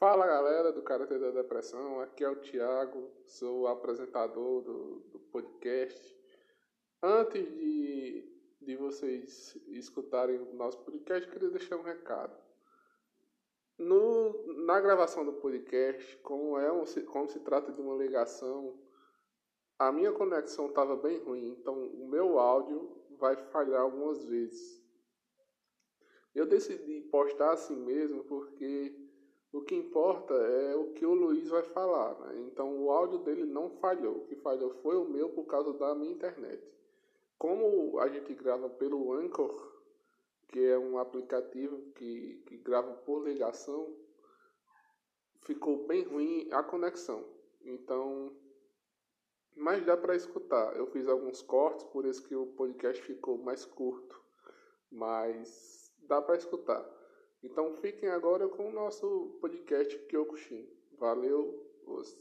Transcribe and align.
Fala 0.00 0.26
galera 0.26 0.72
do 0.72 0.80
Karatê 0.80 1.18
da 1.18 1.30
Depressão, 1.30 2.00
aqui 2.00 2.24
é 2.24 2.30
o 2.30 2.36
Thiago, 2.36 3.10
sou 3.26 3.66
apresentador 3.66 4.62
do, 4.62 5.00
do 5.00 5.18
podcast. 5.30 6.16
Antes 7.02 7.44
de, 7.44 8.26
de 8.62 8.76
vocês 8.76 9.54
escutarem 9.68 10.38
o 10.38 10.54
nosso 10.54 10.82
podcast, 10.86 11.26
eu 11.26 11.32
queria 11.34 11.50
deixar 11.50 11.76
um 11.76 11.82
recado. 11.82 12.34
No, 13.76 14.64
na 14.64 14.80
gravação 14.80 15.22
do 15.22 15.34
podcast, 15.34 16.16
como, 16.22 16.56
é 16.56 16.72
um, 16.72 16.82
como 17.04 17.28
se 17.28 17.40
trata 17.40 17.70
de 17.70 17.82
uma 17.82 18.02
ligação, 18.02 18.80
a 19.78 19.92
minha 19.92 20.12
conexão 20.12 20.68
estava 20.68 20.96
bem 20.96 21.18
ruim, 21.18 21.50
então 21.50 21.74
o 21.78 22.08
meu 22.08 22.38
áudio 22.38 23.04
vai 23.18 23.36
falhar 23.36 23.82
algumas 23.82 24.24
vezes. 24.24 24.82
Eu 26.34 26.46
decidi 26.46 27.02
postar 27.10 27.52
assim 27.52 27.76
mesmo 27.76 28.24
porque 28.24 28.99
o 29.52 29.62
que 29.62 29.74
importa 29.74 30.34
é 30.34 30.76
o 30.76 30.92
que 30.92 31.04
o 31.04 31.12
Luiz 31.12 31.48
vai 31.48 31.62
falar, 31.62 32.18
né? 32.20 32.40
Então 32.46 32.82
o 32.82 32.90
áudio 32.90 33.18
dele 33.18 33.44
não 33.44 33.68
falhou. 33.68 34.18
O 34.18 34.26
que 34.26 34.36
falhou 34.36 34.70
foi 34.82 34.96
o 34.96 35.08
meu 35.08 35.30
por 35.30 35.44
causa 35.46 35.72
da 35.72 35.94
minha 35.94 36.12
internet. 36.12 36.62
Como 37.36 37.98
a 37.98 38.08
gente 38.08 38.32
grava 38.34 38.68
pelo 38.68 39.12
Anchor, 39.12 39.80
que 40.48 40.64
é 40.64 40.78
um 40.78 40.98
aplicativo 40.98 41.80
que, 41.92 42.42
que 42.46 42.58
grava 42.58 42.92
por 42.92 43.26
ligação, 43.26 43.92
ficou 45.42 45.86
bem 45.86 46.04
ruim 46.04 46.48
a 46.52 46.62
conexão. 46.62 47.24
Então, 47.62 48.32
mas 49.56 49.84
dá 49.84 49.96
para 49.96 50.14
escutar. 50.14 50.76
Eu 50.76 50.86
fiz 50.86 51.08
alguns 51.08 51.42
cortes, 51.42 51.84
por 51.86 52.04
isso 52.04 52.22
que 52.26 52.36
o 52.36 52.46
podcast 52.46 53.02
ficou 53.02 53.36
mais 53.38 53.64
curto. 53.64 54.20
Mas 54.90 55.92
dá 56.06 56.22
para 56.22 56.36
escutar. 56.36 56.99
Então 57.42 57.74
fiquem 57.80 58.10
agora 58.10 58.46
com 58.48 58.68
o 58.68 58.72
nosso 58.72 59.38
podcast 59.40 59.98
Kyokushin. 60.00 60.68
Valeu, 60.98 61.58
os. 61.86 62.14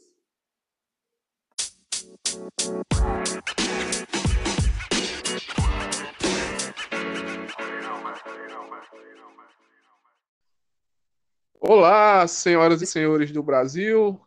Olá, 11.60 12.26
senhoras 12.26 12.82
e 12.82 12.88
senhores 12.88 13.30
do 13.30 13.44
Brasil, 13.44 14.18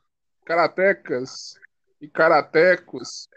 karatecas 0.44 1.58
e 2.02 2.06
karatecos, 2.06 3.30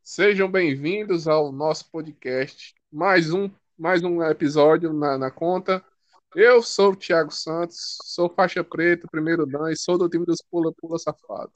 sejam 0.00 0.48
bem-vindos 0.48 1.26
ao 1.26 1.50
nosso 1.50 1.90
podcast. 1.90 2.72
Mais 2.90 3.34
um, 3.34 3.50
mais 3.76 4.04
um 4.04 4.22
episódio 4.22 4.92
na, 4.92 5.18
na 5.18 5.30
conta. 5.32 5.84
Eu 6.34 6.62
sou 6.62 6.92
o 6.92 6.96
Thiago 6.96 7.32
Santos, 7.32 7.98
sou 8.04 8.32
faixa 8.32 8.62
preta, 8.62 9.08
primeiro 9.10 9.44
dan 9.44 9.72
e 9.72 9.76
sou 9.76 9.98
do 9.98 10.08
time 10.08 10.24
dos 10.24 10.40
Pula 10.48 10.72
Pula 10.72 10.96
Safado. 10.96 11.50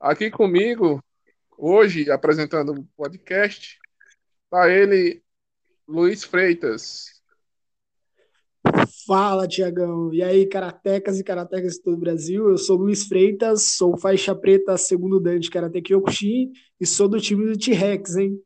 Aqui 0.00 0.30
comigo, 0.30 1.04
hoje, 1.58 2.10
apresentando 2.10 2.72
o 2.72 2.84
podcast, 2.96 3.78
está 4.44 4.70
ele, 4.70 5.22
Luiz 5.86 6.24
Freitas. 6.24 7.20
Fala, 9.06 9.46
Tiagão. 9.46 10.10
E 10.14 10.22
aí, 10.22 10.46
karatecas 10.46 11.20
e 11.20 11.24
karatecas 11.24 11.74
de 11.74 11.82
todo 11.82 11.94
o 11.96 12.00
Brasil? 12.00 12.48
Eu 12.48 12.56
sou 12.56 12.78
Luiz 12.78 13.04
Freitas, 13.06 13.76
sou 13.76 13.94
faixa 13.98 14.34
preta, 14.34 14.74
segundo 14.78 15.20
dan 15.20 15.38
de 15.38 15.50
Karate 15.50 15.82
Kyokushin 15.82 16.50
e 16.80 16.86
sou 16.86 17.06
do 17.06 17.20
time 17.20 17.44
do 17.44 17.58
T-Rex, 17.58 18.16
hein? 18.16 18.42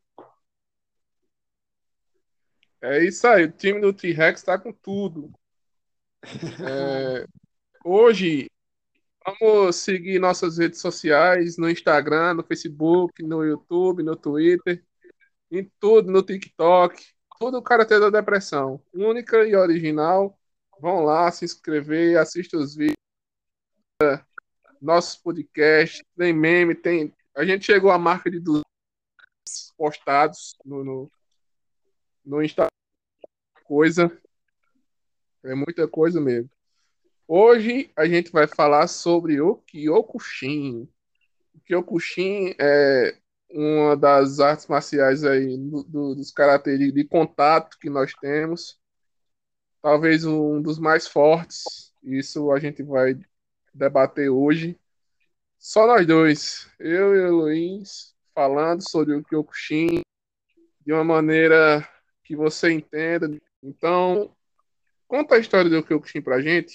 É 2.84 3.02
isso 3.02 3.27
aí, 3.27 3.44
o 3.44 3.50
time 3.52 3.80
do 3.80 3.94
T-Rex 3.94 4.40
está 4.40 4.58
com 4.58 4.72
tudo. 4.72 5.32
É, 6.66 7.26
hoje, 7.84 8.50
vamos 9.24 9.76
seguir 9.76 10.18
nossas 10.18 10.58
redes 10.58 10.80
sociais, 10.80 11.56
no 11.56 11.68
Instagram, 11.68 12.34
no 12.34 12.42
Facebook, 12.42 13.22
no 13.22 13.42
YouTube, 13.42 14.02
no 14.02 14.14
Twitter, 14.16 14.84
em 15.50 15.70
tudo, 15.81 16.10
no 16.10 16.22
TikTok, 16.22 17.03
tudo 17.38 17.59
o 17.59 17.62
Karatê 17.62 17.98
da 17.98 18.10
Depressão. 18.10 18.82
Única 18.92 19.47
e 19.47 19.56
original. 19.56 20.38
Vão 20.78 21.04
lá 21.04 21.30
se 21.30 21.44
inscrever, 21.44 22.19
assista 22.19 22.59
os 22.59 22.75
vídeos, 22.75 22.97
nossos 24.80 25.16
podcasts, 25.16 26.03
tem 26.16 26.34
meme, 26.34 26.75
tem. 26.75 27.14
A 27.34 27.44
gente 27.47 27.64
chegou 27.64 27.91
à 27.91 27.98
marca 27.98 28.30
de 28.30 28.41
200 28.41 28.64
postados 29.76 30.54
no, 30.64 30.84
no, 30.84 31.12
no 32.25 32.42
Instagram 32.42 32.73
coisa. 33.64 34.10
É 35.42 35.54
muita 35.54 35.88
coisa 35.88 36.20
mesmo. 36.20 36.50
Hoje 37.26 37.91
a 37.97 38.06
gente 38.06 38.30
vai 38.30 38.47
falar 38.47 38.86
sobre 38.86 39.41
o 39.41 39.56
Kyokushin. 39.56 40.88
O 41.54 41.60
Kyokushin 41.60 42.54
é 42.58 43.16
uma 43.50 43.97
das 43.97 44.41
artes 44.41 44.66
marciais 44.66 45.24
aí 45.24 45.56
do, 45.56 45.82
do, 45.84 46.14
dos 46.14 46.30
karatê 46.30 46.76
de, 46.76 46.92
de 46.92 47.04
contato 47.04 47.78
que 47.78 47.88
nós 47.88 48.12
temos. 48.20 48.78
Talvez 49.80 50.24
um 50.24 50.60
dos 50.60 50.78
mais 50.78 51.06
fortes. 51.06 51.92
Isso 52.03 52.53
a 52.53 52.58
gente 52.58 52.82
vai 52.82 53.19
debater 53.72 54.28
hoje. 54.28 54.78
Só 55.58 55.86
nós 55.86 56.06
dois, 56.06 56.69
eu 56.78 57.16
e 57.16 57.20
o 57.26 57.36
Luiz, 57.36 58.14
falando 58.34 58.82
sobre 58.86 59.14
o 59.14 59.24
Kyokushin 59.24 60.03
de 60.84 60.92
uma 60.92 61.04
maneira 61.04 61.88
que 62.22 62.36
você 62.36 62.70
entenda, 62.70 63.28
então, 63.64 64.36
conta 65.08 65.36
a 65.36 65.38
história 65.38 65.70
do 65.70 65.82
Kyokushin 65.82 66.20
pra 66.20 66.42
gente. 66.42 66.75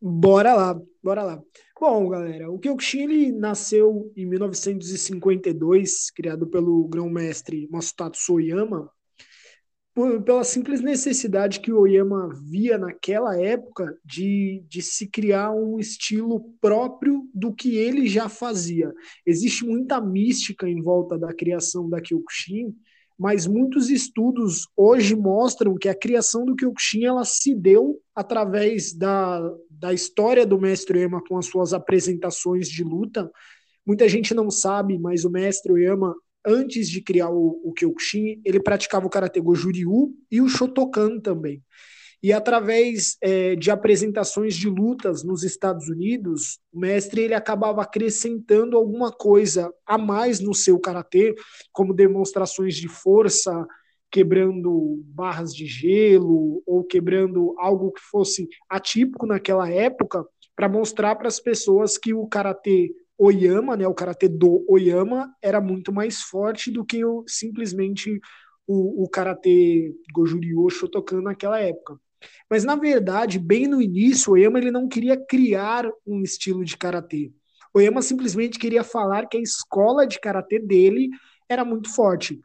Bora 0.00 0.54
lá, 0.54 0.80
bora 1.02 1.22
lá. 1.22 1.42
Bom, 1.78 2.08
galera, 2.08 2.50
o 2.50 2.58
Kyokushin 2.58 3.02
ele 3.02 3.32
nasceu 3.32 4.10
em 4.16 4.24
1952, 4.24 6.10
criado 6.10 6.46
pelo 6.46 6.88
grão-mestre 6.88 7.68
Masutatsu 7.70 8.34
Oyama, 8.34 8.90
pela 10.24 10.42
simples 10.44 10.80
necessidade 10.80 11.60
que 11.60 11.70
o 11.72 11.80
Oyama 11.80 12.30
via 12.48 12.78
naquela 12.78 13.38
época 13.38 13.94
de, 14.02 14.64
de 14.68 14.80
se 14.80 15.06
criar 15.06 15.50
um 15.52 15.78
estilo 15.78 16.54
próprio 16.60 17.28
do 17.34 17.52
que 17.52 17.76
ele 17.76 18.06
já 18.08 18.28
fazia. 18.28 18.92
Existe 19.26 19.66
muita 19.66 20.00
mística 20.00 20.66
em 20.66 20.80
volta 20.80 21.18
da 21.18 21.34
criação 21.34 21.90
da 21.90 22.00
Kyokushin, 22.00 22.74
mas 23.20 23.46
muitos 23.46 23.90
estudos 23.90 24.66
hoje 24.74 25.14
mostram 25.14 25.76
que 25.76 25.90
a 25.90 25.94
criação 25.94 26.42
do 26.42 26.56
Kyokushin 26.56 27.04
ela 27.04 27.22
se 27.22 27.54
deu 27.54 28.00
através 28.14 28.94
da, 28.94 29.42
da 29.68 29.92
história 29.92 30.46
do 30.46 30.58
mestre 30.58 31.00
Ema 31.02 31.22
com 31.28 31.36
as 31.36 31.44
suas 31.44 31.74
apresentações 31.74 32.66
de 32.66 32.82
luta. 32.82 33.30
Muita 33.84 34.08
gente 34.08 34.32
não 34.32 34.50
sabe, 34.50 34.98
mas 34.98 35.22
o 35.26 35.30
mestre 35.30 35.84
Ema, 35.84 36.14
antes 36.46 36.88
de 36.88 37.02
criar 37.02 37.28
o, 37.28 37.60
o 37.62 37.74
Kyokushin, 37.74 38.40
ele 38.42 38.58
praticava 38.58 39.06
o 39.06 39.10
Karate 39.10 39.38
Goju-Ryu 39.38 40.14
e 40.30 40.40
o 40.40 40.48
Shotokan 40.48 41.20
também. 41.20 41.62
E 42.22 42.32
através 42.34 43.16
é, 43.22 43.56
de 43.56 43.70
apresentações 43.70 44.54
de 44.54 44.68
lutas 44.68 45.24
nos 45.24 45.42
Estados 45.42 45.88
Unidos, 45.88 46.58
o 46.70 46.78
mestre 46.78 47.22
ele 47.22 47.34
acabava 47.34 47.82
acrescentando 47.82 48.76
alguma 48.76 49.10
coisa 49.10 49.72
a 49.86 49.96
mais 49.96 50.38
no 50.38 50.52
seu 50.52 50.78
karatê, 50.78 51.34
como 51.72 51.94
demonstrações 51.94 52.76
de 52.76 52.88
força, 52.88 53.66
quebrando 54.10 55.02
barras 55.06 55.54
de 55.54 55.66
gelo 55.66 56.62
ou 56.66 56.84
quebrando 56.84 57.54
algo 57.58 57.92
que 57.92 58.02
fosse 58.02 58.48
atípico 58.68 59.26
naquela 59.26 59.70
época, 59.70 60.26
para 60.54 60.68
mostrar 60.68 61.16
para 61.16 61.28
as 61.28 61.40
pessoas 61.40 61.96
que 61.96 62.12
o 62.12 62.26
karatê 62.26 62.90
Oyama, 63.16 63.76
né, 63.76 63.86
o 63.86 63.94
karatê 63.94 64.28
do 64.28 64.64
Oyama, 64.68 65.34
era 65.42 65.60
muito 65.60 65.92
mais 65.92 66.22
forte 66.22 66.70
do 66.70 66.84
que 66.84 67.04
o, 67.04 67.22
simplesmente 67.26 68.18
o, 68.66 69.04
o 69.04 69.08
karatê 69.08 69.94
Goju-Ryu 70.14 70.68
Shotokan 70.70 71.22
naquela 71.22 71.58
época. 71.58 71.98
Mas 72.48 72.64
na 72.64 72.76
verdade, 72.76 73.38
bem 73.38 73.66
no 73.66 73.80
início, 73.80 74.32
Oyama 74.32 74.58
ele 74.58 74.70
não 74.70 74.88
queria 74.88 75.16
criar 75.16 75.88
um 76.06 76.22
estilo 76.22 76.64
de 76.64 76.76
karatê. 76.76 77.32
Oyama 77.72 78.02
simplesmente 78.02 78.58
queria 78.58 78.82
falar 78.82 79.26
que 79.26 79.36
a 79.36 79.40
escola 79.40 80.06
de 80.06 80.18
karatê 80.20 80.58
dele 80.58 81.10
era 81.48 81.64
muito 81.64 81.92
forte. 81.94 82.40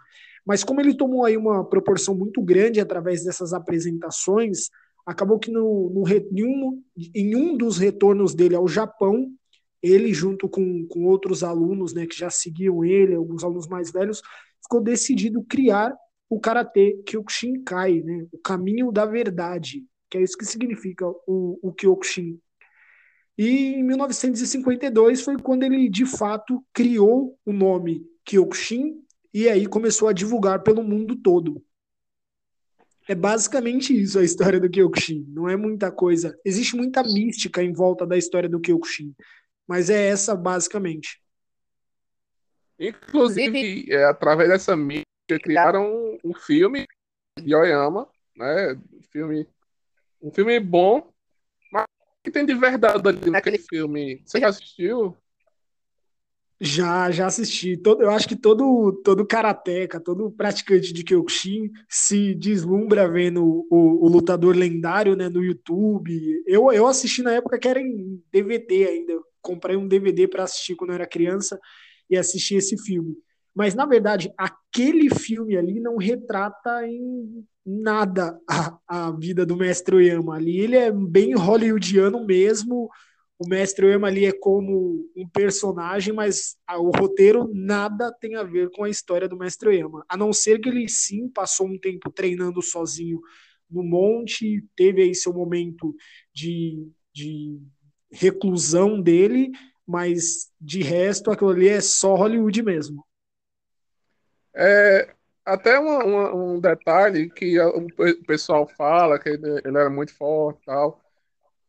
Mas 0.46 0.64
como 0.64 0.80
ele 0.80 0.96
tomou 0.96 1.26
aí 1.26 1.36
uma 1.36 1.64
proporção 1.68 2.16
muito 2.16 2.42
grande 2.42 2.80
através 2.80 3.24
dessas 3.24 3.52
apresentações, 3.52 4.70
acabou 5.06 5.40
que 5.40 5.52
no, 5.52 5.90
no 5.90 6.08
em, 6.08 6.44
um, 6.44 6.84
em 7.14 7.36
um 7.36 7.58
dos 7.58 7.78
retornos 7.78 8.36
dele 8.36 8.56
ao 8.56 8.68
Japão, 8.68 9.32
ele 9.82 10.14
junto 10.14 10.48
com, 10.48 10.86
com 10.88 11.06
outros 11.06 11.44
alunos 11.44 11.94
né, 11.94 12.06
que 12.06 12.18
já 12.18 12.30
seguiam 12.30 12.84
ele, 12.84 13.16
alguns 13.16 13.44
alunos 13.44 13.68
mais 13.68 13.92
velhos, 13.92 14.22
ficou 14.62 14.82
decidido 14.82 15.44
criar 15.44 15.96
o 16.30 16.39
karatê 16.39 17.01
Kyokushinkai, 17.06 18.01
né? 18.01 18.27
o 18.31 18.38
caminho 18.38 18.92
da 18.92 19.06
verdade, 19.06 19.86
que 20.10 20.18
é 20.18 20.22
isso 20.22 20.38
que 20.38 20.45
significa 20.45 21.07
o, 21.07 21.60
o 21.62 21.74
Kyokushin. 21.74 22.39
E 23.38 23.75
em 23.75 23.83
1952 23.83 25.22
foi 25.22 25.38
quando 25.38 25.63
ele 25.63 25.89
de 25.89 26.06
fato 26.06 26.63
criou 26.74 27.38
o 27.45 27.51
nome 27.51 28.06
Kyokushin 28.24 29.01
e 29.33 29.50
aí 29.50 29.68
começou 29.68 30.07
a 30.07 30.13
divulgar 30.13 30.63
pelo 30.63 30.81
mundo 30.81 31.16
todo. 31.18 31.62
É 33.07 33.13
basicamente 33.13 33.94
isso 33.94 34.18
a 34.18 34.24
história 34.24 34.60
do 34.60 34.69
Kyokushin. 34.69 35.25
Não 35.27 35.48
é 35.48 35.56
muita 35.56 35.92
coisa. 35.92 36.36
Existe 36.44 36.75
muita 36.75 37.04
mística 37.04 37.62
em 37.62 37.72
volta 37.72 38.06
da 38.07 38.18
história 38.18 38.50
do 38.50 38.60
Kyokushin. 38.60 39.13
Mas 39.68 39.89
é 39.89 40.07
essa 40.07 40.36
basicamente. 40.36 41.22
Inclusive, 42.80 43.86
é, 43.92 44.06
através 44.06 44.50
dessa 44.50 44.75
mística, 45.25 45.39
criaram 45.39 45.86
um, 45.86 46.18
um 46.24 46.33
filme 46.33 46.86
de 47.42 47.56
Oyama, 47.56 48.07
né? 48.36 48.80
Filme, 49.12 49.48
um 50.22 50.31
filme 50.31 50.60
bom, 50.60 51.12
mas 51.72 51.86
que 52.24 52.31
tem 52.31 52.45
de 52.45 52.54
verdade 52.54 53.07
ali 53.07 53.30
naquele 53.30 53.57
filme. 53.57 54.22
Você 54.25 54.39
já 54.39 54.50
assistiu? 54.50 55.18
Já, 56.60 57.12
já 57.12 57.27
assisti. 57.27 57.75
Todo, 57.75 58.01
eu 58.01 58.10
acho 58.10 58.30
que 58.30 58.36
todo, 58.36 58.94
todo 59.04 59.25
karateca, 59.25 60.00
todo 60.00 60.31
praticante 60.31 60.94
de 60.94 61.04
Kyokushin 61.04 61.69
se 61.89 62.33
deslumbra 62.33 63.10
vendo 63.10 63.44
o, 63.69 64.06
o, 64.06 64.07
lutador 64.07 64.56
lendário 64.56 65.18
né, 65.18 65.27
no 65.27 65.44
YouTube. 65.44 66.44
Eu, 66.48 66.72
eu 66.72 66.88
assisti 66.88 67.22
na 67.22 67.33
época 67.33 67.60
que 67.60 67.68
era 67.68 67.81
em 67.81 68.24
DVD 68.31 68.88
ainda. 68.88 69.12
Eu 69.12 69.25
comprei 69.42 69.75
um 69.75 69.88
DVD 69.88 70.30
para 70.30 70.44
assistir 70.44 70.75
quando 70.75 70.92
eu 70.92 70.95
era 70.95 71.06
criança 71.06 71.60
e 72.10 72.18
assisti 72.18 72.56
esse 72.56 72.77
filme. 72.81 73.18
Mas, 73.56 73.74
na 73.74 73.86
verdade, 73.86 74.31
aquele 74.38 75.10
filme 75.10 75.56
ali 75.56 75.80
não 75.80 75.98
retrata 75.98 76.86
em 76.86 77.46
nada 77.66 78.38
a, 78.50 78.78
a 78.88 79.12
vida 79.12 79.46
do 79.46 79.56
mestre 79.56 79.96
Oyama. 79.96 80.36
Ali 80.36 80.60
ele 80.60 80.75
é 80.75 80.92
bem 80.92 81.34
hollywoodiano 81.34 82.25
mesmo 82.25 82.90
o 83.38 83.48
mestre 83.48 83.86
Oyama 83.86 84.07
ali 84.07 84.25
é 84.25 84.31
como 84.31 85.10
um 85.16 85.28
personagem, 85.28 86.13
mas 86.13 86.56
o 86.78 86.90
roteiro 86.98 87.50
nada 87.54 88.12
tem 88.19 88.36
a 88.36 88.44
ver 88.44 88.69
com 88.72 88.86
a 88.86 88.90
história 88.90 89.28
do 89.28 89.38
mestre 89.38 89.68
Oyama. 89.68 90.06
A 90.08 90.16
não 90.16 90.31
ser 90.31 90.60
que 90.60 90.69
ele 90.69 90.88
sim 90.88 91.28
passou 91.28 91.68
um 91.68 91.78
tempo 91.78 92.10
treinando 92.10 92.62
sozinho 92.62 93.19
no 93.69 93.84
monte, 93.84 94.63
teve 94.75 95.01
aí 95.01 95.13
seu 95.13 95.34
momento 95.34 95.94
de, 96.34 96.88
de 97.13 97.60
reclusão 98.10 99.01
dele, 99.01 99.51
mas 99.86 100.50
de 100.62 100.81
resto 100.81 101.30
aquilo 101.30 101.50
ali 101.50 101.68
é 101.68 101.81
só 101.81 102.16
Hollywood 102.16 102.63
mesmo. 102.63 103.06
É, 104.56 105.13
até 105.46 105.78
uma, 105.78 106.04
uma, 106.04 106.34
um 106.34 106.60
detalhe 106.60 107.30
que 107.30 107.60
o 107.60 108.25
pessoal 108.25 108.68
fala 108.68 109.19
que 109.19 109.30
ele, 109.30 109.62
ele 109.63 109.78
era 109.78 109.90
muito 109.90 110.13
forte 110.13 110.62
tal, 110.66 111.02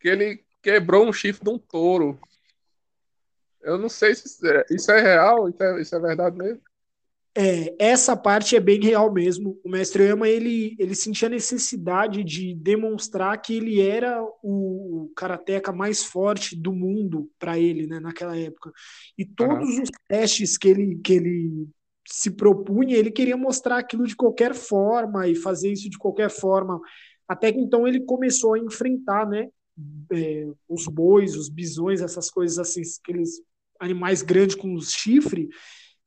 que 0.01 0.09
ele 0.09 0.45
quebrou 0.63 1.07
um 1.07 1.13
chifre 1.13 1.45
de 1.45 1.51
um 1.51 1.59
touro. 1.59 2.19
Eu 3.61 3.77
não 3.77 3.89
sei 3.89 4.15
se 4.15 4.27
isso 4.27 4.47
é, 4.47 4.65
isso 4.71 4.91
é 4.93 5.01
real, 5.01 5.49
isso 5.49 5.63
é, 5.63 5.81
isso 5.81 5.95
é 5.95 6.01
verdade 6.01 6.37
mesmo. 6.39 6.63
É, 7.39 7.77
essa 7.79 8.17
parte 8.17 8.57
é 8.57 8.61
bem 8.61 8.81
real 8.81 9.13
mesmo. 9.13 9.61
O 9.63 9.69
mestre 9.69 10.05
Oyama, 10.05 10.27
ele, 10.27 10.75
ele 10.79 10.95
sentia 10.95 11.29
necessidade 11.29 12.25
de 12.25 12.55
demonstrar 12.55 13.37
que 13.43 13.55
ele 13.55 13.79
era 13.79 14.25
o 14.43 15.13
karateca 15.15 15.71
mais 15.71 16.03
forte 16.03 16.57
do 16.57 16.73
mundo 16.73 17.31
para 17.39 17.59
ele, 17.59 17.87
né, 17.87 18.01
naquela 18.01 18.35
época. 18.39 18.73
E 19.19 19.25
todos 19.27 19.69
uhum. 19.69 19.83
os 19.83 19.91
testes 20.09 20.57
que 20.57 20.69
ele, 20.69 20.99
que 21.05 21.13
ele 21.13 21.69
se 22.07 22.31
propunha, 22.31 22.97
ele 22.97 23.11
queria 23.11 23.37
mostrar 23.37 23.79
aquilo 23.79 24.07
de 24.07 24.15
qualquer 24.15 24.55
forma 24.55 25.27
e 25.29 25.35
fazer 25.35 25.73
isso 25.73 25.91
de 25.91 25.99
qualquer 25.99 26.31
forma. 26.31 26.81
Até 27.29 27.53
que 27.53 27.59
então 27.59 27.87
ele 27.87 28.01
começou 28.01 28.55
a 28.55 28.59
enfrentar, 28.59 29.29
né, 29.29 29.49
é, 30.13 30.47
os 30.69 30.87
bois, 30.87 31.37
os 31.37 31.49
bisões, 31.49 32.01
essas 32.01 32.31
coisas 32.31 32.59
assim, 32.59 32.83
aqueles 33.03 33.41
animais 33.81 34.23
grandes 34.23 34.57
com 34.57 34.75
os 34.75 34.91
chifres. 34.93 35.49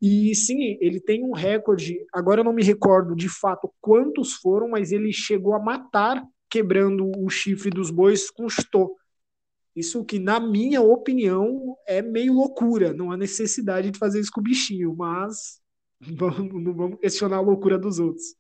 E 0.02 0.34
sim, 0.34 0.78
ele 0.80 1.00
tem 1.00 1.26
um 1.26 1.34
recorde. 1.34 1.98
Agora 2.14 2.40
eu 2.40 2.46
não 2.46 2.54
me 2.54 2.64
recordo 2.64 3.16
de 3.16 3.28
fato 3.28 3.70
quantos 3.82 4.34
foram, 4.34 4.70
mas 4.70 4.92
ele 4.92 5.12
chegou 5.12 5.54
a 5.54 5.60
matar 5.60 6.24
quebrando 6.50 7.12
o 7.18 7.30
chifre 7.30 7.70
dos 7.70 7.92
bois 7.92 8.32
com 8.32 8.48
chutô. 8.50 8.96
Isso 9.76 10.04
que, 10.04 10.18
na 10.18 10.40
minha 10.40 10.82
opinião, 10.82 11.76
é 11.86 12.02
meio 12.02 12.34
loucura. 12.34 12.94
Não 12.94 13.12
há 13.12 13.18
necessidade 13.18 13.92
de 13.92 14.00
fazer 14.00 14.20
isso 14.20 14.32
com 14.32 14.40
o 14.40 14.44
bichinho, 14.44 14.96
mas 14.96 15.62
vamos, 16.02 16.64
não 16.64 16.74
vamos 16.74 17.00
questionar 17.00 17.38
a 17.38 17.42
loucura 17.42 17.78
dos 17.78 18.00
outros. 18.00 18.36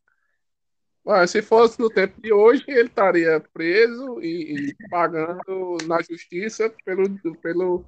Mas 1.05 1.31
se 1.31 1.41
fosse 1.41 1.79
no 1.79 1.89
tempo 1.89 2.21
de 2.21 2.31
hoje, 2.31 2.63
ele 2.67 2.87
estaria 2.87 3.43
preso 3.53 4.21
e, 4.21 4.69
e 4.69 4.89
pagando 4.89 5.77
na 5.87 6.01
justiça 6.01 6.73
pelo, 6.85 7.09
pelo 7.41 7.85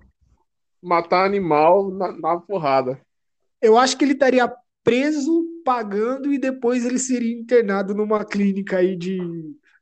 matar 0.81 1.25
animal 1.25 1.91
na, 1.91 2.11
na 2.11 2.39
porrada. 2.39 2.99
Eu 3.61 3.77
acho 3.77 3.97
que 3.97 4.05
ele 4.05 4.13
estaria 4.13 4.51
preso, 4.83 5.45
pagando 5.63 6.33
e 6.33 6.39
depois 6.39 6.85
ele 6.85 6.97
seria 6.97 7.39
internado 7.39 7.93
numa 7.93 8.25
clínica 8.25 8.77
aí 8.77 8.95
de, 8.95 9.19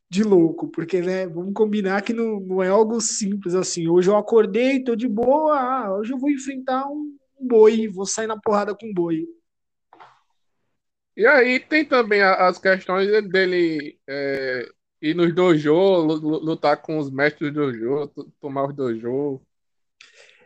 de 0.10 0.24
louco, 0.24 0.68
porque, 0.68 1.00
né, 1.00 1.26
vamos 1.28 1.54
combinar 1.54 2.02
que 2.02 2.12
não, 2.12 2.40
não 2.42 2.62
é 2.62 2.68
algo 2.68 3.00
simples 3.00 3.56
assim. 3.56 3.88
Hoje 3.88 4.10
eu 4.10 4.18
acordei, 4.18 4.84
tô 4.84 4.96
de 4.96 5.08
boa, 5.08 5.58
ah, 5.58 5.98
hoje 5.98 6.12
eu 6.12 6.18
vou 6.18 6.30
enfrentar 6.30 6.86
um 6.88 7.16
boi, 7.40 7.88
vou 7.88 8.06
sair 8.06 8.28
na 8.28 8.38
porrada 8.38 8.76
com 8.76 8.88
um 8.88 8.94
boi. 8.94 9.26
E 11.20 11.28
aí 11.28 11.60
tem 11.60 11.84
também 11.84 12.22
as 12.22 12.58
questões 12.58 13.10
dele 13.28 14.00
é, 14.08 14.66
ir 15.02 15.14
nos 15.14 15.36
dojo, 15.36 15.74
lutar 15.74 16.82
com 16.82 16.98
os 16.98 17.12
mestres 17.12 17.52
do 17.54 17.74
dojo, 17.74 18.10
tomar 18.40 18.70
os 18.70 18.74
dojo. 18.74 19.42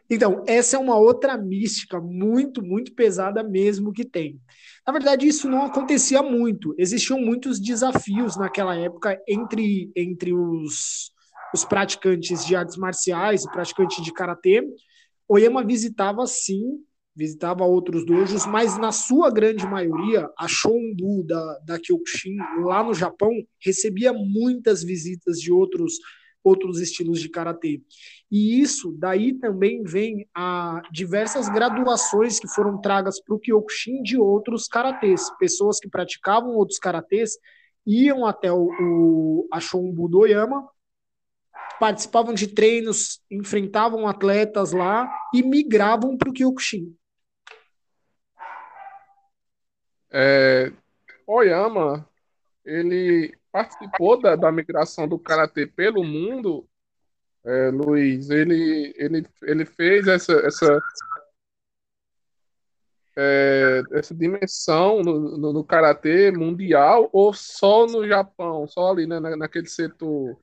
Então, 0.09 0.43
essa 0.47 0.75
é 0.75 0.79
uma 0.79 0.97
outra 0.97 1.37
mística 1.37 2.01
muito, 2.01 2.63
muito 2.63 2.95
pesada 2.95 3.43
mesmo 3.43 3.93
que 3.93 4.03
tem. 4.03 4.41
Na 4.85 4.91
verdade, 4.91 5.27
isso 5.27 5.47
não 5.47 5.63
acontecia 5.63 6.23
muito. 6.23 6.73
Existiam 6.75 7.19
muitos 7.21 7.59
desafios 7.59 8.35
naquela 8.35 8.75
época 8.75 9.21
entre, 9.27 9.91
entre 9.95 10.33
os, 10.33 11.11
os 11.53 11.63
praticantes 11.63 12.43
de 12.47 12.55
artes 12.55 12.77
marciais 12.77 13.43
e 13.43 13.51
praticantes 13.51 14.03
de 14.03 14.11
karatê. 14.11 14.67
Oyama 15.27 15.63
visitava, 15.63 16.25
sim, 16.25 16.83
visitava 17.15 17.63
outros 17.63 18.05
dojos, 18.05 18.45
mas 18.45 18.77
na 18.77 18.91
sua 18.91 19.29
grande 19.29 19.65
maioria, 19.65 20.29
a 20.37 20.47
Shonbu 20.47 21.23
da, 21.23 21.59
da 21.59 21.79
Kyokushin, 21.79 22.37
lá 22.63 22.83
no 22.83 22.93
Japão, 22.93 23.31
recebia 23.63 24.11
muitas 24.13 24.83
visitas 24.83 25.37
de 25.39 25.51
outros 25.51 25.97
outros 26.43 26.81
estilos 26.81 27.21
de 27.21 27.29
karatê. 27.29 27.81
E 28.29 28.59
isso 28.59 28.93
daí 28.99 29.33
também 29.33 29.81
vem 29.81 30.27
a 30.35 30.81
diversas 30.91 31.47
graduações 31.47 32.37
que 32.37 32.49
foram 32.49 32.81
tragas 32.81 33.23
para 33.23 33.33
o 33.33 33.39
Kyokushin 33.39 34.03
de 34.03 34.17
outros 34.17 34.67
karatês, 34.67 35.29
pessoas 35.39 35.79
que 35.79 35.87
praticavam 35.87 36.49
outros 36.49 36.77
karatês 36.77 37.37
iam 37.87 38.25
até 38.25 38.51
o, 38.51 38.69
o 38.79 39.47
a 39.53 39.61
Shonbu 39.61 40.09
do 40.09 40.19
Oyama 40.19 40.67
participavam 41.79 42.33
de 42.33 42.47
treinos, 42.47 43.19
enfrentavam 43.29 44.07
atletas 44.07 44.71
lá 44.71 45.09
e 45.33 45.43
migravam 45.43 46.17
para 46.17 46.29
o 46.29 46.33
Kyokushin. 46.33 46.95
É, 50.13 50.71
Oyama, 51.25 52.07
ele 52.63 53.35
participou 53.51 54.21
da, 54.21 54.35
da 54.35 54.51
migração 54.51 55.07
do 55.07 55.17
karatê 55.17 55.65
pelo 55.65 56.03
mundo, 56.03 56.67
é, 57.43 57.69
Luiz. 57.69 58.29
Ele, 58.29 58.93
ele, 58.95 59.25
ele 59.41 59.65
fez 59.65 60.07
essa, 60.07 60.33
essa, 60.45 60.79
é, 63.17 63.81
essa 63.91 64.13
dimensão 64.13 65.01
no, 65.01 65.37
no, 65.37 65.53
no 65.53 65.63
karatê 65.63 66.31
mundial 66.31 67.09
ou 67.11 67.33
só 67.33 67.87
no 67.87 68.07
Japão, 68.07 68.67
só 68.67 68.91
ali 68.91 69.07
né, 69.07 69.19
naquele 69.19 69.67
setor? 69.67 70.39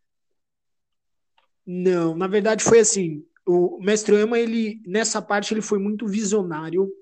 Não, 1.65 2.17
na 2.17 2.27
verdade 2.27 2.65
foi 2.65 2.81
assim. 2.81 3.25
O 3.47 3.81
mestre 3.81 4.15
Oyama, 4.15 4.39
ele 4.39 4.83
nessa 4.85 5.23
parte 5.23 5.55
ele 5.55 5.62
foi 5.62 5.79
muito 5.79 6.07
visionário 6.07 6.93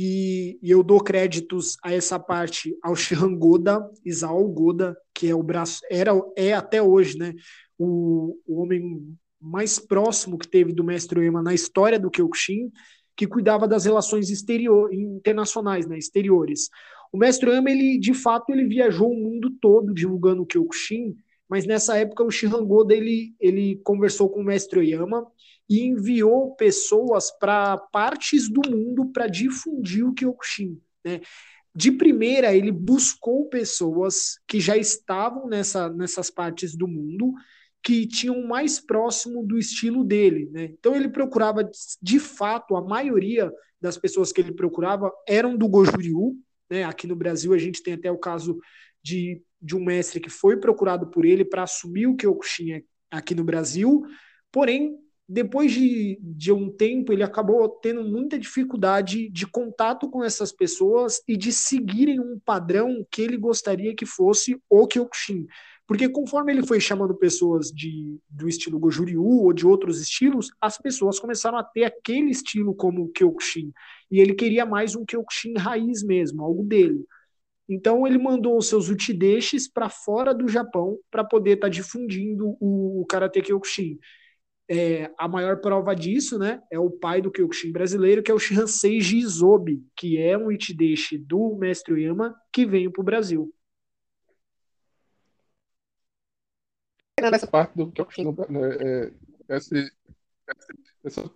e, 0.00 0.60
e, 0.62 0.70
eu 0.70 0.84
dou 0.84 1.00
créditos 1.00 1.76
a 1.82 1.92
essa 1.92 2.20
parte 2.20 2.72
ao 2.80 2.94
Shihan 2.94 3.34
Goda, 3.34 3.84
Isao 4.04 4.46
Goda, 4.46 4.96
que 5.12 5.28
é 5.28 5.34
o 5.34 5.42
braço, 5.42 5.80
era, 5.90 6.12
é 6.36 6.52
até 6.52 6.80
hoje, 6.80 7.18
né, 7.18 7.34
o, 7.76 8.38
o 8.46 8.62
homem 8.62 9.12
mais 9.40 9.80
próximo 9.80 10.38
que 10.38 10.46
teve 10.46 10.72
do 10.72 10.84
mestre 10.84 11.18
Oyama 11.18 11.42
na 11.42 11.52
história 11.52 11.98
do 11.98 12.12
Kyokushin, 12.12 12.70
que 13.16 13.26
cuidava 13.26 13.66
das 13.66 13.86
relações 13.86 14.30
exterior, 14.30 14.94
internacionais, 14.94 15.84
né, 15.88 15.98
exteriores. 15.98 16.68
O 17.12 17.18
mestre 17.18 17.50
Oyama, 17.50 17.68
ele, 17.68 17.98
de 17.98 18.14
fato, 18.14 18.52
ele 18.52 18.68
viajou 18.68 19.10
o 19.10 19.16
mundo 19.16 19.50
todo 19.60 19.92
divulgando 19.92 20.42
o 20.42 20.46
Kyokushin, 20.46 21.16
mas 21.48 21.64
nessa 21.66 21.96
época 21.96 22.22
o 22.22 22.30
Shihan 22.30 22.64
Goda, 22.64 22.94
ele, 22.94 23.34
ele 23.40 23.80
conversou 23.82 24.28
com 24.28 24.40
o 24.40 24.44
mestre 24.44 24.78
Oyama 24.78 25.26
e 25.68 25.80
enviou 25.80 26.54
pessoas 26.54 27.30
para 27.38 27.76
partes 27.76 28.48
do 28.50 28.60
mundo 28.68 29.06
para 29.12 29.26
difundir 29.26 30.06
o 30.06 30.14
Kyokushin. 30.14 30.80
Né? 31.04 31.20
De 31.74 31.92
primeira, 31.92 32.54
ele 32.54 32.72
buscou 32.72 33.48
pessoas 33.48 34.38
que 34.46 34.60
já 34.60 34.76
estavam 34.76 35.46
nessa, 35.46 35.88
nessas 35.88 36.30
partes 36.30 36.76
do 36.76 36.88
mundo, 36.88 37.32
que 37.82 38.06
tinham 38.06 38.46
mais 38.46 38.80
próximo 38.80 39.46
do 39.46 39.58
estilo 39.58 40.02
dele. 40.04 40.50
Né? 40.50 40.64
Então, 40.78 40.96
ele 40.96 41.08
procurava, 41.08 41.68
de 42.02 42.18
fato, 42.18 42.76
a 42.76 42.82
maioria 42.82 43.52
das 43.80 43.96
pessoas 43.96 44.32
que 44.32 44.40
ele 44.40 44.52
procurava 44.52 45.12
eram 45.26 45.56
do 45.56 45.68
Goju 45.68 45.96
Ryu. 45.96 46.36
Né? 46.68 46.84
Aqui 46.84 47.06
no 47.06 47.14
Brasil, 47.14 47.52
a 47.52 47.58
gente 47.58 47.82
tem 47.82 47.94
até 47.94 48.10
o 48.10 48.18
caso 48.18 48.58
de 49.02 49.40
de 49.60 49.76
um 49.76 49.84
mestre 49.84 50.20
que 50.20 50.30
foi 50.30 50.56
procurado 50.56 51.08
por 51.08 51.24
ele 51.24 51.44
para 51.44 51.64
assumir 51.64 52.06
o 52.06 52.16
Kyokushin 52.16 52.82
aqui 53.10 53.34
no 53.34 53.44
Brasil, 53.44 54.02
porém, 54.52 54.96
depois 55.28 55.72
de, 55.72 56.18
de 56.22 56.50
um 56.52 56.70
tempo, 56.70 57.12
ele 57.12 57.22
acabou 57.22 57.68
tendo 57.68 58.02
muita 58.02 58.38
dificuldade 58.38 59.28
de 59.28 59.46
contato 59.46 60.08
com 60.08 60.24
essas 60.24 60.52
pessoas 60.52 61.20
e 61.28 61.36
de 61.36 61.52
seguirem 61.52 62.18
um 62.18 62.40
padrão 62.42 63.06
que 63.10 63.20
ele 63.20 63.36
gostaria 63.36 63.94
que 63.94 64.06
fosse 64.06 64.58
o 64.70 64.86
Kyokushin. 64.86 65.46
Porque 65.86 66.06
conforme 66.06 66.52
ele 66.52 66.66
foi 66.66 66.80
chamando 66.80 67.14
pessoas 67.14 67.70
de, 67.70 68.18
do 68.28 68.46
estilo 68.46 68.78
Goju-Ryu 68.78 69.24
ou 69.24 69.54
de 69.54 69.66
outros 69.66 70.00
estilos, 70.00 70.50
as 70.60 70.76
pessoas 70.76 71.18
começaram 71.18 71.56
a 71.56 71.64
ter 71.64 71.84
aquele 71.84 72.30
estilo 72.30 72.74
como 72.74 73.08
Kyokushin. 73.08 73.72
E 74.10 74.20
ele 74.20 74.34
queria 74.34 74.66
mais 74.66 74.94
um 74.94 75.04
Kyokushin 75.04 75.54
raiz 75.56 76.02
mesmo, 76.02 76.42
algo 76.42 76.62
dele. 76.62 77.06
Então 77.68 78.06
ele 78.06 78.16
mandou 78.16 78.56
os 78.56 78.68
seus 78.68 78.88
utideixes 78.88 79.68
para 79.68 79.90
fora 79.90 80.32
do 80.32 80.48
Japão 80.48 80.98
para 81.10 81.22
poder 81.22 81.54
estar 81.54 81.66
tá 81.66 81.70
difundindo 81.70 82.56
o, 82.60 83.04
Karate 83.06 83.42
Kyokushin. 83.42 83.98
É, 84.70 85.10
a 85.18 85.28
maior 85.28 85.60
prova 85.60 85.94
disso 85.94 86.38
né, 86.38 86.62
é 86.70 86.78
o 86.78 86.90
pai 86.90 87.20
do 87.20 87.30
Kyokushin 87.30 87.72
brasileiro, 87.72 88.22
que 88.22 88.30
é 88.30 88.34
o 88.34 88.38
Shihansei 88.38 89.00
Jizobi, 89.00 89.82
que 89.96 90.18
é 90.18 90.36
um 90.36 90.50
itideshi 90.50 91.18
do 91.18 91.56
mestre 91.56 91.92
Oyama 91.92 92.34
que 92.52 92.64
veio 92.64 92.90
para 92.90 93.02
o 93.02 93.04
Brasil. 93.04 93.52
nessa 97.20 97.46
parte 97.46 97.74
do 97.76 97.92
costumo, 97.92 98.34
né, 98.48 98.76
é, 98.80 99.12
essa, 99.48 99.74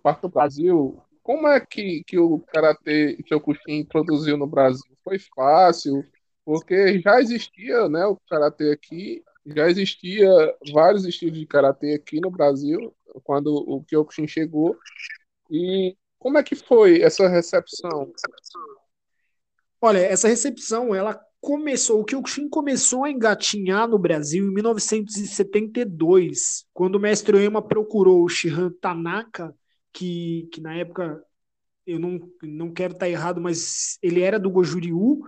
parte 0.01 0.21
do 0.21 0.29
Brasil, 0.29 1.01
como 1.21 1.47
é 1.47 1.59
que, 1.59 2.03
que 2.05 2.17
o 2.17 2.39
Karatê 2.39 3.17
Kyokushin 3.23 3.79
introduziu 3.79 4.37
no 4.37 4.47
Brasil? 4.47 4.95
Foi 5.03 5.17
fácil, 5.19 6.05
porque 6.45 6.99
já 6.99 7.19
existia 7.19 7.89
né, 7.89 8.05
o 8.05 8.17
Karatê 8.29 8.71
aqui, 8.71 9.23
já 9.45 9.69
existia 9.69 10.29
vários 10.73 11.05
estilos 11.05 11.37
de 11.37 11.45
Karatê 11.45 11.95
aqui 11.95 12.19
no 12.19 12.31
Brasil, 12.31 12.93
quando 13.23 13.53
o 13.53 13.83
Kyokushin 13.83 14.27
chegou. 14.27 14.77
E 15.49 15.95
como 16.17 16.37
é 16.37 16.43
que 16.43 16.55
foi 16.55 17.01
essa 17.01 17.27
recepção? 17.27 18.11
Olha, 19.81 19.99
essa 19.99 20.27
recepção, 20.27 20.95
ela 20.95 21.19
começou, 21.41 21.99
o 21.99 22.05
Kyokushin 22.05 22.47
começou 22.47 23.03
a 23.03 23.11
engatinhar 23.11 23.85
no 23.85 23.99
Brasil 23.99 24.47
em 24.47 24.53
1972, 24.53 26.65
quando 26.73 26.95
o 26.95 26.99
mestre 26.99 27.35
Oyama 27.35 27.61
procurou 27.61 28.23
o 28.23 28.29
Shihan 28.29 28.71
Tanaka, 28.79 29.53
que, 29.91 30.47
que 30.53 30.61
na 30.61 30.73
época, 30.73 31.21
eu 31.85 31.99
não, 31.99 32.17
não 32.41 32.71
quero 32.71 32.93
estar 32.93 33.09
errado, 33.09 33.41
mas 33.41 33.97
ele 34.01 34.21
era 34.21 34.39
do 34.39 34.49
Goju-Ryu, 34.49 35.19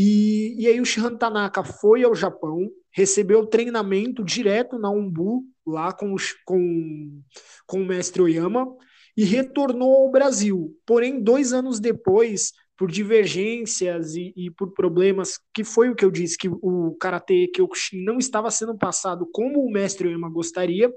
e, 0.00 0.54
e 0.56 0.68
aí 0.68 0.80
o 0.80 0.84
Shihan 0.84 1.16
Tanaka 1.16 1.64
foi 1.64 2.04
ao 2.04 2.14
Japão, 2.14 2.70
recebeu 2.92 3.44
treinamento 3.44 4.22
direto 4.22 4.78
na 4.78 4.88
Umbu, 4.88 5.42
lá 5.66 5.92
com, 5.92 6.14
com, 6.46 7.20
com 7.66 7.82
o 7.82 7.84
mestre 7.84 8.22
Oyama, 8.22 8.68
e 9.16 9.24
retornou 9.24 9.96
ao 9.96 10.10
Brasil. 10.12 10.72
Porém, 10.86 11.20
dois 11.20 11.52
anos 11.52 11.80
depois, 11.80 12.52
por 12.76 12.88
divergências 12.88 14.14
e, 14.14 14.32
e, 14.36 14.52
por 14.52 14.72
problemas, 14.72 15.40
que 15.52 15.64
foi 15.64 15.90
o 15.90 15.96
que 15.96 16.04
eu 16.04 16.12
disse, 16.12 16.38
que 16.38 16.48
o 16.48 16.96
Karate 17.00 17.48
Kyokushin 17.48 18.04
não 18.04 18.18
estava 18.18 18.52
sendo 18.52 18.78
passado 18.78 19.28
como 19.32 19.64
o 19.64 19.72
mestre 19.72 20.06
Oyama 20.06 20.30
gostaria, 20.30 20.88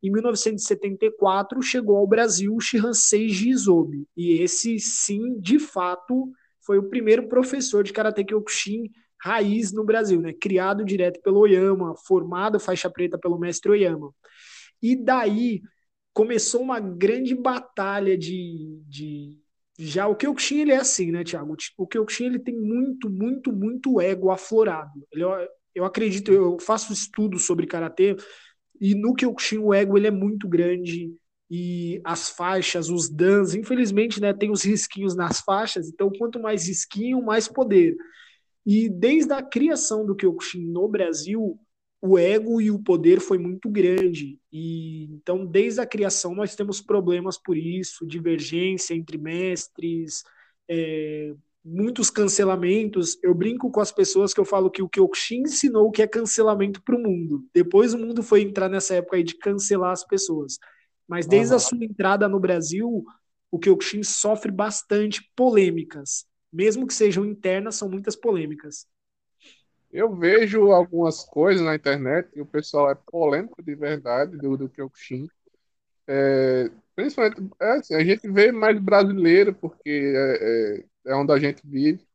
em 0.00 0.12
1974 0.12 1.60
chegou 1.62 1.96
ao 1.96 2.06
Brasil 2.06 2.54
o 2.54 2.60
Shihansei 2.60 3.28
Jizobi, 3.28 4.06
e 4.16 4.40
esse 4.40 4.78
sim, 4.78 5.36
de 5.40 5.58
fato, 5.58 6.30
foi 6.66 6.78
o 6.78 6.88
primeiro 6.88 7.28
professor 7.28 7.84
de 7.84 7.92
Karate 7.92 8.24
Kyokushin 8.24 8.90
raiz 9.22 9.72
no 9.72 9.84
Brasil, 9.84 10.20
né? 10.20 10.32
criado 10.32 10.84
direto 10.84 11.20
pelo 11.22 11.40
Oyama, 11.40 11.94
formado 12.06 12.60
faixa 12.60 12.90
preta 12.90 13.16
pelo 13.18 13.38
mestre 13.38 13.70
Oyama. 13.70 14.12
E 14.82 14.94
daí 14.96 15.62
começou 16.12 16.60
uma 16.62 16.80
grande 16.80 17.34
batalha 17.34 18.16
de, 18.16 18.80
de 18.86 19.38
já 19.78 20.06
o 20.06 20.16
Kyokushin, 20.16 20.60
ele 20.60 20.72
é 20.72 20.76
assim, 20.76 21.12
né, 21.12 21.22
Thiago? 21.22 21.56
O 21.76 21.86
Kyokushin, 21.86 22.26
ele 22.26 22.38
tem 22.38 22.58
muito, 22.58 23.10
muito, 23.10 23.52
muito 23.52 24.00
ego 24.00 24.30
aflorado. 24.30 25.06
Ele, 25.12 25.24
eu 25.74 25.84
acredito, 25.84 26.32
eu 26.32 26.58
faço 26.58 26.92
estudos 26.92 27.44
sobre 27.44 27.66
Karatê, 27.66 28.16
e 28.80 28.94
no 28.94 29.14
Kyokushin 29.14 29.58
o 29.58 29.74
ego, 29.74 29.96
ele 29.96 30.06
é 30.06 30.10
muito 30.10 30.48
grande, 30.48 31.14
e 31.50 32.00
as 32.04 32.28
faixas, 32.28 32.90
os 32.90 33.08
dans, 33.08 33.54
infelizmente, 33.54 34.20
né, 34.20 34.32
tem 34.32 34.50
os 34.50 34.64
risquinhos 34.64 35.14
nas 35.14 35.40
faixas, 35.40 35.88
então 35.88 36.10
quanto 36.10 36.40
mais 36.40 36.66
risquinho, 36.66 37.24
mais 37.24 37.46
poder. 37.46 37.96
E 38.64 38.88
desde 38.88 39.32
a 39.32 39.42
criação 39.42 40.04
do 40.04 40.16
Kyokushin 40.16 40.66
no 40.66 40.88
Brasil, 40.88 41.58
o 42.00 42.18
ego 42.18 42.60
e 42.60 42.70
o 42.70 42.82
poder 42.82 43.20
foi 43.20 43.38
muito 43.38 43.70
grande. 43.70 44.38
E 44.52 45.04
então, 45.04 45.46
desde 45.46 45.80
a 45.80 45.86
criação, 45.86 46.34
nós 46.34 46.56
temos 46.56 46.80
problemas 46.80 47.38
por 47.38 47.56
isso, 47.56 48.06
divergência 48.06 48.94
entre 48.94 49.16
mestres, 49.16 50.24
é, 50.68 51.32
muitos 51.64 52.10
cancelamentos. 52.10 53.18
Eu 53.22 53.34
brinco 53.34 53.70
com 53.70 53.80
as 53.80 53.92
pessoas 53.92 54.34
que 54.34 54.40
eu 54.40 54.44
falo 54.44 54.70
que 54.70 54.82
o 54.82 54.88
Kyokushin 54.88 55.42
ensinou 55.42 55.86
o 55.86 55.90
que 55.90 56.02
é 56.02 56.06
cancelamento 56.06 56.82
para 56.82 56.96
o 56.96 57.02
mundo. 57.02 57.44
Depois 57.54 57.94
o 57.94 57.98
mundo 57.98 58.22
foi 58.22 58.42
entrar 58.42 58.68
nessa 58.68 58.94
época 58.94 59.16
aí 59.16 59.22
de 59.22 59.36
cancelar 59.36 59.92
as 59.92 60.04
pessoas. 60.04 60.58
Mas 61.06 61.26
desde 61.26 61.52
uhum. 61.52 61.56
a 61.56 61.60
sua 61.60 61.84
entrada 61.84 62.28
no 62.28 62.40
Brasil, 62.40 63.04
o 63.50 63.58
Kyokushin 63.58 64.02
sofre 64.02 64.50
bastante 64.50 65.22
polêmicas. 65.36 66.26
Mesmo 66.52 66.86
que 66.86 66.94
sejam 66.94 67.24
internas, 67.24 67.76
são 67.76 67.88
muitas 67.88 68.16
polêmicas. 68.16 68.86
Eu 69.92 70.14
vejo 70.14 70.72
algumas 70.72 71.24
coisas 71.24 71.64
na 71.64 71.74
internet 71.74 72.28
e 72.34 72.40
o 72.40 72.46
pessoal 72.46 72.90
é 72.90 72.94
polêmico 72.94 73.62
de 73.62 73.74
verdade 73.74 74.36
do, 74.36 74.56
do 74.56 74.68
Kyokushin. 74.68 75.28
É, 76.08 76.70
principalmente, 76.94 77.42
é 77.60 77.70
assim, 77.72 77.94
a 77.94 78.04
gente 78.04 78.28
vê 78.30 78.52
mais 78.52 78.78
brasileiro, 78.80 79.54
porque 79.54 79.80
é, 80.14 80.78
é, 81.08 81.12
é, 81.12 81.14
onde 81.14 81.32
a 81.32 81.38
gente 81.38 81.62
vive. 81.64 82.06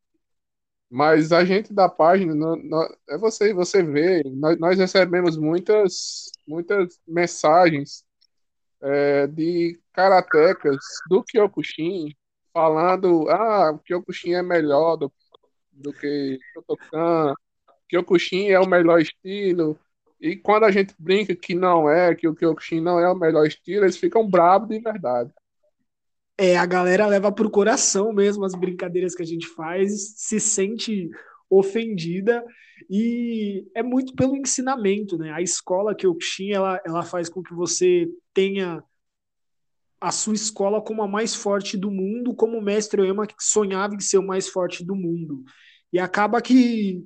Mas 0.90 1.32
a 1.32 1.46
gente 1.46 1.74
da 1.74 1.88
página, 1.88 2.34
é 3.10 3.18
você, 3.18 3.54
você 3.54 3.82
vê, 3.82 4.22
nós, 4.26 4.60
nós, 4.60 4.78
recebemos 4.78 5.38
muitas, 5.38 6.32
muitas 6.46 7.00
mensagens 7.08 8.04
é, 8.82 9.28
de 9.28 9.80
karatecas 9.94 10.78
do 11.10 11.24
Kyokushin 11.24 12.16
falando, 12.54 13.30
ah, 13.30 13.72
o 13.72 13.80
Kyokushin 13.80 14.34
é 14.34 14.42
melhor 14.42 14.98
do, 14.98 15.12
do 15.72 15.94
que 15.94 16.40
Shotokan, 16.54 17.34
Kyokushin 17.88 18.50
é 18.50 18.60
o 18.60 18.68
melhor 18.68 19.02
estilo. 19.02 19.78
E 20.20 20.36
quando 20.36 20.64
a 20.64 20.72
gente 20.72 20.94
brinca 20.98 21.36
que 21.36 21.56
não 21.56 21.90
é, 21.90 22.16
que 22.16 22.28
o 22.28 22.36
Kyokushin 22.36 22.80
não 22.80 23.00
é 23.00 23.12
o 23.12 23.16
melhor 23.16 23.46
estilo, 23.46 23.86
eles 23.86 23.98
ficam 23.98 24.30
bravos 24.30 24.70
de 24.70 24.80
verdade. 24.80 25.32
É, 26.38 26.58
a 26.58 26.66
galera 26.66 27.06
leva 27.06 27.32
pro 27.32 27.50
coração 27.50 28.12
mesmo 28.14 28.46
as 28.46 28.56
brincadeiras 28.56 29.14
que 29.14 29.22
a 29.22 29.26
gente 29.26 29.48
faz, 29.48 30.16
se 30.18 30.40
sente 30.40 31.10
ofendida 31.50 32.44
e 32.90 33.68
é 33.76 33.84
muito 33.84 34.14
pelo 34.16 34.36
ensinamento, 34.36 35.18
né? 35.18 35.32
A 35.32 35.42
escola 35.42 35.96
Kyokushin, 35.96 36.52
ela, 36.52 36.82
ela 36.86 37.04
faz 37.04 37.30
com 37.30 37.42
que 37.42 37.54
você 37.54 38.10
tenha 38.34 38.84
a 40.00 40.12
sua 40.12 40.34
escola 40.34 40.82
como 40.82 41.04
a 41.04 41.08
mais 41.08 41.36
forte 41.36 41.78
do 41.78 41.92
mundo, 41.92 42.34
como 42.34 42.58
o 42.58 42.62
mestre 42.62 43.02
Oyama 43.02 43.28
que 43.28 43.36
sonhava 43.40 43.94
em 43.94 44.00
ser 44.00 44.18
o 44.18 44.26
mais 44.26 44.48
forte 44.48 44.84
do 44.84 44.96
mundo. 44.96 45.44
E 45.94 46.00
acaba 46.00 46.42
que 46.42 47.06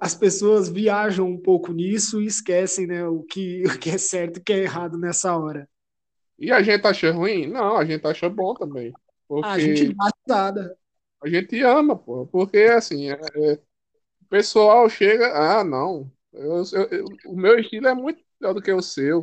as 0.00 0.14
pessoas 0.14 0.68
viajam 0.68 1.28
um 1.28 1.38
pouco 1.38 1.72
nisso 1.72 2.20
e 2.20 2.26
esquecem 2.26 2.86
né, 2.86 3.04
o, 3.06 3.22
que, 3.22 3.62
o 3.68 3.78
que 3.78 3.90
é 3.90 3.98
certo 3.98 4.38
e 4.38 4.40
o 4.40 4.42
que 4.42 4.52
é 4.52 4.58
errado 4.60 4.98
nessa 4.98 5.36
hora. 5.36 5.68
E 6.38 6.50
a 6.50 6.62
gente 6.62 6.86
acha 6.86 7.12
ruim? 7.12 7.46
Não, 7.46 7.76
a 7.76 7.84
gente 7.84 8.04
acha 8.06 8.28
bom 8.28 8.54
também. 8.54 8.92
Porque 9.28 9.48
a 9.48 9.58
gente 9.58 9.94
dá 9.94 10.10
risada. 10.26 10.76
A 11.22 11.28
gente 11.28 11.62
ama, 11.62 11.96
pô. 11.96 12.26
Porque, 12.26 12.58
assim, 12.58 13.10
é, 13.10 13.20
é, 13.36 13.58
pessoal 14.32 14.88
chega... 14.88 15.30
Ah, 15.34 15.62
não. 15.62 16.10
Eu, 16.32 16.62
eu, 16.72 16.88
eu, 16.90 17.04
o 17.26 17.36
meu 17.36 17.58
estilo 17.58 17.86
é 17.86 17.94
muito 17.94 18.24
melhor 18.40 18.54
do 18.54 18.62
que 18.62 18.72
o 18.72 18.80
seu. 18.80 19.22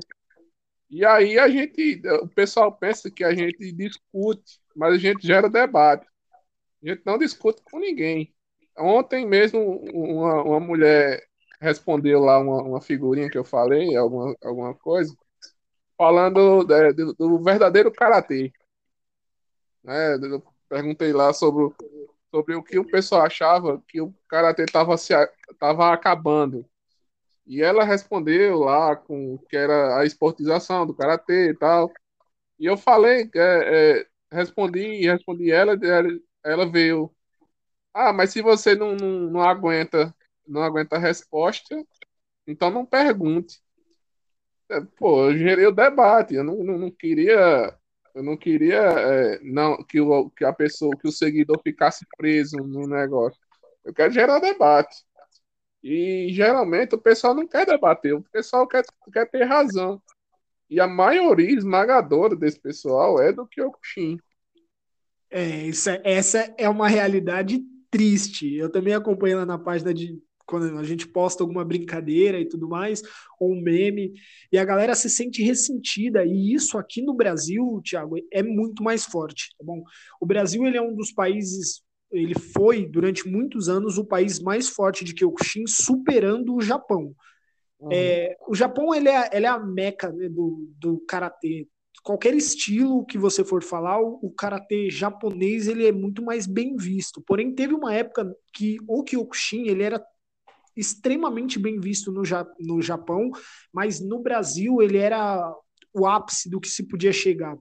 E 0.87 1.03
aí 1.03 1.39
a 1.39 1.49
gente... 1.49 1.99
O 2.21 2.27
pessoal 2.27 2.71
pensa 2.71 3.09
que 3.09 3.23
a 3.23 3.33
gente 3.33 3.71
discute, 3.71 4.59
mas 4.75 4.93
a 4.93 4.97
gente 4.99 5.25
gera 5.25 5.49
debate. 5.49 6.05
A 6.83 6.89
gente 6.89 7.01
não 7.03 7.17
discute 7.17 7.59
com 7.63 7.79
ninguém. 7.79 8.31
Ontem 8.77 9.25
mesmo 9.25 9.83
uma, 9.91 10.43
uma 10.43 10.59
mulher 10.59 11.27
respondeu 11.59 12.19
lá 12.19 12.37
uma, 12.39 12.61
uma 12.61 12.81
figurinha 12.81 13.29
que 13.29 13.37
eu 13.37 13.43
falei, 13.43 13.95
alguma, 13.95 14.35
alguma 14.43 14.75
coisa, 14.75 15.13
falando 15.97 16.71
é, 16.71 16.93
do, 16.93 17.13
do, 17.15 17.43
verdadeiro 17.43 17.91
karatê. 17.91 18.53
Né? 19.83 20.15
Eu 20.15 20.43
perguntei 20.69 21.11
lá 21.11 21.33
sobre, 21.33 21.73
sobre 22.31 22.55
o 22.55 22.63
que 22.63 22.79
o 22.79 22.85
pessoal 22.85 23.23
achava 23.23 23.81
que 23.87 24.01
o 24.01 24.13
karatê 24.27 24.63
estava 24.63 24.95
tava 25.59 25.93
acabando. 25.93 26.65
E 27.45 27.61
ela 27.63 27.83
respondeu 27.83 28.59
lá 28.59 28.95
com 28.95 29.37
que 29.49 29.57
era 29.57 29.99
a 29.99 30.05
esportização 30.05 30.85
do 30.85 30.93
karatê 30.93 31.51
e 31.51 31.55
tal. 31.55 31.91
E 32.59 32.65
eu 32.65 32.77
falei, 32.77 33.29
é, 33.35 34.01
é, 34.01 34.07
respondi, 34.31 35.01
respondi 35.07 35.51
ela, 35.51 35.73
ela 36.43 36.69
veio 36.71 37.11
ah, 37.93 38.13
mas 38.13 38.31
se 38.31 38.41
você 38.41 38.75
não, 38.75 38.95
não, 38.95 39.31
não 39.31 39.41
aguenta 39.41 40.15
não 40.49 40.63
aguenta 40.63 40.95
a 40.97 40.99
resposta, 40.99 41.85
então 42.47 42.71
não 42.71 42.85
pergunte. 42.85 43.61
É, 44.69 44.81
pô, 44.97 45.29
eu 45.29 45.37
gerei 45.37 45.65
o 45.65 45.71
debate, 45.71 46.35
eu 46.35 46.43
não, 46.43 46.63
não, 46.63 46.77
não 46.77 46.91
queria 46.91 47.77
eu 48.19 48.23
não 48.23 48.35
queria 48.35 48.81
é, 48.81 49.39
não 49.41 49.81
que, 49.81 50.01
o, 50.01 50.29
que 50.31 50.43
a 50.43 50.51
pessoa, 50.51 50.95
que 50.97 51.07
o 51.07 51.11
seguidor 51.11 51.57
ficasse 51.63 52.05
preso 52.17 52.57
no 52.57 52.85
negócio. 52.85 53.39
Eu 53.83 53.93
quero 53.93 54.11
gerar 54.11 54.39
debate. 54.39 55.05
E 55.81 56.27
geralmente 56.33 56.93
o 56.93 57.01
pessoal 57.01 57.33
não 57.33 57.47
quer 57.47 57.65
debater, 57.65 58.13
o 58.13 58.21
pessoal 58.21 58.67
quer, 58.67 58.83
quer 59.13 59.25
ter 59.29 59.45
razão. 59.45 60.01
E 60.69 60.81
a 60.81 60.87
maioria 60.87 61.49
esmagadora 61.49 62.35
desse 62.35 62.59
pessoal 62.59 63.21
é 63.21 63.31
do 63.31 63.47
Kyokushin. 63.47 64.19
É, 65.31 65.67
isso 65.67 65.89
é, 65.89 66.01
essa 66.03 66.53
é 66.57 66.67
uma 66.67 66.89
realidade 66.89 67.63
triste. 67.89 68.53
Eu 68.53 68.69
também 68.69 68.93
acompanho 68.93 69.37
lá 69.37 69.45
na 69.45 69.57
página 69.57 69.93
de 69.93 70.21
quando 70.49 70.79
a 70.79 70.83
gente 70.83 71.07
posta 71.07 71.43
alguma 71.43 71.63
brincadeira 71.63 72.39
e 72.39 72.45
tudo 72.45 72.67
mais, 72.67 73.03
ou 73.39 73.53
um 73.53 73.61
meme, 73.61 74.13
e 74.51 74.57
a 74.57 74.65
galera 74.65 74.95
se 74.95 75.07
sente 75.09 75.43
ressentida, 75.43 76.25
e 76.25 76.53
isso 76.53 76.77
aqui 76.77 77.03
no 77.03 77.13
Brasil, 77.13 77.79
Thiago, 77.87 78.15
é 78.33 78.41
muito 78.41 78.83
mais 78.83 79.05
forte, 79.05 79.49
tá 79.57 79.63
bom? 79.63 79.83
O 80.19 80.25
Brasil, 80.25 80.65
ele 80.65 80.77
é 80.77 80.81
um 80.81 80.95
dos 80.95 81.11
países, 81.11 81.83
ele 82.11 82.33
foi, 82.33 82.87
durante 82.87 83.27
muitos 83.27 83.69
anos, 83.69 83.99
o 83.99 84.05
país 84.05 84.39
mais 84.39 84.67
forte 84.67 85.05
de 85.05 85.13
Kyokushin, 85.13 85.67
superando 85.67 86.55
o 86.55 86.61
Japão. 86.61 87.13
Uhum. 87.79 87.89
É, 87.91 88.35
o 88.47 88.55
Japão, 88.55 88.93
ele 88.93 89.07
é, 89.07 89.29
ele 89.31 89.45
é 89.45 89.49
a 89.49 89.59
meca 89.59 90.11
né, 90.11 90.27
do, 90.27 90.67
do 90.79 90.99
Karatê, 91.07 91.67
qualquer 92.01 92.33
estilo 92.33 93.05
que 93.05 93.17
você 93.17 93.43
for 93.43 93.63
falar, 93.63 94.01
o, 94.01 94.19
o 94.23 94.31
karatê 94.31 94.89
japonês 94.89 95.67
ele 95.67 95.85
é 95.85 95.91
muito 95.91 96.23
mais 96.23 96.47
bem 96.47 96.75
visto. 96.75 97.21
Porém, 97.21 97.53
teve 97.53 97.73
uma 97.73 97.93
época 97.93 98.33
que 98.53 98.77
o 98.87 99.03
Kyokushin 99.03 99.67
ele 99.67 99.83
era 99.83 100.03
extremamente 100.79 101.59
bem 101.59 101.79
visto 101.79 102.11
no, 102.11 102.23
no 102.59 102.81
Japão, 102.81 103.31
mas 103.73 103.99
no 103.99 104.19
Brasil 104.19 104.81
ele 104.81 104.97
era 104.97 105.53
o 105.93 106.05
ápice 106.05 106.49
do 106.49 106.59
que 106.59 106.69
se 106.69 106.87
podia 106.87 107.11
chegar. 107.11 107.57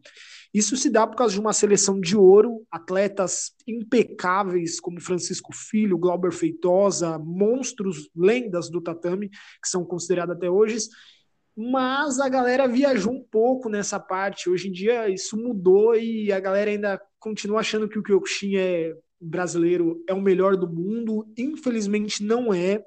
Isso 0.53 0.77
se 0.77 0.91
dá 0.91 1.07
por 1.07 1.17
causa 1.17 1.35
de 1.35 1.41
uma 1.41 1.53
seleção 1.53 2.01
de 2.01 2.17
ouro, 2.17 2.67
atletas 2.71 3.53
impecáveis 3.67 4.81
como 4.81 5.01
Francisco 5.01 5.55
Filho, 5.55 5.99
Glauber 5.99 6.33
Feitosa, 6.33 7.19
monstros, 7.19 8.11
lendas 8.15 8.71
do 8.71 8.81
tatame, 8.81 9.29
que 9.29 9.69
são 9.69 9.85
considerados 9.85 10.37
até 10.37 10.51
hoje, 10.51 10.79
mas 11.57 12.21
a 12.21 12.29
galera 12.29 12.69
viajou 12.69 13.13
um 13.13 13.23
pouco 13.23 13.69
nessa 13.69 13.99
parte. 13.99 14.49
Hoje 14.49 14.69
em 14.69 14.73
dia 14.73 15.09
isso 15.09 15.37
mudou 15.37 15.97
e 15.97 16.31
a 16.31 16.39
galera 16.39 16.71
ainda 16.71 17.01
continua 17.19 17.61
achando 17.61 17.89
que 17.89 17.99
o 17.99 18.03
Kyokushin 18.03 18.57
é 18.57 18.95
brasileiro 19.21 20.03
é 20.09 20.15
o 20.15 20.23
melhor 20.23 20.57
do 20.57 20.69
mundo. 20.69 21.27
Infelizmente 21.37 22.23
não 22.23 22.55
é. 22.55 22.81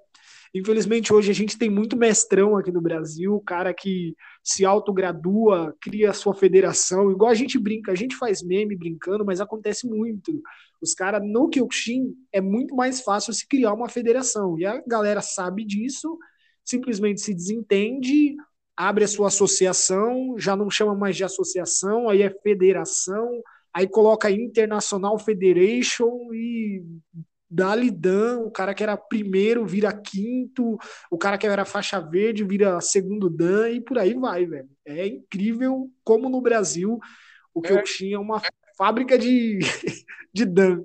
Infelizmente, 0.54 1.14
hoje 1.14 1.32
a 1.32 1.34
gente 1.34 1.58
tem 1.58 1.70
muito 1.70 1.96
mestrão 1.96 2.58
aqui 2.58 2.72
no 2.72 2.82
Brasil, 2.82 3.42
cara 3.46 3.74
que 3.74 4.14
se 4.44 4.66
autogradua, 4.66 5.74
cria 5.80 6.12
sua 6.12 6.34
federação, 6.34 7.10
igual 7.10 7.32
a 7.32 7.36
gente 7.36 7.58
brinca, 7.58 7.92
a 7.92 7.96
gente 7.96 8.18
faz 8.18 8.44
meme 8.44 8.76
brincando, 8.76 9.24
mas 9.24 9.40
acontece 9.40 9.88
muito. 9.88 10.42
Os 10.82 10.94
caras 10.94 11.22
no 11.24 11.48
Kyokushin 11.50 12.14
é 12.34 12.42
muito 12.42 12.76
mais 12.76 13.00
fácil 13.02 13.34
se 13.34 13.48
criar 13.48 13.74
uma 13.74 13.88
federação, 13.88 14.60
e 14.60 14.66
a 14.66 14.82
galera 14.86 15.22
sabe 15.22 15.64
disso, 15.64 16.18
simplesmente 16.66 17.22
se 17.22 17.34
desentende, 17.34 18.36
abre 18.76 19.06
a 19.06 19.08
sua 19.08 19.28
associação, 19.28 20.36
já 20.38 20.56
não 20.56 20.70
chama 20.70 20.94
mais 20.94 21.16
de 21.16 21.24
associação, 21.24 22.10
aí 22.10 22.24
é 22.24 22.30
federação, 22.30 23.42
aí 23.74 23.88
coloca 23.88 24.30
International 24.30 25.18
Federation 25.18 26.34
e 26.34 26.84
dali 27.52 27.92
Dan, 27.92 28.40
o 28.40 28.50
cara 28.50 28.74
que 28.74 28.82
era 28.82 28.96
primeiro 28.96 29.66
vira 29.66 29.92
quinto, 29.92 30.78
o 31.10 31.18
cara 31.18 31.38
que 31.38 31.46
era 31.46 31.66
faixa 31.66 32.00
verde 32.00 32.46
vira 32.46 32.80
segundo 32.80 33.30
Dan 33.30 33.70
e 33.72 33.82
por 33.82 34.00
aí 34.00 34.14
vai, 34.14 34.46
velho. 34.46 34.70
É 34.86 35.06
incrível 35.06 35.92
como 36.02 36.30
no 36.30 36.40
Brasil 36.40 36.98
o 37.54 37.62
que 37.62 37.74
é. 37.74 37.76
eu 37.76 37.84
tinha 37.84 38.20
uma 38.20 38.42
fábrica 38.78 39.18
de, 39.18 39.60
de 40.34 40.46
Dan. 40.46 40.84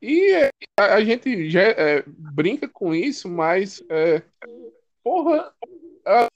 E 0.00 0.32
a, 0.78 0.94
a 0.94 1.04
gente 1.04 1.50
já 1.50 1.62
é, 1.62 2.02
brinca 2.06 2.68
com 2.68 2.94
isso, 2.94 3.28
mas 3.28 3.82
é, 3.90 4.22
porra, 5.02 5.52
é 6.06 6.28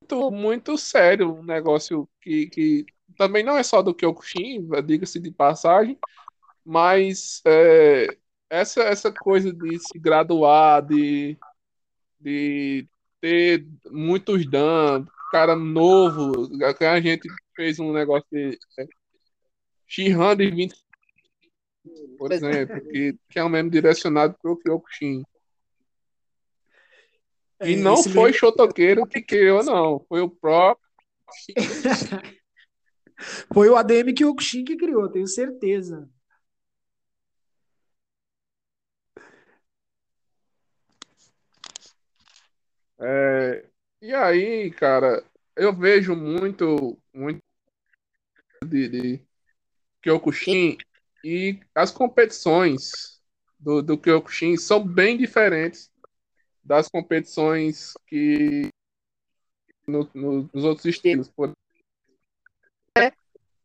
muito, 0.00 0.30
muito 0.30 0.78
sério 0.78 1.34
um 1.34 1.42
negócio 1.42 2.08
que, 2.20 2.46
que 2.48 2.86
também 3.16 3.42
não 3.42 3.56
é 3.56 3.62
só 3.62 3.82
do 3.82 3.94
Kyokushin, 3.94 4.68
diga-se 4.84 5.18
de 5.18 5.30
passagem, 5.30 5.98
mas 6.64 7.40
é, 7.44 8.16
essa, 8.50 8.82
essa 8.82 9.12
coisa 9.12 9.52
de 9.52 9.78
se 9.78 9.98
graduar, 9.98 10.84
de, 10.84 11.36
de 12.20 12.88
ter 13.20 13.66
muitos 13.90 14.48
danos, 14.48 15.08
cara 15.30 15.56
novo, 15.56 16.48
a 16.80 17.00
gente 17.00 17.28
fez 17.54 17.78
um 17.78 17.92
negócio 17.92 18.26
de 18.30 18.58
é, 18.78 18.86
Shihan 19.86 20.36
de 20.36 20.50
20, 20.50 20.74
por 22.18 22.32
exemplo, 22.32 22.80
que, 22.88 23.16
que 23.28 23.38
é 23.38 23.44
um 23.44 23.48
meme 23.48 23.70
direcionado 23.70 24.36
para 24.40 24.50
o 24.50 24.56
Kyokushin. 24.56 25.22
E 27.62 27.74
é, 27.74 27.76
não 27.76 28.02
foi 28.02 28.30
o 28.30 28.34
Shotoqueiro 28.34 29.06
que 29.06 29.22
criou, 29.22 29.64
não. 29.64 30.04
Foi 30.08 30.20
o 30.20 30.28
próprio. 30.28 30.86
Foi 33.52 33.68
o 33.68 33.76
ADM 33.76 34.12
que 34.14 34.24
o 34.24 34.34
Kushin 34.34 34.64
que 34.64 34.76
criou, 34.76 35.08
tenho 35.10 35.26
certeza. 35.26 36.08
É, 42.98 43.64
e 44.00 44.14
aí, 44.14 44.70
cara, 44.70 45.22
eu 45.54 45.74
vejo 45.74 46.14
muito, 46.16 46.98
muito 47.12 47.42
de, 48.64 48.88
de 48.88 49.20
Kyokushin 50.02 50.78
e 51.24 51.60
as 51.74 51.90
competições 51.90 53.20
do, 53.58 53.82
do 53.82 53.98
Kyokushin 53.98 54.56
são 54.56 54.86
bem 54.86 55.16
diferentes 55.16 55.90
das 56.64 56.88
competições 56.88 57.94
que 58.06 58.68
no, 59.86 60.08
no, 60.14 60.50
nos 60.52 60.64
outros 60.64 60.86
estilos. 60.86 61.28
Por 61.28 61.52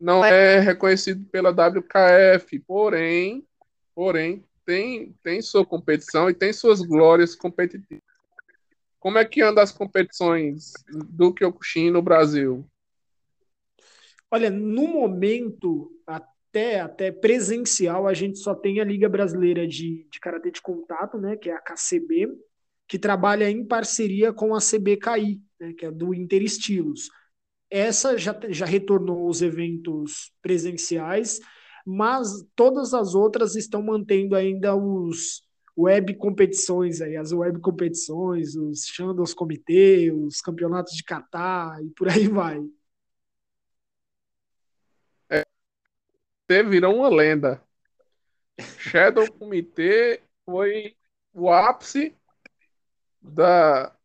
não 0.01 0.25
é 0.25 0.59
reconhecido 0.59 1.23
pela 1.29 1.51
WKF, 1.51 2.57
porém, 2.59 3.45
porém 3.93 4.43
tem, 4.65 5.15
tem 5.23 5.41
sua 5.41 5.63
competição 5.63 6.27
e 6.27 6.33
tem 6.33 6.51
suas 6.51 6.81
glórias 6.81 7.35
competitivas. 7.35 8.03
Como 8.99 9.19
é 9.19 9.25
que 9.25 9.41
anda 9.41 9.61
as 9.61 9.71
competições 9.71 10.73
do 10.89 11.31
Kyokushin 11.33 11.91
no 11.91 12.01
Brasil? 12.01 12.65
Olha, 14.29 14.49
no 14.49 14.87
momento, 14.87 15.91
até, 16.05 16.79
até 16.79 17.11
presencial, 17.11 18.07
a 18.07 18.13
gente 18.13 18.39
só 18.39 18.55
tem 18.55 18.79
a 18.79 18.83
Liga 18.83 19.07
Brasileira 19.07 19.67
de, 19.67 20.07
de 20.09 20.19
Karatê 20.19 20.49
de 20.49 20.61
Contato, 20.61 21.17
né, 21.17 21.35
que 21.35 21.49
é 21.49 21.53
a 21.53 21.61
KCB, 21.61 22.27
que 22.87 22.97
trabalha 22.97 23.49
em 23.49 23.65
parceria 23.65 24.33
com 24.33 24.55
a 24.55 24.59
CBKI, 24.59 25.41
né, 25.59 25.73
que 25.73 25.85
é 25.85 25.91
do 25.91 26.13
Interestilos. 26.13 27.09
Essa 27.71 28.17
já, 28.17 28.37
já 28.49 28.65
retornou 28.65 29.29
os 29.29 29.41
eventos 29.41 30.33
presenciais, 30.41 31.39
mas 31.85 32.45
todas 32.53 32.93
as 32.93 33.15
outras 33.15 33.55
estão 33.55 33.81
mantendo 33.81 34.35
ainda 34.35 34.75
os 34.75 35.47
web 35.77 36.13
competições 36.15 36.99
aí, 36.99 37.15
as 37.15 37.31
web 37.31 37.61
competições, 37.61 38.57
os 38.57 38.85
Shandons 38.87 39.33
Comitê, 39.33 40.11
os 40.11 40.41
campeonatos 40.41 40.93
de 40.93 41.01
Catar 41.01 41.81
e 41.81 41.89
por 41.91 42.09
aí 42.09 42.27
vai. 42.27 42.59
É, 45.29 45.43
virou 46.63 46.93
uma 46.93 47.07
lenda. 47.07 47.63
Shadow 48.77 49.31
Comitê 49.31 50.21
foi 50.43 50.97
o 51.33 51.49
ápice 51.49 52.13
da, 53.21 53.95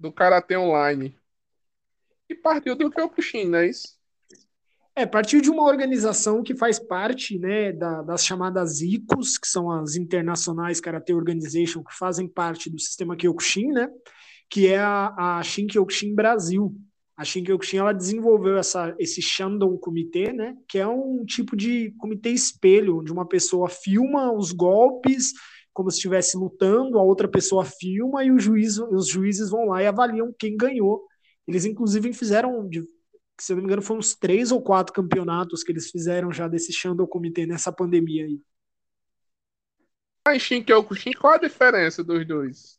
do 0.00 0.10
Karatê 0.10 0.56
Online 0.56 1.14
e 2.32 2.34
partiu 2.34 2.74
do 2.74 2.90
Kyokushin, 2.90 3.46
não 3.46 3.58
é 3.58 3.68
isso? 3.68 3.96
É, 4.94 5.06
partiu 5.06 5.40
de 5.40 5.48
uma 5.48 5.64
organização 5.64 6.42
que 6.42 6.54
faz 6.54 6.78
parte 6.78 7.38
né, 7.38 7.72
da, 7.72 8.02
das 8.02 8.24
chamadas 8.26 8.82
ICOs, 8.82 9.38
que 9.38 9.48
são 9.48 9.70
as 9.70 9.96
Internacionais 9.96 10.80
Karate 10.80 11.14
Organization, 11.14 11.82
que 11.82 11.96
fazem 11.96 12.28
parte 12.28 12.68
do 12.68 12.78
sistema 12.78 13.16
Kyokushin, 13.16 13.68
né, 13.68 13.88
que 14.50 14.66
é 14.66 14.78
a, 14.78 15.38
a 15.38 15.42
Shin 15.42 15.66
Kyokushin 15.66 16.14
Brasil. 16.14 16.74
A 17.16 17.24
Shin 17.24 17.42
Kyokushin 17.42 17.78
ela 17.78 17.94
desenvolveu 17.94 18.58
essa, 18.58 18.94
esse 18.98 19.22
Shandong 19.22 19.78
Comitê, 19.78 20.30
né, 20.30 20.54
que 20.68 20.78
é 20.78 20.86
um 20.86 21.24
tipo 21.24 21.56
de 21.56 21.92
comitê 21.98 22.30
espelho, 22.30 22.98
onde 22.98 23.10
uma 23.10 23.26
pessoa 23.26 23.70
filma 23.70 24.30
os 24.30 24.52
golpes 24.52 25.32
como 25.72 25.90
se 25.90 25.96
estivesse 25.96 26.36
lutando, 26.36 26.98
a 26.98 27.02
outra 27.02 27.26
pessoa 27.26 27.64
filma 27.64 28.22
e 28.22 28.38
juiz, 28.38 28.76
os 28.76 29.08
juízes 29.08 29.48
vão 29.48 29.64
lá 29.64 29.82
e 29.82 29.86
avaliam 29.86 30.30
quem 30.38 30.54
ganhou 30.54 31.02
eles, 31.46 31.64
inclusive, 31.64 32.12
fizeram, 32.12 32.68
se 33.38 33.52
eu 33.52 33.56
não 33.56 33.62
me 33.62 33.66
engano, 33.66 33.82
foram 33.82 34.00
uns 34.00 34.14
três 34.14 34.52
ou 34.52 34.62
quatro 34.62 34.92
campeonatos 34.92 35.62
que 35.62 35.72
eles 35.72 35.90
fizeram 35.90 36.32
já 36.32 36.48
desse 36.48 36.72
Shandong 36.72 37.08
Comitê 37.10 37.46
nessa 37.46 37.72
pandemia 37.72 38.24
aí. 38.24 38.40
em 40.28 40.38
Shin-Kyokushin, 40.38 41.12
qual 41.12 41.34
a 41.34 41.38
diferença 41.38 42.04
dos 42.04 42.26
dois? 42.26 42.78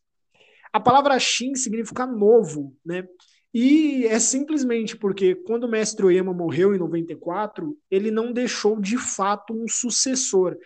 A 0.72 0.80
palavra 0.80 1.20
Shin 1.20 1.56
significa 1.56 2.06
novo, 2.06 2.76
né? 2.84 3.08
E 3.54 4.08
é 4.08 4.20
simplesmente 4.20 4.98
porque 4.98 5.36
quando 5.36 5.66
o 5.66 5.70
mestre 5.70 6.04
Oyama 6.04 6.34
morreu 6.34 6.74
em 6.74 6.80
94, 6.80 7.78
ele 7.92 8.10
não 8.10 8.34
deixou 8.34 8.82
de 8.82 8.98
fato 8.98 9.54
um 9.54 9.68
sucessor. 9.68 10.58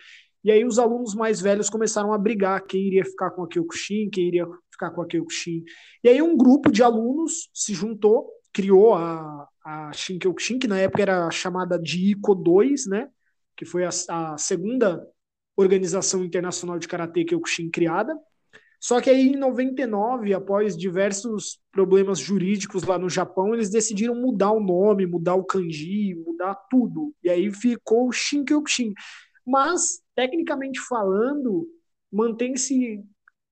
E 0.42 0.50
aí 0.50 0.64
os 0.64 0.78
alunos 0.78 1.14
mais 1.14 1.40
velhos 1.40 1.68
começaram 1.68 2.14
a 2.14 2.18
brigar 2.18 2.64
quem 2.64 2.86
iria 2.86 3.04
ficar 3.04 3.30
com 3.32 3.44
a 3.44 3.48
Kyokushin, 3.48 4.08
quem 4.08 4.28
iria 4.28 4.46
ficar 4.78 4.90
com 4.92 5.02
a 5.02 5.06
Kyokushin. 5.06 5.64
E 6.04 6.08
aí 6.08 6.22
um 6.22 6.36
grupo 6.36 6.70
de 6.70 6.82
alunos 6.82 7.50
se 7.52 7.74
juntou, 7.74 8.30
criou 8.52 8.94
a, 8.94 9.48
a 9.64 9.92
Shin-Kyokushin, 9.92 10.58
que 10.58 10.68
na 10.68 10.78
época 10.78 11.02
era 11.02 11.30
chamada 11.30 11.78
de 11.78 12.12
ICO 12.12 12.34
2, 12.34 12.86
né? 12.86 13.08
Que 13.56 13.64
foi 13.64 13.84
a, 13.84 13.90
a 14.08 14.38
segunda 14.38 15.04
organização 15.56 16.24
internacional 16.24 16.78
de 16.78 16.86
karatê 16.86 17.24
Kyokushin 17.24 17.68
criada. 17.70 18.16
Só 18.80 19.00
que 19.00 19.10
aí 19.10 19.30
em 19.30 19.36
99, 19.36 20.32
após 20.32 20.76
diversos 20.76 21.58
problemas 21.72 22.20
jurídicos 22.20 22.84
lá 22.84 22.96
no 22.96 23.10
Japão, 23.10 23.52
eles 23.52 23.70
decidiram 23.70 24.14
mudar 24.14 24.52
o 24.52 24.60
nome, 24.60 25.04
mudar 25.04 25.34
o 25.34 25.44
kanji, 25.44 26.14
mudar 26.14 26.54
tudo. 26.70 27.12
E 27.24 27.28
aí 27.28 27.50
ficou 27.50 28.12
Shinkyokushin. 28.12 28.92
Mas, 29.44 30.00
tecnicamente 30.14 30.78
falando, 30.78 31.66
mantém-se 32.12 33.02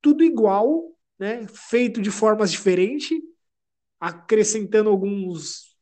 tudo 0.01 0.23
igual, 0.23 0.96
né? 1.18 1.46
feito 1.48 2.00
de 2.00 2.11
formas 2.11 2.50
diferentes, 2.50 3.18
acrescentando 4.00 4.90
alguns 4.90 5.74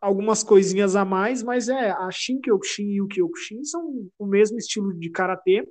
algumas 0.00 0.44
coisinhas 0.44 0.94
a 0.94 1.04
mais, 1.04 1.42
mas 1.42 1.68
é 1.68 1.90
a 1.90 2.08
Shinkyokushin 2.08 2.92
e 2.92 3.02
o 3.02 3.08
Kyokushin 3.08 3.64
são 3.64 4.08
o 4.16 4.26
mesmo 4.26 4.56
estilo 4.56 4.94
de 4.94 5.10
karatê, 5.10 5.66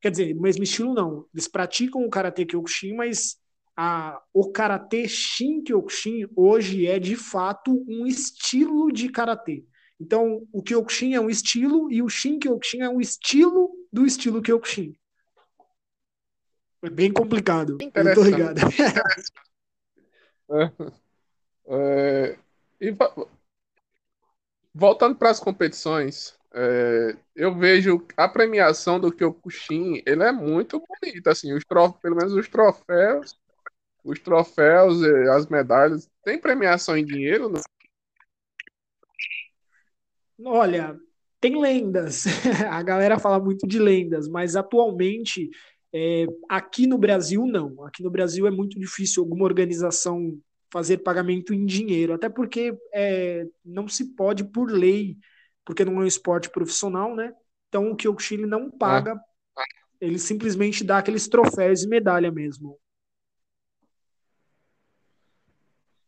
Quer 0.00 0.10
dizer, 0.10 0.36
o 0.36 0.40
mesmo 0.40 0.62
estilo 0.62 0.94
não. 0.94 1.26
Eles 1.34 1.48
praticam 1.48 2.04
o 2.04 2.10
Karate 2.10 2.46
Kyokushin, 2.46 2.94
mas 2.94 3.36
a, 3.76 4.20
o 4.32 4.50
Karate 4.50 5.08
Shin 5.08 5.62
Kyokushin 5.62 6.26
hoje 6.36 6.86
é 6.86 6.98
de 6.98 7.16
fato 7.16 7.84
um 7.88 8.06
estilo 8.06 8.92
de 8.92 9.08
Karatê. 9.08 9.64
Então, 10.00 10.46
o 10.52 10.62
Kyokushin 10.62 11.14
é 11.14 11.20
um 11.20 11.28
estilo 11.28 11.90
e 11.90 12.00
o 12.00 12.08
Shin 12.08 12.38
Kyokushin 12.38 12.82
é 12.82 12.88
um 12.88 13.00
estilo 13.00 13.70
do 13.92 14.06
estilo 14.06 14.40
Kyokushin. 14.40 14.94
É 16.82 16.90
bem 16.90 17.12
complicado. 17.12 17.78
Eu 17.94 18.14
tô 18.14 18.22
ligado. 18.22 18.60
é, 20.50 20.72
é, 21.66 22.38
e 22.80 22.94
voltando 24.72 25.16
para 25.16 25.30
as 25.30 25.40
competições, 25.40 26.38
é, 26.54 27.16
eu 27.34 27.54
vejo 27.54 28.06
a 28.16 28.28
premiação 28.28 28.98
do 29.00 29.12
Kyokushin, 29.12 30.02
ele 30.06 30.22
é 30.22 30.32
muito 30.32 30.80
bonita, 30.80 31.32
assim, 31.32 31.52
os 31.52 31.64
trof, 31.64 31.98
pelo 32.00 32.16
menos 32.16 32.32
os 32.32 32.48
troféus, 32.48 33.36
os 34.04 34.18
troféus, 34.20 35.02
as 35.34 35.46
medalhas, 35.48 36.08
tem 36.24 36.40
premiação 36.40 36.96
em 36.96 37.04
dinheiro? 37.04 37.48
Não? 37.48 37.60
Olha, 40.52 40.98
tem 41.40 41.60
lendas. 41.60 42.24
A 42.70 42.82
galera 42.82 43.18
fala 43.18 43.38
muito 43.38 43.66
de 43.66 43.78
lendas, 43.78 44.28
mas 44.28 44.56
atualmente 44.56 45.50
é, 45.92 46.26
aqui 46.48 46.86
no 46.86 46.98
Brasil 46.98 47.46
não. 47.46 47.84
Aqui 47.84 48.02
no 48.02 48.10
Brasil 48.10 48.46
é 48.46 48.50
muito 48.50 48.78
difícil 48.78 49.22
alguma 49.22 49.44
organização 49.44 50.38
fazer 50.70 50.98
pagamento 50.98 51.54
em 51.54 51.64
dinheiro, 51.64 52.12
até 52.12 52.28
porque 52.28 52.76
é, 52.92 53.46
não 53.64 53.88
se 53.88 54.14
pode 54.14 54.44
por 54.44 54.70
lei 54.70 55.16
porque 55.68 55.84
não 55.84 56.00
é 56.00 56.04
um 56.04 56.06
esporte 56.06 56.48
profissional, 56.48 57.14
né? 57.14 57.34
Então 57.68 57.90
o 57.90 57.96
Kyokushin 57.96 58.46
não 58.46 58.70
paga, 58.70 59.12
ah. 59.54 59.64
ele 60.00 60.18
simplesmente 60.18 60.82
dá 60.82 60.96
aqueles 60.96 61.28
troféus 61.28 61.82
e 61.82 61.88
medalha 61.88 62.32
mesmo. 62.32 62.80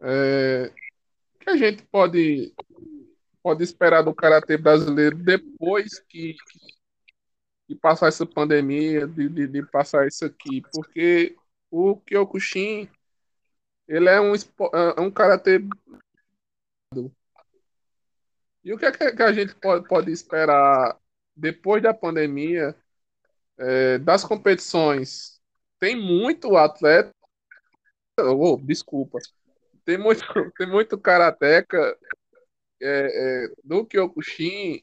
É, 0.01 0.73
o 1.35 1.39
que 1.41 1.51
a 1.51 1.57
gente 1.59 1.83
pode 1.93 2.55
pode 3.43 3.63
esperar 3.63 4.01
do 4.01 4.15
karatê 4.15 4.57
brasileiro 4.57 5.17
depois 5.17 5.99
que, 6.09 6.33
que 6.33 6.59
passar 7.75 8.09
essa 8.09 8.27
pandemia, 8.27 9.07
de, 9.07 9.29
de, 9.29 9.47
de, 9.47 9.63
passar 9.67 10.07
isso 10.07 10.25
aqui? 10.25 10.63
Porque 10.73 11.37
o 11.71 11.97
Kyokushin 11.97 12.89
ele 13.87 14.09
é 14.09 14.21
um, 14.21 14.35
é 14.35 15.01
um 15.01 15.11
karatê 15.11 15.61
e 18.63 18.73
o 18.73 18.79
que, 18.79 18.85
é 18.85 18.93
que 18.93 19.23
a 19.23 19.33
gente 19.33 19.55
pode, 19.55 19.89
pode 19.89 20.13
esperar 20.13 20.99
depois 21.35 21.83
da 21.83 21.95
pandemia 21.95 22.77
é, 23.59 23.99
das 23.99 24.25
competições? 24.25 25.41
Tem 25.79 25.97
muito 25.97 26.57
atleta. 26.57 27.11
Oh, 28.19 28.59
desculpa. 28.63 29.19
Tem 29.85 29.97
muito, 29.97 30.23
tem 30.59 30.67
muito 30.69 30.99
karateca 30.99 31.97
é, 32.83 33.47
é, 33.47 33.55
do 33.65 33.87
Kyokushin 33.87 34.83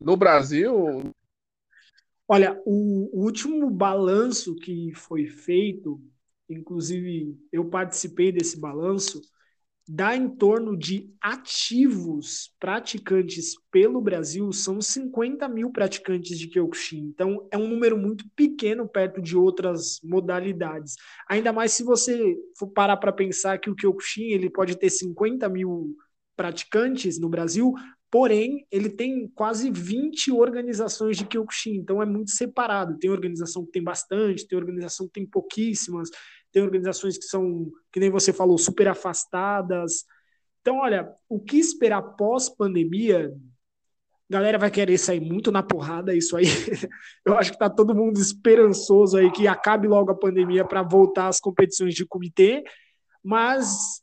no 0.00 0.16
Brasil. 0.16 1.12
Olha, 2.26 2.60
o, 2.66 3.24
último 3.24 3.70
balanço 3.70 4.54
que 4.56 4.92
foi 4.94 5.26
feito, 5.26 6.00
inclusive 6.48 7.38
eu 7.50 7.64
participei 7.64 8.30
desse 8.30 8.60
balanço, 8.60 9.20
dá 9.88 10.14
em 10.14 10.28
torno 10.28 10.76
de 10.76 11.10
ativos 11.18 12.54
praticantes 12.60 13.54
pelo 13.70 14.02
Brasil, 14.02 14.52
são 14.52 14.82
50 14.82 15.48
mil 15.48 15.70
praticantes 15.70 16.38
de 16.38 16.46
Kyokushin. 16.48 17.06
Então, 17.06 17.48
é 17.50 17.56
um 17.56 17.66
número 17.66 17.96
muito 17.96 18.28
pequeno 18.36 18.86
perto 18.86 19.22
de 19.22 19.34
outras 19.34 19.98
modalidades. 20.04 20.96
Ainda 21.26 21.54
mais 21.54 21.72
se 21.72 21.82
você 21.82 22.36
for 22.58 22.68
parar 22.68 22.98
para 22.98 23.10
pensar 23.10 23.58
que 23.58 23.70
o 23.70 23.74
Kyokushin 23.74 24.24
ele 24.24 24.50
pode 24.50 24.76
ter 24.76 24.90
50 24.90 25.48
mil 25.48 25.96
praticantes 26.36 27.18
no 27.18 27.30
Brasil, 27.30 27.72
porém, 28.10 28.66
ele 28.70 28.88
tem 28.88 29.28
quase 29.28 29.70
20 29.70 30.32
organizações 30.32 31.16
de 31.16 31.26
Kyokushin, 31.26 31.76
então 31.76 32.02
é 32.02 32.06
muito 32.06 32.30
separado. 32.30 32.98
Tem 32.98 33.10
organização 33.10 33.64
que 33.64 33.72
tem 33.72 33.82
bastante, 33.82 34.46
tem 34.46 34.58
organização 34.58 35.06
que 35.06 35.12
tem 35.12 35.26
pouquíssimas 35.26 36.10
tem 36.52 36.62
organizações 36.62 37.18
que 37.18 37.24
são, 37.24 37.70
que 37.92 38.00
nem 38.00 38.10
você 38.10 38.32
falou, 38.32 38.58
super 38.58 38.88
afastadas. 38.88 40.04
Então, 40.60 40.78
olha, 40.78 41.12
o 41.28 41.38
que 41.38 41.58
esperar 41.58 42.02
pós-pandemia? 42.02 43.34
Galera 44.30 44.58
vai 44.58 44.70
querer 44.70 44.98
sair 44.98 45.20
muito 45.20 45.50
na 45.50 45.62
porrada, 45.62 46.14
isso 46.14 46.36
aí. 46.36 46.44
Eu 47.24 47.36
acho 47.36 47.52
que 47.52 47.58
tá 47.58 47.70
todo 47.70 47.94
mundo 47.94 48.18
esperançoso 48.18 49.16
aí 49.16 49.30
que 49.30 49.46
acabe 49.46 49.88
logo 49.88 50.10
a 50.10 50.18
pandemia 50.18 50.64
para 50.64 50.82
voltar 50.82 51.28
às 51.28 51.40
competições 51.40 51.94
de 51.94 52.06
comitê, 52.06 52.62
mas 53.22 54.02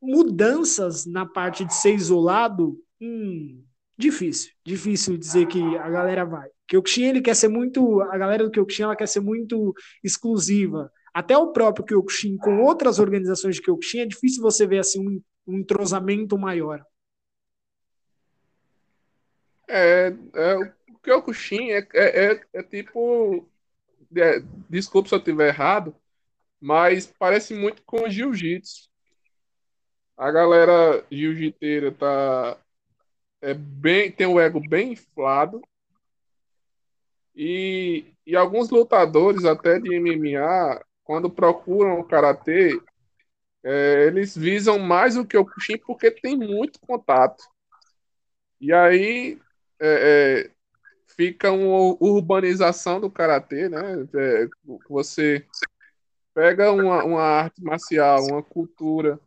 mudanças 0.00 1.06
na 1.06 1.24
parte 1.24 1.64
de 1.64 1.74
ser 1.74 1.94
isolado, 1.94 2.76
hum, 3.02 3.64
difícil, 3.98 4.52
difícil 4.64 5.18
dizer 5.18 5.46
que 5.46 5.60
a 5.78 5.90
galera 5.90 6.24
vai. 6.24 6.48
Kyokushin, 6.68 7.04
ele 7.04 7.20
quer 7.20 7.34
ser 7.36 7.48
muito, 7.48 8.00
a 8.00 8.16
galera 8.16 8.44
do 8.44 8.50
Kyokushin, 8.50 8.84
ela 8.84 8.96
quer 8.96 9.08
ser 9.08 9.20
muito 9.20 9.74
exclusiva. 10.02 10.90
Até 11.12 11.36
o 11.36 11.52
próprio 11.52 11.84
Kyokushin 11.84 12.38
com 12.38 12.62
outras 12.62 12.98
organizações 12.98 13.56
de 13.56 13.62
Kyokushin 13.62 14.00
é 14.00 14.06
difícil 14.06 14.42
você 14.42 14.66
ver 14.66 14.78
assim 14.78 15.06
um, 15.06 15.22
um 15.46 15.58
entrosamento 15.58 16.38
maior. 16.38 16.82
É, 19.68 20.08
é, 20.34 20.54
o 20.90 20.98
Kyokushin 21.02 21.70
é, 21.70 21.88
é, 21.94 22.32
é, 22.32 22.40
é 22.54 22.62
tipo. 22.62 23.46
É, 24.14 24.40
desculpa 24.68 25.08
se 25.08 25.14
eu 25.14 25.18
estiver 25.18 25.48
errado, 25.48 25.94
mas 26.60 27.06
parece 27.18 27.54
muito 27.54 27.82
com 27.82 28.08
jiu-jitsu. 28.08 28.90
A 30.16 30.30
galera 30.30 31.04
jiu-jiteira 31.10 31.92
tá. 31.92 32.58
É 33.42 33.52
bem, 33.52 34.10
tem 34.10 34.26
o 34.26 34.40
ego 34.40 34.60
bem 34.60 34.92
inflado. 34.92 35.60
E, 37.34 38.04
e 38.24 38.36
alguns 38.36 38.70
lutadores, 38.70 39.44
até 39.44 39.80
de 39.80 39.94
MMA, 39.96 40.80
quando 41.02 41.28
procuram 41.28 41.98
o 41.98 42.04
karatê, 42.04 42.80
é, 43.64 44.06
eles 44.06 44.36
visam 44.36 44.78
mais 44.78 45.16
o 45.16 45.26
Kyokushin 45.26 45.78
porque 45.78 46.10
tem 46.10 46.36
muito 46.36 46.78
contato. 46.80 47.42
E 48.60 48.72
aí 48.72 49.40
é, 49.80 50.46
é, 50.46 50.50
fica 51.16 51.50
uma 51.50 51.96
urbanização 52.00 53.00
do 53.00 53.10
karatê, 53.10 53.68
né? 53.68 54.06
É, 54.14 54.48
você 54.88 55.44
pega 56.34 56.70
uma, 56.72 57.04
uma 57.04 57.22
arte 57.22 57.62
marcial, 57.62 58.24
uma 58.26 58.42
cultura, 58.42 59.18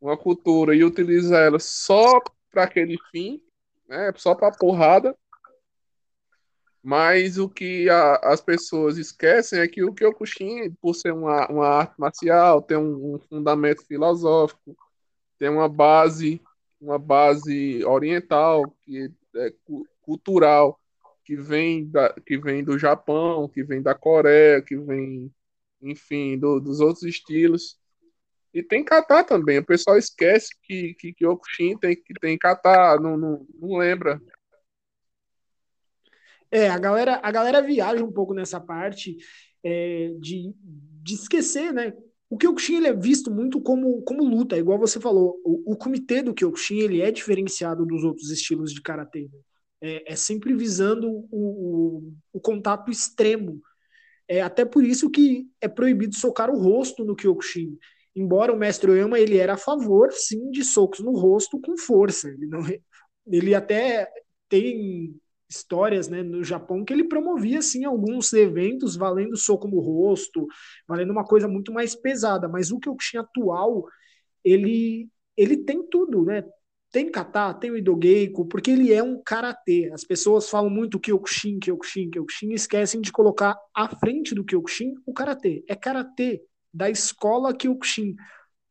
uma 0.00 0.16
cultura 0.16 0.74
e 0.76 0.84
utiliza 0.84 1.38
ela 1.38 1.58
só 1.58 2.20
para 2.50 2.64
aquele 2.64 2.96
fim, 3.10 3.42
né? 3.88 4.12
Só 4.16 4.34
para 4.34 4.52
porrada 4.52 5.16
mas 6.82 7.38
o 7.38 7.48
que 7.48 7.88
a, 7.90 8.14
as 8.32 8.40
pessoas 8.40 8.96
esquecem 8.96 9.60
é 9.60 9.68
que 9.68 9.84
o 9.84 9.92
Kyokushin, 9.92 10.72
por 10.80 10.94
ser 10.94 11.12
uma, 11.12 11.46
uma 11.48 11.66
arte 11.68 11.94
marcial, 11.98 12.62
tem 12.62 12.76
um, 12.76 13.14
um, 13.14 13.18
fundamento 13.18 13.84
filosófico, 13.84 14.76
tem 15.38 15.48
uma 15.48 15.68
base, 15.68 16.40
uma 16.80 16.98
base 16.98 17.84
oriental, 17.84 18.62
que 18.82 19.12
é 19.36 19.52
cultural, 20.00 20.80
que 21.24 21.36
vem, 21.36 21.86
da, 21.86 22.10
que 22.24 22.38
vem 22.38 22.64
do 22.64 22.78
Japão, 22.78 23.48
que 23.48 23.62
vem 23.62 23.82
da 23.82 23.94
Coreia, 23.94 24.62
que 24.62 24.76
vem, 24.76 25.30
enfim, 25.82 26.38
do, 26.38 26.58
dos 26.58 26.80
outros 26.80 27.04
estilos. 27.04 27.78
E 28.52 28.62
tem 28.62 28.84
kata 28.84 29.22
também. 29.22 29.58
O 29.58 29.66
pessoal 29.66 29.98
esquece 29.98 30.48
que, 30.62 30.94
que 30.94 31.12
Kyokushin 31.12 31.76
tem, 31.78 31.94
que 31.96 32.14
tem 32.20 32.38
kata, 32.38 32.98
não, 33.00 33.16
não, 33.16 33.46
não 33.60 33.76
lembra. 33.76 34.20
É, 36.50 36.68
a 36.68 36.78
galera, 36.78 37.20
a 37.22 37.30
galera 37.30 37.60
viaja 37.60 38.02
um 38.02 38.12
pouco 38.12 38.32
nessa 38.32 38.58
parte 38.58 39.16
é, 39.62 40.12
de, 40.18 40.54
de 41.02 41.14
esquecer, 41.14 41.72
né? 41.72 41.92
O 42.30 42.36
Kyokushin 42.36 42.76
ele 42.76 42.88
é 42.88 42.92
visto 42.92 43.30
muito 43.30 43.60
como, 43.60 44.02
como 44.02 44.24
luta, 44.24 44.56
igual 44.56 44.78
você 44.78 45.00
falou. 45.00 45.40
O, 45.44 45.72
o 45.72 45.76
comitê 45.76 46.22
do 46.22 46.34
Kyokushin 46.34 46.78
ele 46.78 47.00
é 47.00 47.10
diferenciado 47.10 47.86
dos 47.86 48.04
outros 48.04 48.30
estilos 48.30 48.72
de 48.72 48.82
karatê. 48.82 49.30
Né? 49.32 49.40
É, 49.80 50.12
é, 50.12 50.16
sempre 50.16 50.54
visando 50.54 51.08
o, 51.08 51.26
o, 51.30 52.12
o 52.34 52.40
contato 52.40 52.90
extremo. 52.90 53.62
É 54.26 54.42
até 54.42 54.64
por 54.64 54.84
isso 54.84 55.08
que 55.08 55.48
é 55.58 55.68
proibido 55.68 56.14
socar 56.14 56.50
o 56.50 56.58
rosto 56.58 57.02
no 57.02 57.16
Kyokushin. 57.16 57.78
Embora 58.18 58.52
o 58.52 58.58
mestre 58.58 58.90
Oyama 58.90 59.18
ele 59.18 59.36
era 59.38 59.54
a 59.54 59.58
favor, 59.58 60.10
sim, 60.12 60.50
de 60.50 60.64
socos 60.64 61.00
no 61.00 61.12
rosto 61.12 61.60
com 61.60 61.76
força. 61.76 62.28
Ele, 62.28 62.46
não, 62.46 62.60
ele 63.26 63.54
até 63.54 64.08
tem 64.48 65.14
histórias 65.48 66.08
né, 66.08 66.22
no 66.22 66.44
Japão 66.44 66.84
que 66.84 66.92
ele 66.92 67.04
promovia 67.04 67.60
assim 67.60 67.84
alguns 67.84 68.32
eventos 68.32 68.96
valendo 68.96 69.36
soco 69.36 69.66
no 69.66 69.80
rosto, 69.80 70.46
valendo 70.86 71.10
uma 71.10 71.24
coisa 71.24 71.48
muito 71.48 71.72
mais 71.72 71.94
pesada, 71.94 72.48
mas 72.48 72.70
o 72.70 72.78
Kyokushin 72.78 73.18
atual, 73.18 73.84
ele 74.44 75.08
ele 75.36 75.56
tem 75.56 75.86
tudo, 75.88 76.24
né? 76.24 76.42
Tem 76.90 77.08
kata, 77.10 77.54
tem 77.54 77.70
o 77.70 77.76
Idogeiko, 77.76 78.46
porque 78.46 78.72
ele 78.72 78.92
é 78.92 79.00
um 79.02 79.22
karatê. 79.22 79.88
As 79.92 80.02
pessoas 80.02 80.50
falam 80.50 80.68
muito 80.68 80.98
Kyokushin, 80.98 81.60
Kyokushin, 81.60 82.10
Kyokushin, 82.10 82.50
e 82.50 82.54
esquecem 82.54 83.00
de 83.00 83.12
colocar 83.12 83.56
à 83.72 83.88
frente 83.88 84.34
do 84.34 84.44
Kyokushin 84.44 84.94
o 85.06 85.12
karatê. 85.12 85.62
É 85.68 85.76
karatê 85.76 86.42
da 86.72 86.90
escola 86.90 87.54
Kyokushin. 87.54 88.14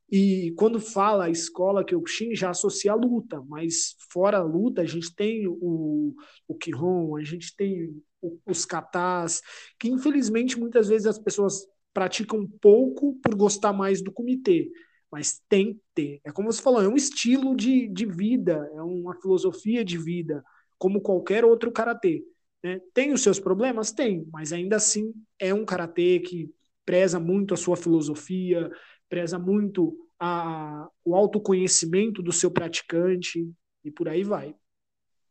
E 0.10 0.54
quando 0.58 0.80
fala 0.80 1.26
a 1.26 1.30
escola 1.30 1.84
Kyokushin, 1.84 2.34
já 2.34 2.50
associa 2.52 2.94
a 2.94 2.96
luta, 2.96 3.42
mas 3.48 3.96
fora 4.12 4.38
a 4.38 4.44
luta, 4.44 4.82
a 4.82 4.86
gente 4.86 5.14
tem 5.14 5.48
o, 5.48 6.16
o 6.48 6.56
Kihon, 6.56 7.18
a 7.18 7.24
gente 7.24 7.54
tem 7.56 7.94
o, 8.22 8.40
os 8.46 8.66
katas, 8.66 9.42
que 9.78 9.90
infelizmente 9.90 10.58
muitas 10.58 10.88
vezes 10.88 11.08
as 11.08 11.20
pessoas 11.20 11.68
praticam 11.94 12.48
pouco 12.62 13.16
por 13.22 13.36
gostar 13.36 13.74
mais 13.74 14.02
do 14.02 14.12
comitê, 14.12 14.72
mas 15.12 15.42
tem 15.50 15.74
que 15.74 15.82
ter. 15.94 16.22
É 16.24 16.32
como 16.32 16.52
você 16.52 16.62
falou, 16.62 16.82
é 16.82 16.88
um 16.88 16.96
estilo 16.96 17.56
de, 17.56 17.88
de 17.88 18.06
vida, 18.06 18.70
é 18.76 18.82
uma 18.82 19.16
filosofia 19.20 19.84
de 19.84 19.98
vida, 19.98 20.44
como 20.78 21.02
qualquer 21.02 21.44
outro 21.44 21.72
karatê. 21.72 22.24
Né? 22.64 22.80
Tem 22.94 23.12
os 23.12 23.22
seus 23.22 23.40
problemas? 23.40 23.92
Tem, 23.92 24.26
mas 24.32 24.54
ainda 24.54 24.76
assim 24.76 25.14
é 25.40 25.54
um 25.54 25.66
karatê 25.66 26.20
que 26.20 26.50
preza 26.88 27.20
muito 27.20 27.54
a 27.54 27.58
sua 27.58 27.76
filosofia, 27.76 28.72
preza 29.10 29.38
muito 29.38 29.94
a, 30.18 30.88
o 31.04 31.14
autoconhecimento 31.14 32.24
do 32.24 32.32
seu 32.32 32.50
praticante 32.50 33.52
e 33.84 33.92
por 33.92 34.08
aí 34.08 34.24
vai. 34.24 34.56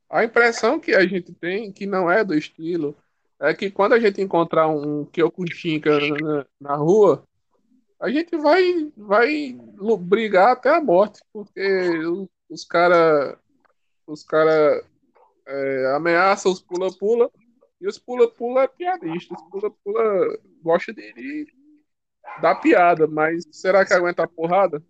A 0.09 0.23
impressão 0.23 0.79
que 0.79 0.95
a 0.95 1.05
gente 1.07 1.33
tem, 1.33 1.73
que 1.73 1.87
não 1.87 2.11
é 2.11 2.23
do 2.23 2.35
estilo, 2.35 2.95
é 3.41 3.55
que 3.55 3.71
quando 3.71 3.95
a 3.95 3.99
gente 3.99 4.21
encontrar 4.21 4.69
um 4.69 5.07
Kyokushinka 5.07 5.99
na, 6.21 6.47
na 6.61 6.77
rua, 6.77 7.25
a 7.99 8.11
gente 8.11 8.37
vai, 8.37 8.93
vai 8.95 9.59
brigar 10.01 10.53
até 10.53 10.69
a 10.69 10.81
morte, 10.81 11.21
porque 11.33 11.89
os, 12.51 12.65
caras 12.67 13.35
os 14.07 14.23
cara, 14.23 14.85
é, 15.47 15.95
ameaçam 15.97 16.53
os 16.53 16.61
pula-pula 16.61 17.31
e 17.81 17.87
os 17.87 17.99
pula-pula 17.99 18.63
é 18.63 18.69
piadista. 18.69 19.35
Os 19.35 19.43
pula-pula 19.51 20.39
gosta 20.63 20.93
de, 20.93 21.13
de 21.13 21.47
dá 22.41 22.55
piada, 22.55 23.07
mas 23.07 23.45
será 23.53 23.85
que 23.85 23.93
aguenta 23.93 24.25
a 24.25 24.29
porrada? 24.29 24.83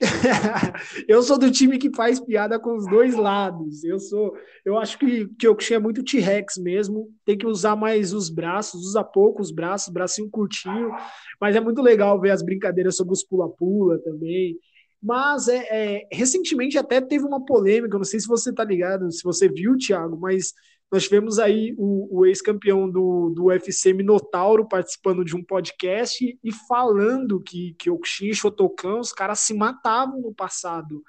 eu 1.08 1.20
sou 1.22 1.36
do 1.36 1.50
time 1.50 1.76
que 1.76 1.94
faz 1.94 2.20
piada 2.20 2.58
com 2.58 2.76
os 2.76 2.86
dois 2.86 3.16
lados. 3.16 3.82
Eu 3.82 3.98
sou, 3.98 4.36
eu 4.64 4.78
acho 4.78 4.98
que 4.98 5.26
Kyokushin 5.36 5.74
é 5.74 5.78
muito 5.78 6.04
T-Rex 6.04 6.56
mesmo. 6.58 7.12
Tem 7.24 7.36
que 7.36 7.46
usar 7.46 7.74
mais 7.74 8.12
os 8.12 8.30
braços, 8.30 8.86
usa 8.86 9.02
pouco 9.02 9.42
os 9.42 9.50
braços, 9.50 9.92
bracinho 9.92 10.30
curtinho. 10.30 10.92
Mas 11.40 11.56
é 11.56 11.60
muito 11.60 11.82
legal 11.82 12.20
ver 12.20 12.30
as 12.30 12.42
brincadeiras 12.42 12.96
sobre 12.96 13.12
os 13.12 13.24
pula-pula 13.24 13.98
também. 13.98 14.56
Mas 15.02 15.48
é, 15.48 15.66
é, 15.70 16.08
recentemente 16.12 16.78
até 16.78 17.00
teve 17.00 17.24
uma 17.24 17.44
polêmica. 17.44 17.96
Não 17.96 18.04
sei 18.04 18.20
se 18.20 18.28
você 18.28 18.52
tá 18.52 18.64
ligado, 18.64 19.10
se 19.10 19.22
você 19.24 19.48
viu, 19.48 19.76
Thiago, 19.76 20.16
mas 20.18 20.52
nós 20.90 21.04
tivemos 21.04 21.38
aí 21.38 21.74
o, 21.76 22.20
o 22.20 22.26
ex-campeão 22.26 22.90
do, 22.90 23.30
do 23.30 23.44
UFC 23.46 23.92
Minotauro 23.92 24.66
participando 24.66 25.24
de 25.24 25.36
um 25.36 25.44
podcast 25.44 26.38
e 26.42 26.52
falando 26.66 27.40
que, 27.40 27.74
que 27.78 27.90
Okushin 27.90 28.30
e 28.30 28.34
Shotokan, 28.34 28.98
os 28.98 29.12
caras 29.12 29.40
se 29.40 29.52
matavam 29.52 30.20
no 30.20 30.34
passado. 30.34 31.02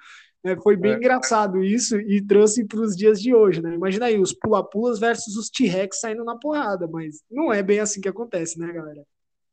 Né? 0.44 0.54
Foi 0.62 0.76
bem 0.76 0.92
é. 0.92 0.96
engraçado 0.96 1.64
isso 1.64 1.98
e 1.98 2.24
trouxe 2.24 2.66
para 2.66 2.80
os 2.80 2.94
dias 2.94 3.20
de 3.22 3.34
hoje. 3.34 3.62
Né? 3.62 3.74
Imagina 3.74 4.06
aí, 4.06 4.18
os 4.18 4.34
pula-pulas 4.34 4.98
versus 4.98 5.36
os 5.36 5.48
T-Rex 5.48 6.00
saindo 6.00 6.24
na 6.24 6.36
porrada, 6.36 6.86
mas 6.86 7.22
não 7.30 7.50
é 7.50 7.62
bem 7.62 7.80
assim 7.80 8.02
que 8.02 8.08
acontece, 8.08 8.58
né, 8.58 8.70
galera? 8.70 9.02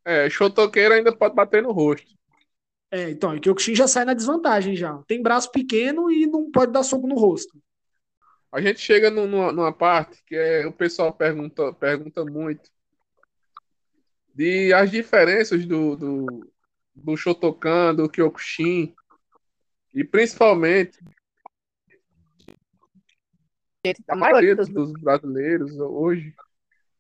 É, 0.03 0.29
Shotoqueiro 0.29 0.93
ainda 0.93 1.15
pode 1.15 1.35
bater 1.35 1.63
no 1.63 1.71
rosto. 1.71 2.17
É, 2.91 3.09
então, 3.09 3.33
é 3.33 3.39
que 3.39 3.49
o 3.49 3.51
Okushin 3.53 3.75
já 3.75 3.87
sai 3.87 4.03
na 4.03 4.13
desvantagem 4.13 4.75
já. 4.75 4.97
Tem 5.07 5.21
braço 5.21 5.51
pequeno 5.51 6.11
e 6.11 6.25
não 6.25 6.51
pode 6.51 6.71
dar 6.71 6.83
soco 6.83 7.07
no 7.07 7.15
rosto. 7.15 7.57
A 8.51 8.61
gente 8.61 8.79
chega 8.79 9.09
numa, 9.09 9.51
numa 9.51 9.73
parte 9.73 10.23
que 10.23 10.35
é, 10.35 10.65
o 10.65 10.71
pessoal 10.71 11.13
pergunta, 11.13 11.73
pergunta 11.73 12.23
muito 12.23 12.71
de 14.33 14.71
as 14.73 14.89
diferenças 14.89 15.65
do, 15.65 15.95
do, 15.95 16.51
do 16.95 17.17
Shotokan, 17.17 17.95
do 17.95 18.09
Kyokushin, 18.09 18.95
e 19.93 20.03
principalmente 20.03 20.99
a 24.07 24.15
maioria 24.15 24.55
dos 24.55 24.91
brasileiros 24.93 25.77
hoje 25.79 26.35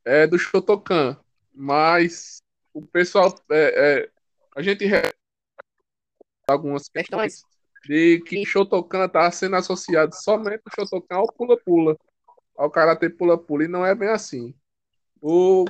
é 0.03 0.25
do 0.25 0.37
Shotokan, 0.37 1.19
mas 1.53 2.41
o 2.73 2.85
pessoal 2.85 3.33
é, 3.51 4.01
é 4.03 4.11
a 4.55 4.61
gente 4.61 4.85
algumas 6.47 6.87
questões 6.89 7.43
de 7.85 8.21
que 8.21 8.45
Shotokan 8.45 9.05
está 9.05 9.29
sendo 9.31 9.55
associado 9.55 10.15
somente 10.15 10.63
o 10.65 10.75
Shotokan 10.75 11.15
ao 11.15 11.31
pula-pula, 11.31 11.97
ao 12.55 12.69
Karate 12.69 13.09
pula-pula, 13.09 13.65
e 13.65 13.67
não 13.67 13.85
é 13.85 13.93
bem 13.93 14.09
assim. 14.09 14.53
O 15.21 15.65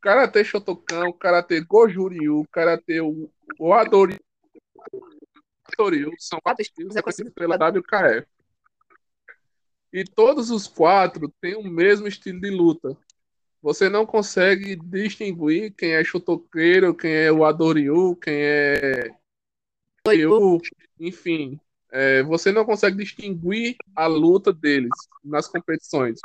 Karate 0.00 0.44
Shotokan, 0.44 1.08
o 1.08 1.12
Karate 1.12 1.60
Gojuryu, 1.60 2.40
o 2.40 2.48
Karate 2.48 3.00
o 3.58 3.72
Adori 3.72 4.18
são 6.18 6.40
quatro 6.40 6.62
estilos 6.62 6.94
reconhecidos 6.94 7.32
pela 7.32 7.56
WKF. 7.56 8.26
E 9.92 10.04
todos 10.04 10.50
os 10.50 10.66
quatro 10.66 11.32
têm 11.40 11.56
o 11.56 11.64
mesmo 11.64 12.06
estilo 12.06 12.40
de 12.40 12.50
luta. 12.50 12.96
Você 13.62 13.88
não 13.88 14.06
consegue 14.06 14.76
distinguir 14.76 15.72
quem 15.72 15.92
é 15.92 16.04
Shotokeiro, 16.04 16.94
quem 16.94 17.12
é 17.12 17.32
o 17.32 17.44
Adoryu, 17.44 18.14
quem 18.16 18.34
é 18.34 19.10
eu, 20.06 20.60
enfim, 20.98 21.60
é, 21.90 22.22
você 22.22 22.52
não 22.52 22.64
consegue 22.64 22.96
distinguir 22.96 23.76
a 23.94 24.06
luta 24.06 24.52
deles 24.52 24.90
nas 25.24 25.48
competições. 25.48 26.18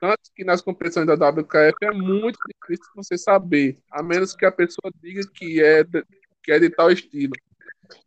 Tanto 0.00 0.30
que 0.34 0.44
nas 0.44 0.62
competições 0.62 1.06
da 1.06 1.14
WKF 1.14 1.76
é 1.82 1.92
muito 1.92 2.38
difícil 2.48 2.90
você 2.94 3.18
saber, 3.18 3.78
a 3.90 4.02
menos 4.02 4.34
que 4.34 4.46
a 4.46 4.52
pessoa 4.52 4.90
diga 5.02 5.20
que 5.34 5.62
é 5.62 5.84
de, 5.84 6.04
que 6.42 6.52
é 6.52 6.58
de 6.58 6.70
tal 6.70 6.90
estilo. 6.90 7.34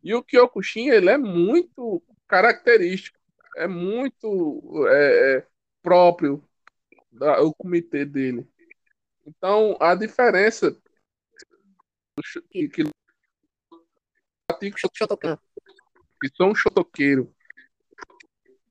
E 0.02 0.14
o 0.14 0.22
Kyokushin, 0.22 0.88
ele 0.88 1.08
é 1.08 1.16
muito 1.16 2.02
característico, 2.26 3.18
é 3.56 3.68
muito 3.68 4.86
é, 4.88 5.36
é, 5.36 5.46
próprio 5.82 6.42
da, 7.12 7.40
o 7.42 7.54
comitê 7.54 8.04
dele. 8.04 8.46
Então, 9.24 9.76
a 9.80 9.94
diferença 9.94 10.76
que, 12.50 12.68
que. 12.68 12.82
E 16.24 16.30
sou 16.34 16.50
um 16.50 16.54
shotoqueiro. 16.54 17.30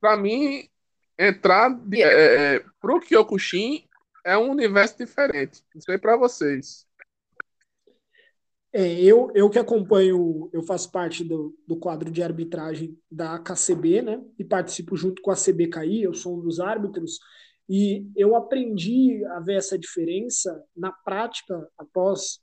Pra 0.01 0.17
mim, 0.17 0.67
entrar 1.17 1.69
de, 1.69 2.01
é, 2.01 2.07
é, 2.07 2.55
é, 2.55 2.65
pro 2.81 2.99
Kyokushin 2.99 3.87
é 4.25 4.35
um 4.35 4.49
universo 4.49 4.97
diferente. 4.97 5.63
Não 5.73 5.79
sei 5.81 5.99
pra 5.99 6.17
vocês. 6.17 6.87
É, 8.73 8.99
eu, 8.99 9.31
eu 9.35 9.51
que 9.51 9.59
acompanho, 9.59 10.49
eu 10.51 10.63
faço 10.63 10.91
parte 10.91 11.23
do, 11.23 11.55
do 11.67 11.77
quadro 11.77 12.09
de 12.09 12.23
arbitragem 12.23 12.97
da 13.09 13.37
KCB, 13.37 14.01
né? 14.01 14.23
E 14.39 14.43
participo 14.43 14.97
junto 14.97 15.21
com 15.21 15.29
a 15.29 15.35
CBKI, 15.35 16.01
eu 16.01 16.13
sou 16.15 16.39
um 16.39 16.41
dos 16.41 16.59
árbitros. 16.59 17.19
E 17.69 18.09
eu 18.15 18.35
aprendi 18.35 19.23
a 19.25 19.39
ver 19.39 19.57
essa 19.57 19.77
diferença 19.77 20.59
na 20.75 20.91
prática 20.91 21.69
após 21.77 22.39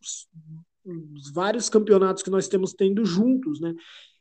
os 0.85 1.33
vários 1.33 1.69
campeonatos 1.69 2.23
que 2.23 2.31
nós 2.31 2.47
temos 2.47 2.73
tendo 2.73 3.05
juntos, 3.05 3.61
né? 3.61 3.75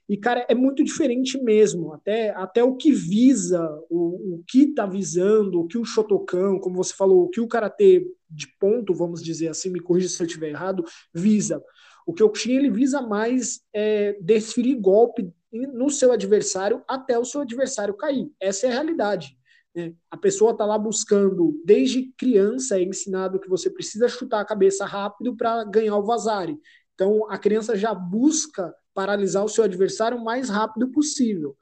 E, 0.09 0.17
cara, 0.17 0.43
é 0.49 0.55
muito 0.55 0.83
diferente 0.83 1.37
mesmo. 1.41 1.93
Até, 1.93 2.31
até 2.31 2.63
o 2.63 2.75
que 2.75 2.91
visa, 2.91 3.63
o, 3.91 4.37
o 4.37 4.43
que 4.47 4.73
tá 4.73 4.87
visando, 4.87 5.61
o 5.61 5.67
que 5.67 5.77
o 5.77 5.85
Shotokan, 5.85 6.57
como 6.59 6.77
você 6.77 6.93
falou, 6.95 7.25
o 7.25 7.29
que 7.29 7.39
o 7.39 7.47
Karatê 7.47 8.03
de 8.27 8.47
ponto, 8.59 8.93
vamos 8.93 9.23
dizer 9.23 9.49
assim, 9.49 9.69
me 9.69 9.79
corrija 9.79 10.09
se 10.09 10.21
eu 10.21 10.25
estiver 10.25 10.49
errado, 10.49 10.83
visa. 11.13 11.63
O 12.07 12.13
Kyokushin, 12.13 12.53
ele 12.53 12.71
visa 12.71 13.01
mais 13.03 13.61
é, 13.71 14.17
desferir 14.19 14.75
golpe 14.75 15.31
no 15.51 15.91
seu 15.91 16.11
adversário 16.11 16.83
até 16.87 17.19
o 17.19 17.25
seu 17.25 17.41
adversário 17.41 17.93
cair. 17.93 18.31
Essa 18.39 18.65
é 18.65 18.69
a 18.69 18.73
realidade. 18.73 19.37
Né? 19.75 19.93
A 20.09 20.17
pessoa 20.17 20.51
está 20.51 20.65
lá 20.65 20.77
buscando, 20.77 21.61
desde 21.63 22.11
criança, 22.17 22.79
é 22.79 22.83
ensinado 22.83 23.39
que 23.39 23.47
você 23.47 23.69
precisa 23.69 24.07
chutar 24.07 24.41
a 24.41 24.45
cabeça 24.45 24.85
rápido 24.85 25.35
para 25.37 25.63
ganhar 25.65 25.97
o 25.97 26.03
vazare. 26.03 26.57
Então, 26.95 27.29
a 27.29 27.37
criança 27.37 27.75
já 27.75 27.93
busca 27.93 28.73
paralisar 28.99 29.45
o 29.45 29.47
seu 29.47 29.63
adversário 29.63 30.17
o 30.17 30.25
mais 30.25 30.49
rápido 30.49 30.91
possível. 30.91 31.55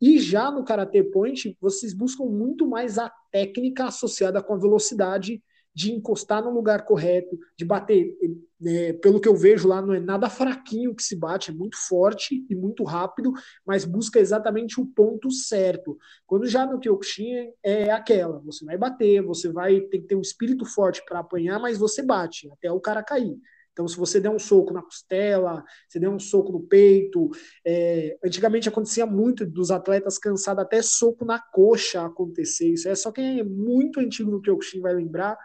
E 0.00 0.18
já 0.18 0.50
no 0.50 0.64
Karate 0.64 1.02
Point, 1.02 1.54
vocês 1.60 1.92
buscam 1.92 2.24
muito 2.24 2.66
mais 2.66 2.96
a 2.96 3.12
técnica 3.30 3.84
associada 3.84 4.42
com 4.42 4.54
a 4.54 4.58
velocidade 4.58 5.42
de 5.74 5.92
encostar 5.92 6.42
no 6.42 6.50
lugar 6.50 6.86
correto, 6.86 7.38
de 7.54 7.62
bater. 7.62 8.16
É, 8.64 8.94
pelo 8.94 9.20
que 9.20 9.28
eu 9.28 9.36
vejo 9.36 9.68
lá, 9.68 9.82
não 9.82 9.92
é 9.92 10.00
nada 10.00 10.30
fraquinho 10.30 10.94
que 10.94 11.02
se 11.02 11.14
bate, 11.14 11.50
é 11.50 11.54
muito 11.54 11.76
forte 11.76 12.42
e 12.48 12.54
muito 12.54 12.84
rápido, 12.84 13.34
mas 13.66 13.84
busca 13.84 14.18
exatamente 14.18 14.80
o 14.80 14.86
ponto 14.86 15.30
certo. 15.30 15.98
Quando 16.26 16.46
já 16.46 16.64
no 16.64 16.80
Kyokushin 16.80 17.52
é 17.62 17.90
aquela, 17.90 18.38
você 18.40 18.64
vai 18.64 18.78
bater, 18.78 19.20
você 19.20 19.52
vai 19.52 19.78
ter 19.82 19.98
que 19.98 20.06
ter 20.06 20.16
um 20.16 20.22
espírito 20.22 20.64
forte 20.64 21.04
para 21.04 21.18
apanhar, 21.18 21.60
mas 21.60 21.76
você 21.76 22.02
bate 22.02 22.50
até 22.50 22.72
o 22.72 22.80
cara 22.80 23.02
cair. 23.02 23.36
Então, 23.78 23.86
se 23.86 23.96
você 23.96 24.18
der 24.20 24.30
um 24.30 24.40
soco 24.40 24.74
na 24.74 24.82
costela, 24.82 25.64
se 25.88 26.00
der 26.00 26.08
um 26.08 26.18
soco 26.18 26.50
no 26.50 26.60
peito, 26.60 27.30
é, 27.64 28.18
antigamente 28.24 28.68
acontecia 28.68 29.06
muito 29.06 29.46
dos 29.46 29.70
atletas 29.70 30.18
cansados 30.18 30.64
até 30.64 30.82
soco 30.82 31.24
na 31.24 31.38
coxa 31.38 32.04
acontecer. 32.04 32.72
Isso 32.72 32.88
é 32.88 32.94
só 32.96 33.12
quem 33.12 33.38
é 33.38 33.44
muito 33.44 34.00
antigo 34.00 34.32
no 34.32 34.42
Kyokushin 34.42 34.80
vai 34.80 34.94
lembrar 34.94 35.38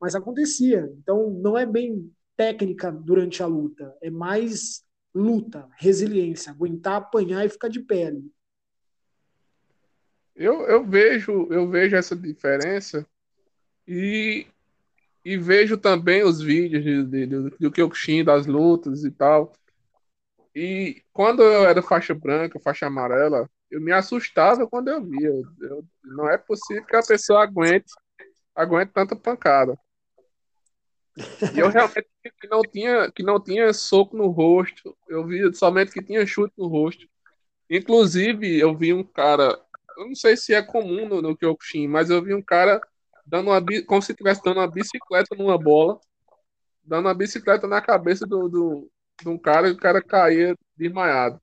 mas 0.00 0.14
acontecia. 0.14 0.90
Então, 0.98 1.30
não 1.30 1.58
é 1.58 1.66
bem 1.66 2.10
técnica 2.36 2.90
durante 2.90 3.42
a 3.42 3.46
luta, 3.46 3.94
é 4.00 4.08
mais 4.08 4.82
luta, 5.14 5.68
resiliência, 5.76 6.52
aguentar 6.52 6.94
apanhar 6.96 7.44
e 7.44 7.50
ficar 7.50 7.68
de 7.68 7.84
ali. 7.90 8.32
Eu, 10.34 10.62
eu 10.62 10.86
vejo 10.86 11.48
eu 11.50 11.68
vejo 11.68 11.96
essa 11.96 12.16
diferença 12.16 13.06
e, 13.86 14.46
e 15.24 15.36
vejo 15.36 15.76
também 15.76 16.22
os 16.22 16.40
vídeos 16.40 16.82
de, 16.82 17.04
de, 17.04 17.26
de, 17.26 17.50
do 17.58 17.70
Kyokushin, 17.70 18.24
das 18.24 18.46
lutas 18.46 19.04
e 19.04 19.10
tal. 19.10 19.52
E 20.54 21.02
quando 21.12 21.42
eu 21.42 21.64
era 21.66 21.82
faixa 21.82 22.14
branca, 22.14 22.58
faixa 22.60 22.86
amarela, 22.86 23.48
eu 23.70 23.80
me 23.80 23.92
assustava 23.92 24.66
quando 24.66 24.88
eu 24.88 25.02
via. 25.04 25.30
Eu, 25.60 25.84
não 26.02 26.28
é 26.28 26.36
possível 26.36 26.84
que 26.84 26.96
a 26.96 27.02
pessoa 27.02 27.42
aguente, 27.42 27.92
aguente 28.54 28.92
tanta 28.92 29.14
pancada. 29.14 29.78
E 31.54 31.58
eu 31.58 31.68
realmente 31.68 32.08
que 32.40 32.48
não 32.48 32.62
tinha 32.62 33.10
que 33.12 33.22
não 33.22 33.40
tinha 33.40 33.72
soco 33.72 34.16
no 34.16 34.28
rosto. 34.28 34.96
Eu 35.08 35.26
vi 35.26 35.54
somente 35.54 35.92
que 35.92 36.02
tinha 36.02 36.26
chute 36.26 36.54
no 36.56 36.66
rosto. 36.66 37.06
Inclusive, 37.68 38.58
eu 38.58 38.76
vi 38.76 38.92
um 38.92 39.04
cara, 39.04 39.60
eu 39.96 40.08
não 40.08 40.14
sei 40.14 40.36
se 40.36 40.52
é 40.52 40.62
comum 40.62 41.08
no, 41.08 41.22
no 41.22 41.36
Kyokushin, 41.36 41.86
mas 41.86 42.10
eu 42.10 42.22
vi 42.22 42.34
um 42.34 42.42
cara 42.42 42.80
dando 43.30 43.50
uma 43.50 43.64
como 43.86 44.02
se 44.02 44.10
estivesse 44.10 44.42
dando 44.42 44.58
uma 44.58 44.70
bicicleta 44.70 45.36
numa 45.36 45.56
bola, 45.56 46.00
dando 46.84 47.06
uma 47.06 47.14
bicicleta 47.14 47.68
na 47.68 47.80
cabeça 47.80 48.26
do, 48.26 48.48
do, 48.48 48.90
de 49.22 49.28
um 49.28 49.38
cara 49.38 49.68
e 49.68 49.72
o 49.72 49.76
cara 49.76 50.02
caía 50.02 50.56
desmaiado. 50.76 51.40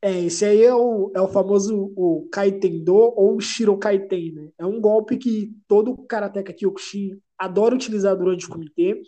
É, 0.00 0.20
esse 0.20 0.44
aí 0.44 0.62
é 0.62 0.74
o, 0.74 1.10
é 1.16 1.20
o 1.20 1.26
famoso 1.26 1.92
o 1.96 2.28
Kaitendo 2.30 2.94
ou 2.94 3.40
Shirokaiten, 3.40 4.32
né? 4.32 4.48
É 4.58 4.66
um 4.66 4.80
golpe 4.80 5.16
que 5.16 5.52
todo 5.66 5.96
karateka 6.06 6.52
Kyokushin 6.52 7.18
adora 7.36 7.74
utilizar 7.74 8.16
durante 8.16 8.46
o 8.46 8.50
comitê. 8.50 9.00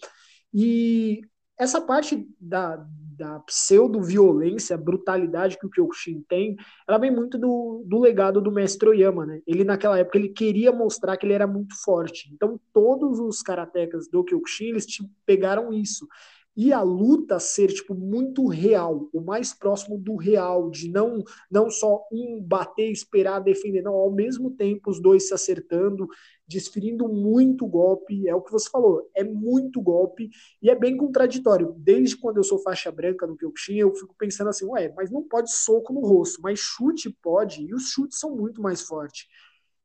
E 0.53 1.21
essa 1.61 1.81
parte 1.81 2.27
da, 2.41 2.85
da 3.21 3.39
pseudo-violência, 3.41 4.79
brutalidade 4.79 5.59
que 5.59 5.67
o 5.67 5.71
Kyokushin 5.71 6.25
tem, 6.27 6.57
ela 6.89 6.97
vem 6.97 7.11
muito 7.11 7.37
do, 7.37 7.85
do 7.87 7.99
legado 8.01 8.41
do 8.41 8.51
mestre 8.51 8.89
Oyama, 8.89 9.27
né? 9.27 9.43
Ele, 9.47 9.63
naquela 9.63 9.99
época, 9.99 10.17
ele 10.17 10.31
queria 10.31 10.73
mostrar 10.73 11.19
que 11.19 11.27
ele 11.27 11.35
era 11.35 11.47
muito 11.47 11.75
forte. 11.85 12.31
Então, 12.33 12.59
todos 12.73 13.21
os 13.21 13.43
karatecas 13.43 14.09
do 14.09 14.25
Kyokushin, 14.25 14.69
eles 14.69 14.87
pegaram 15.27 15.71
isso 15.71 16.09
e 16.57 16.73
a 16.73 16.83
luta 16.83 17.39
ser 17.39 17.69
tipo 17.69 17.95
muito 17.95 18.47
real, 18.49 19.09
o 19.13 19.21
mais 19.21 19.55
próximo 19.55 19.97
do 19.97 20.17
real, 20.17 20.69
de 20.69 20.91
não 20.91 21.23
não 21.51 21.71
só 21.71 22.07
um 22.13 22.43
bater, 22.43 22.91
esperar, 22.91 23.41
defender, 23.41 23.83
não, 23.83 23.95
ao 23.95 24.11
mesmo 24.11 24.51
tempo 24.51 24.91
os 24.91 25.01
dois 25.01 25.29
se 25.29 25.35
acertando, 25.35 26.09
desferindo 26.51 27.09
muito 27.09 27.65
golpe, 27.65 28.29
é 28.29 28.35
o 28.35 28.43
que 28.43 28.51
você 28.51 28.69
falou, 28.69 29.09
é 29.15 29.23
muito 29.23 29.81
golpe 29.81 30.29
e 30.61 30.69
é 30.69 30.75
bem 30.75 30.97
contraditório. 30.97 31.73
Desde 31.79 32.17
quando 32.17 32.39
eu 32.39 32.43
sou 32.43 32.59
faixa 32.59 32.91
branca 32.91 33.25
no 33.25 33.37
Kyokushin, 33.37 33.77
eu 33.77 33.95
fico 33.95 34.15
pensando 34.19 34.51
assim, 34.51 34.67
ué, 34.67 34.93
mas 34.97 35.13
não 35.13 35.23
pode 35.23 35.53
soco 35.53 35.93
no 35.93 36.01
rosto, 36.01 36.43
mas 36.43 36.59
chute 36.59 37.09
pode, 37.23 37.63
e 37.63 37.73
os 37.73 37.91
chutes 37.91 38.19
são 38.19 38.37
muito 38.37 38.61
mais 38.61 38.83
fortes. 38.83 39.29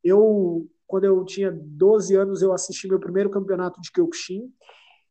Eu, 0.03 0.67
quando 0.87 1.03
eu 1.03 1.23
tinha 1.23 1.51
12 1.51 2.15
anos, 2.15 2.41
eu 2.41 2.51
assisti 2.51 2.87
meu 2.87 2.99
primeiro 2.99 3.29
campeonato 3.29 3.79
de 3.79 3.91
Kyokushin, 3.91 4.51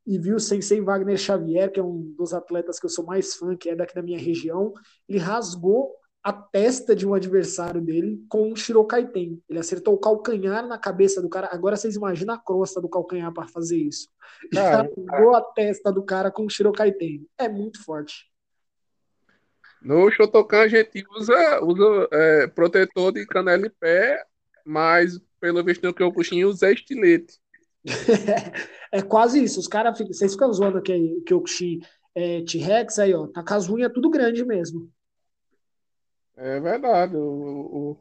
e 0.07 0.19
vi 0.19 0.35
o 0.35 0.41
Sensei 0.41 0.81
Wagner 0.81 1.17
Xavier, 1.17 1.71
que 1.73 1.81
é 1.81 1.83
um 1.83 2.13
dos 2.17 2.35
atletas 2.35 2.79
que 2.81 2.85
eu 2.85 2.91
sou 2.91 3.07
mais 3.07 3.37
fã, 3.37 3.57
que 3.57 3.71
é 3.71 3.77
daqui 3.77 3.95
da 3.95 4.03
minha 4.03 4.19
região, 4.19 4.75
ele 5.09 5.19
rasgou 5.19 5.95
a 6.25 6.33
testa 6.33 6.97
de 6.97 7.07
um 7.07 7.13
adversário 7.13 7.83
dele 7.83 8.25
com 8.31 8.51
um 8.51 8.57
Shirokaiten. 8.57 9.43
Ele 9.47 9.59
acertou 9.59 9.93
o 9.93 9.99
calcanhar 9.99 10.67
na 10.67 10.79
cabeça 10.79 11.21
do 11.21 11.29
cara. 11.29 11.51
Agora 11.53 11.77
vocês 11.77 11.97
imaginam 11.97 12.35
a 12.35 12.39
crosta 12.39 12.81
do 12.81 12.89
calcanhar 12.89 13.31
para 13.31 13.47
fazer 13.47 13.77
isso. 13.77 14.09
Rasgou 14.51 15.37
a 15.37 15.43
testa 15.43 15.93
do 15.93 16.03
cara 16.03 16.31
com 16.31 16.47
um 16.47 16.49
Shirokaiten. 16.49 17.29
É 17.37 17.47
muito 17.47 17.85
forte. 17.85 18.33
No 19.83 20.11
Shotokan 20.11 20.63
a 20.63 20.69
gente 20.69 21.05
usa, 21.15 21.63
usa 21.63 22.09
é, 22.11 22.47
protetor 22.47 23.13
de 23.13 23.27
canela 23.27 23.67
e 23.67 23.71
pé, 23.71 24.25
mas 24.65 25.21
pelo 25.39 25.63
visto 25.63 25.85
no 25.85 25.93
Kyokushin 25.93 26.47
usa 26.47 26.73
estilete. 26.73 27.35
é 28.91 29.03
quase 29.03 29.45
isso. 29.45 29.61
Os 29.61 29.69
caras. 29.69 29.99
Vocês 29.99 30.33
ficam 30.33 30.51
zoando 30.51 30.81
que, 30.81 31.21
que 31.27 31.35
o 31.35 31.47
Xi 31.47 31.81
é 32.15 32.41
T-Rex 32.41 32.99
aí, 32.99 33.13
ó. 33.13 33.27
Tá 33.27 33.45
com 33.45 33.53
as 33.53 33.69
unhas 33.69 33.93
tudo 33.93 34.09
grande 34.09 34.43
mesmo. 34.43 34.91
É 36.37 36.61
verdade. 36.61 37.17
O, 37.17 37.99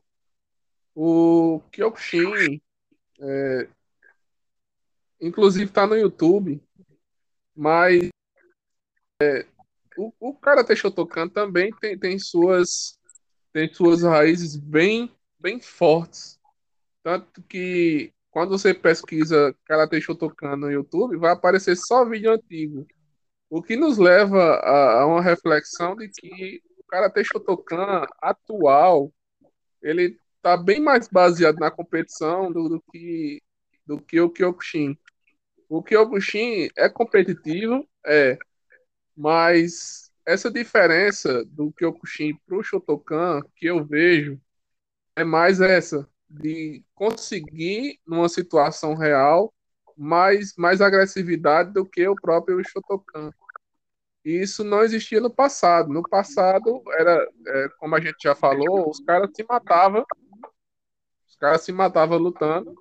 o, 0.95 1.55
o 1.55 1.59
Kyokushin, 1.71 2.61
é, 3.19 3.67
inclusive 5.21 5.71
tá 5.71 5.85
no 5.85 5.95
YouTube, 5.95 6.61
mas 7.55 8.09
é, 9.21 9.45
o, 9.97 10.11
o 10.19 10.33
Karate 10.35 10.75
Shotokan 10.75 11.29
também 11.29 11.71
tem, 11.79 11.97
tem, 11.97 12.19
suas, 12.19 12.97
tem 13.51 13.71
suas 13.73 14.01
raízes 14.03 14.55
bem, 14.55 15.13
bem 15.39 15.61
fortes. 15.61 16.39
Tanto 17.03 17.41
que 17.43 18.11
quando 18.31 18.49
você 18.49 18.73
pesquisa 18.73 19.55
Karate 19.65 20.01
Shotokan 20.01 20.55
no 20.55 20.71
YouTube, 20.71 21.17
vai 21.17 21.31
aparecer 21.31 21.75
só 21.75 22.03
vídeo 22.03 22.31
antigo. 22.31 22.87
O 23.49 23.61
que 23.61 23.75
nos 23.75 23.99
leva 23.99 24.41
a, 24.41 25.01
a 25.01 25.05
uma 25.05 25.21
reflexão 25.21 25.95
de 25.95 26.09
que 26.09 26.63
o 26.93 26.95
Karate 26.95 27.23
Shotokan 27.23 28.05
atual, 28.21 29.11
ele 29.81 30.17
está 30.37 30.55
bem 30.55 30.79
mais 30.79 31.07
baseado 31.07 31.57
na 31.57 31.71
competição 31.71 32.51
do, 32.51 32.69
do, 32.69 32.83
que, 32.91 33.41
do 33.85 33.99
que 33.99 34.21
o 34.21 34.29
Kyokushin. 34.29 34.95
O 35.67 35.81
Kyokushin 35.81 36.69
é 36.77 36.87
competitivo, 36.87 37.87
é, 38.05 38.37
mas 39.17 40.11
essa 40.23 40.51
diferença 40.51 41.43
do 41.45 41.71
Kyokushin 41.71 42.37
para 42.45 42.57
o 42.57 42.63
Shotokan 42.63 43.41
que 43.55 43.65
eu 43.65 43.83
vejo 43.83 44.39
é 45.15 45.23
mais 45.23 45.61
essa 45.61 46.07
de 46.29 46.83
conseguir, 46.93 47.99
numa 48.05 48.29
situação 48.29 48.95
real, 48.95 49.53
mais, 49.97 50.53
mais 50.57 50.81
agressividade 50.81 51.73
do 51.73 51.85
que 51.85 52.07
o 52.07 52.15
próprio 52.15 52.63
Shotokan. 52.63 53.31
E 54.25 54.41
isso 54.41 54.63
não 54.63 54.81
existia 54.81 55.19
no 55.19 55.29
passado. 55.29 55.89
No 55.91 56.01
passado, 56.01 56.81
era, 56.93 57.27
é, 57.47 57.69
como 57.77 57.95
a 57.95 57.99
gente 57.99 58.23
já 58.23 58.33
falou, 58.33 58.89
os 58.89 58.99
caras 59.01 59.29
se 59.35 59.45
matavam, 59.47 60.05
os 61.27 61.35
caras 61.35 61.61
se 61.61 61.71
matavam 61.71 62.17
lutando, 62.17 62.73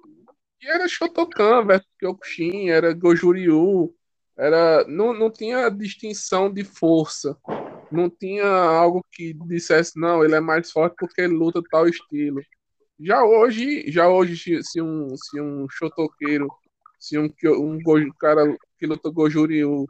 e 0.63 0.69
era 0.69 0.87
Shotokan 0.87 1.67
versus 1.67 1.89
Kyokushin, 1.99 2.69
era 2.71 2.93
Gojuriu, 2.93 3.93
era, 4.37 4.85
não, 4.87 5.13
não 5.13 5.31
tinha 5.31 5.69
distinção 5.69 6.53
de 6.53 6.63
força, 6.63 7.37
não 7.91 8.09
tinha 8.09 8.47
algo 8.47 9.05
que 9.11 9.35
dissesse, 9.35 9.99
não, 9.99 10.25
ele 10.25 10.37
é 10.37 10.41
mais 10.41 10.71
forte 10.71 10.95
porque 10.97 11.23
ele 11.23 11.35
luta 11.35 11.61
tal 11.69 11.89
estilo. 11.89 12.41
Já 13.01 13.25
hoje, 13.25 13.91
já 13.91 14.09
hoje 14.09 14.63
se 14.63 14.81
um, 14.81 15.09
se 15.17 15.41
um 15.41 15.69
chotoqueiro, 15.69 16.49
se 17.01 17.19
um, 17.19 17.29
um, 17.45 17.79
um 17.85 18.13
cara 18.13 18.57
que 18.79 18.87
luta 18.87 19.11
Gojuriu 19.11 19.89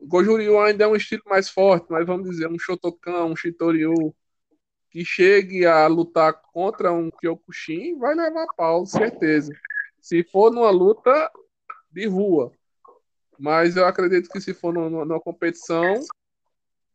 O 0.00 0.60
ainda 0.60 0.84
é 0.84 0.86
um 0.86 0.96
estilo 0.96 1.22
mais 1.26 1.48
forte, 1.48 1.86
mas 1.90 2.06
vamos 2.06 2.30
dizer, 2.30 2.48
um 2.48 2.58
Shotokan, 2.58 3.24
um 3.24 3.36
Shitoryu, 3.36 4.14
que 4.90 5.04
chegue 5.04 5.66
a 5.66 5.86
lutar 5.86 6.32
contra 6.52 6.92
um 6.92 7.10
Kyokushin, 7.10 7.98
vai 7.98 8.14
levar 8.14 8.46
pau, 8.56 8.86
certeza. 8.86 9.52
Se 10.00 10.22
for 10.22 10.52
numa 10.52 10.70
luta 10.70 11.30
de 11.90 12.06
rua. 12.06 12.52
Mas 13.38 13.76
eu 13.76 13.86
acredito 13.86 14.28
que 14.28 14.40
se 14.40 14.54
for 14.54 14.72
numa, 14.72 15.04
numa 15.04 15.20
competição, 15.20 15.94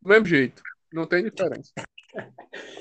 do 0.01 0.09
mesmo 0.09 0.25
jeito. 0.25 0.61
Não 0.91 1.05
tem 1.07 1.23
diferença. 1.23 1.71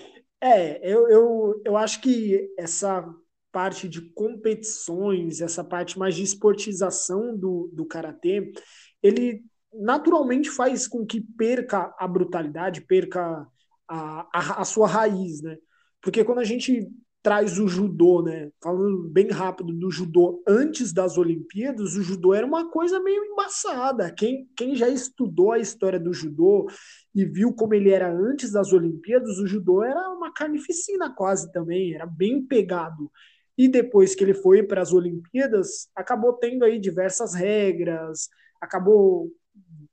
É, 0.45 0.81
eu, 0.83 1.09
eu, 1.09 1.63
eu 1.65 1.77
acho 1.77 2.01
que 2.01 2.53
essa 2.59 3.09
parte 3.53 3.89
de 3.89 4.01
competições, 4.11 5.41
essa 5.41 5.63
parte 5.63 5.97
mais 5.97 6.17
de 6.17 6.25
esportização 6.25 7.37
do, 7.39 7.71
do 7.73 7.87
karatê, 7.87 8.53
ele 9.01 9.45
naturalmente 9.75 10.51
faz 10.51 10.87
com 10.87 11.07
que 11.07 11.21
perca 11.21 11.95
a 11.99 12.07
brutalidade, 12.07 12.81
perca 12.83 13.47
a, 13.89 14.29
a, 14.33 14.61
a 14.63 14.65
sua 14.65 14.87
raiz, 14.87 15.43
né? 15.43 15.57
Porque 16.01 16.25
quando 16.25 16.39
a 16.39 16.45
gente 16.45 16.91
traz 17.23 17.59
o 17.59 17.69
judô, 17.69 18.21
né? 18.23 18.51
Falando 18.61 19.09
bem 19.09 19.31
rápido 19.31 19.73
do 19.73 19.91
judô 19.91 20.43
antes 20.47 20.93
das 20.93 21.17
Olimpíadas, 21.17 21.95
o 21.95 22.03
judô 22.03 22.35
era 22.35 22.45
uma 22.45 22.69
coisa 22.69 22.99
meio 23.01 23.25
embaçada. 23.25 24.13
Quem, 24.13 24.49
quem 24.57 24.75
já 24.75 24.89
estudou 24.89 25.53
a 25.53 25.59
história 25.59 26.01
do 26.01 26.13
judô 26.13 26.69
e 27.15 27.25
viu 27.25 27.55
como 27.55 27.75
ele 27.75 27.91
era 27.91 28.13
antes 28.13 28.51
das 28.51 28.73
Olimpíadas, 28.73 29.39
o 29.39 29.47
judô 29.47 29.85
era 29.85 30.11
uma 30.11 30.33
carnificina 30.33 31.15
quase 31.15 31.51
também, 31.53 31.95
era 31.95 32.07
bem 32.07 32.45
pegado. 32.45 33.11
E 33.57 33.69
depois 33.69 34.15
que 34.15 34.25
ele 34.25 34.35
foi 34.35 34.65
para 34.65 34.83
as 34.83 34.93
Olimpíadas, 34.93 35.89
acabou 35.95 36.33
tendo 36.33 36.65
aí 36.65 36.81
diversas 36.81 37.35
regras, 37.35 38.29
acabou 38.61 39.31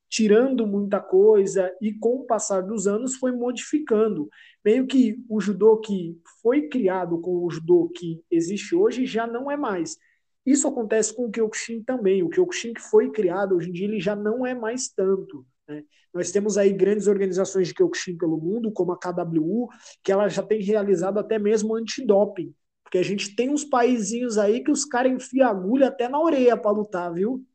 tirando 0.09 0.65
muita 0.65 0.99
coisa 0.99 1.71
e 1.79 1.93
com 1.93 2.15
o 2.15 2.25
passar 2.25 2.61
dos 2.61 2.87
anos 2.87 3.15
foi 3.15 3.31
modificando. 3.31 4.27
Meio 4.65 4.87
que 4.87 5.23
o 5.29 5.39
judô 5.39 5.77
que 5.77 6.19
foi 6.41 6.67
criado 6.67 7.21
com 7.21 7.45
o 7.45 7.49
judô 7.49 7.89
que 7.95 8.21
existe 8.29 8.75
hoje 8.75 9.05
já 9.05 9.27
não 9.27 9.49
é 9.49 9.55
mais. 9.55 9.97
Isso 10.45 10.67
acontece 10.67 11.15
com 11.15 11.25
o 11.25 11.31
Kyokushin 11.31 11.83
também. 11.83 12.23
O 12.23 12.29
Kyokushin 12.29 12.73
que 12.73 12.81
foi 12.81 13.11
criado 13.11 13.55
hoje 13.55 13.69
em 13.69 13.73
dia 13.73 13.87
ele 13.87 13.99
já 13.99 14.15
não 14.15 14.45
é 14.45 14.55
mais 14.55 14.89
tanto. 14.89 15.45
Né? 15.67 15.83
Nós 16.11 16.31
temos 16.31 16.57
aí 16.57 16.73
grandes 16.73 17.07
organizações 17.07 17.67
de 17.67 17.75
Kyokushin 17.75 18.17
pelo 18.17 18.37
mundo, 18.37 18.71
como 18.71 18.91
a 18.91 18.97
KWU, 18.99 19.67
que 20.03 20.11
ela 20.11 20.27
já 20.27 20.41
tem 20.41 20.61
realizado 20.61 21.19
até 21.19 21.37
mesmo 21.37 21.75
antidoping. 21.75 22.53
Porque 22.83 22.97
a 22.97 23.03
gente 23.03 23.35
tem 23.35 23.51
uns 23.51 23.63
paizinhos 23.63 24.39
aí 24.39 24.63
que 24.63 24.71
os 24.71 24.83
caras 24.83 25.11
enfiam 25.11 25.47
agulha 25.47 25.89
até 25.89 26.09
na 26.09 26.19
orelha 26.19 26.57
para 26.57 26.71
lutar, 26.71 27.13
viu? 27.13 27.45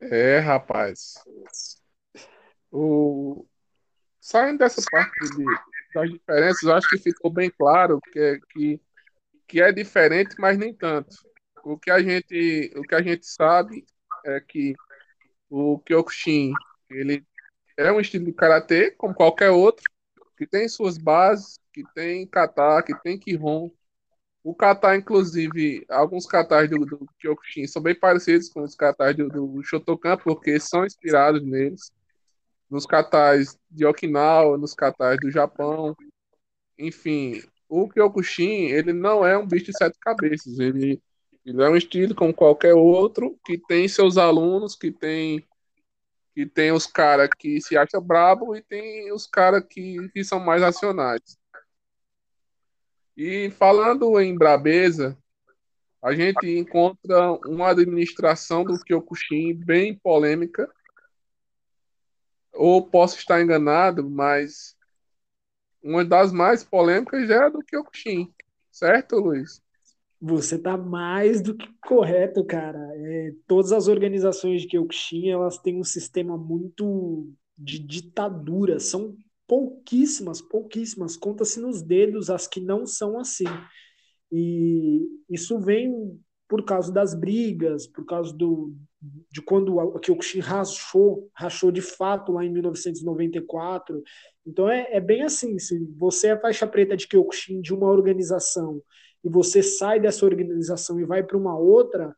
É, 0.00 0.38
rapaz. 0.38 1.14
O... 2.70 3.46
Saindo 4.20 4.58
dessa 4.58 4.82
parte 4.90 5.18
de, 5.36 5.44
das 5.94 6.10
diferenças, 6.10 6.62
eu 6.62 6.74
acho 6.74 6.88
que 6.88 6.98
ficou 6.98 7.30
bem 7.30 7.50
claro 7.50 8.00
que, 8.12 8.18
é, 8.18 8.38
que, 8.50 8.80
que 9.46 9.62
é 9.62 9.72
diferente, 9.72 10.34
mas 10.38 10.58
nem 10.58 10.74
tanto. 10.74 11.16
O 11.64 11.78
que 11.78 11.90
a 11.90 12.00
gente, 12.02 12.72
o 12.76 12.82
que 12.82 12.94
a 12.94 13.02
gente 13.02 13.26
sabe 13.26 13.84
é 14.24 14.40
que 14.40 14.74
o 15.48 15.78
Kyokushin 15.80 16.52
ele 16.90 17.24
é 17.76 17.92
um 17.92 18.00
estilo 18.00 18.24
de 18.24 18.32
karatê, 18.32 18.90
como 18.92 19.14
qualquer 19.14 19.50
outro, 19.50 19.84
que 20.36 20.46
tem 20.46 20.68
suas 20.68 20.98
bases, 20.98 21.58
que 21.72 21.82
tem 21.94 22.26
kata, 22.26 22.82
que 22.82 22.94
tem 23.02 23.18
kihon, 23.18 23.70
o 24.46 24.54
kata, 24.54 24.94
inclusive, 24.94 25.84
alguns 25.88 26.24
katas 26.24 26.70
do, 26.70 26.86
do 26.86 27.04
Kyokushin 27.18 27.66
são 27.66 27.82
bem 27.82 27.96
parecidos 27.96 28.48
com 28.48 28.62
os 28.62 28.76
katas 28.76 29.16
do, 29.16 29.28
do 29.28 29.60
Shotokan, 29.64 30.16
porque 30.16 30.60
são 30.60 30.86
inspirados 30.86 31.42
neles. 31.42 31.90
Nos 32.70 32.86
katas 32.86 33.58
de 33.68 33.84
Okinawa, 33.84 34.56
nos 34.56 34.72
katas 34.72 35.16
do 35.20 35.32
Japão. 35.32 35.96
Enfim, 36.78 37.42
o 37.68 37.88
Kyokushin, 37.88 38.66
ele 38.66 38.92
não 38.92 39.26
é 39.26 39.36
um 39.36 39.44
bicho 39.44 39.64
de 39.64 39.76
sete 39.76 39.98
cabeças. 39.98 40.60
Ele, 40.60 41.02
ele 41.44 41.62
é 41.64 41.68
um 41.68 41.76
estilo 41.76 42.14
como 42.14 42.32
qualquer 42.32 42.74
outro, 42.74 43.36
que 43.44 43.58
tem 43.58 43.88
seus 43.88 44.16
alunos, 44.16 44.76
que 44.76 44.92
tem 44.92 45.44
que 46.36 46.46
tem 46.46 46.70
os 46.70 46.86
caras 46.86 47.30
que 47.36 47.60
se 47.60 47.76
acham 47.76 48.00
brabo 48.00 48.54
e 48.54 48.62
tem 48.62 49.10
os 49.10 49.26
caras 49.26 49.64
que, 49.68 50.08
que 50.10 50.22
são 50.22 50.38
mais 50.38 50.62
racionais. 50.62 51.36
E 53.16 53.50
falando 53.50 54.20
em 54.20 54.36
brabeza, 54.36 55.16
a 56.02 56.14
gente 56.14 56.46
encontra 56.48 57.32
uma 57.46 57.70
administração 57.70 58.62
do 58.62 58.78
Kyokushin 58.78 59.54
bem 59.54 59.98
polêmica. 59.98 60.70
Ou 62.52 62.86
posso 62.86 63.18
estar 63.18 63.40
enganado, 63.40 64.08
mas 64.08 64.76
uma 65.82 66.04
das 66.04 66.32
mais 66.32 66.62
polêmicas 66.62 67.26
já 67.26 67.46
é 67.46 67.50
do 67.50 67.60
Kyokushin. 67.60 68.32
Certo, 68.70 69.16
Luiz? 69.16 69.62
Você 70.20 70.56
está 70.56 70.76
mais 70.76 71.40
do 71.40 71.56
que 71.56 71.68
correto, 71.80 72.44
cara. 72.44 72.78
É, 72.94 73.34
todas 73.46 73.72
as 73.72 73.88
organizações 73.88 74.62
de 74.62 74.68
Kyokushin, 74.68 75.30
elas 75.30 75.58
têm 75.58 75.78
um 75.78 75.84
sistema 75.84 76.36
muito 76.36 77.32
de 77.56 77.78
ditadura. 77.78 78.78
São 78.78 79.16
pouquíssimas, 79.46 80.40
pouquíssimas, 80.40 81.16
conta-se 81.16 81.60
nos 81.60 81.82
dedos 81.82 82.30
as 82.30 82.46
que 82.46 82.60
não 82.60 82.86
são 82.86 83.18
assim. 83.18 83.44
E 84.30 85.06
isso 85.30 85.58
vem 85.60 86.20
por 86.48 86.64
causa 86.64 86.92
das 86.92 87.14
brigas, 87.14 87.86
por 87.86 88.04
causa 88.04 88.32
do, 88.32 88.74
de 89.30 89.42
quando 89.42 89.76
o 89.78 89.98
Kyokushin 89.98 90.40
rachou, 90.40 91.28
rachou 91.34 91.70
de 91.70 91.80
fato 91.80 92.32
lá 92.32 92.44
em 92.44 92.52
1994. 92.52 94.02
Então 94.44 94.68
é, 94.68 94.88
é 94.90 95.00
bem 95.00 95.22
assim, 95.22 95.58
se 95.58 95.78
você 95.96 96.28
é 96.28 96.40
faixa 96.40 96.66
preta 96.66 96.96
de 96.96 97.08
Kyokushin 97.08 97.60
de 97.60 97.74
uma 97.74 97.88
organização 97.88 98.82
e 99.24 99.28
você 99.28 99.62
sai 99.62 99.98
dessa 99.98 100.24
organização 100.24 101.00
e 101.00 101.04
vai 101.04 101.22
para 101.22 101.36
uma 101.36 101.58
outra, 101.58 102.14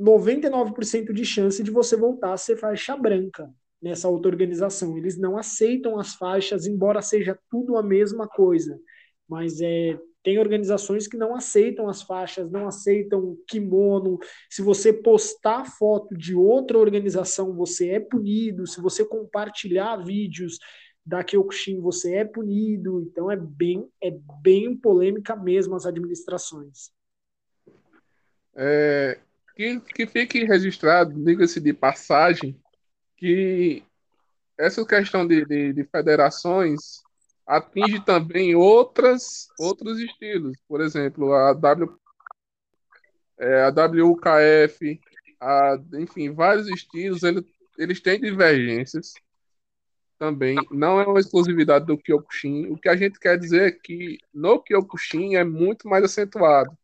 99% 0.00 1.12
de 1.12 1.24
chance 1.24 1.62
de 1.62 1.70
você 1.70 1.96
voltar 1.96 2.32
a 2.32 2.38
ser 2.38 2.56
faixa 2.56 2.96
branca 2.96 3.52
nessa 3.82 4.08
outra 4.08 4.30
organização. 4.30 4.96
Eles 4.96 5.18
não 5.18 5.36
aceitam 5.36 5.98
as 5.98 6.14
faixas, 6.14 6.66
embora 6.66 7.02
seja 7.02 7.38
tudo 7.50 7.76
a 7.76 7.82
mesma 7.82 8.28
coisa. 8.28 8.78
Mas 9.28 9.60
é, 9.60 9.98
tem 10.22 10.38
organizações 10.38 11.08
que 11.08 11.16
não 11.16 11.34
aceitam 11.34 11.88
as 11.88 12.02
faixas, 12.02 12.50
não 12.50 12.68
aceitam 12.68 13.36
kimono. 13.48 14.18
Se 14.48 14.62
você 14.62 14.92
postar 14.92 15.64
foto 15.64 16.16
de 16.16 16.34
outra 16.34 16.78
organização, 16.78 17.52
você 17.54 17.90
é 17.90 18.00
punido. 18.00 18.66
Se 18.66 18.80
você 18.80 19.04
compartilhar 19.04 19.96
vídeos 19.96 20.58
da 21.04 21.24
Kyokushin, 21.24 21.80
você 21.80 22.14
é 22.14 22.24
punido. 22.24 23.02
Então 23.02 23.28
é 23.30 23.36
bem, 23.36 23.88
é 24.00 24.12
bem 24.40 24.76
polêmica 24.76 25.34
mesmo 25.34 25.74
as 25.74 25.86
administrações. 25.86 26.92
É, 28.54 29.18
que, 29.56 29.80
que 29.80 30.06
fique 30.06 30.44
registrado, 30.44 31.12
diga-se 31.24 31.58
de 31.58 31.72
passagem, 31.72 32.56
que 33.22 33.84
essa 34.58 34.84
questão 34.84 35.24
de, 35.24 35.44
de, 35.44 35.72
de 35.72 35.84
federações 35.84 37.00
atinge 37.46 38.04
também 38.04 38.56
outras, 38.56 39.46
outros 39.56 40.00
estilos. 40.00 40.58
Por 40.66 40.80
exemplo, 40.80 41.32
a, 41.32 41.52
w, 41.52 41.96
é, 43.38 43.62
a 43.62 43.68
WKF, 43.68 45.00
a, 45.40 45.78
enfim, 45.94 46.32
vários 46.32 46.66
estilos, 46.66 47.22
ele, 47.22 47.46
eles 47.78 48.00
têm 48.00 48.20
divergências 48.20 49.12
também. 50.18 50.56
Não 50.72 51.00
é 51.00 51.06
uma 51.06 51.20
exclusividade 51.20 51.86
do 51.86 51.96
Kyokushin. 51.96 52.72
O 52.72 52.76
que 52.76 52.88
a 52.88 52.96
gente 52.96 53.20
quer 53.20 53.38
dizer 53.38 53.68
é 53.68 53.70
que 53.70 54.18
no 54.34 54.60
Kyokushin 54.60 55.36
é 55.36 55.44
muito 55.44 55.86
mais 55.86 56.02
acentuado 56.02 56.76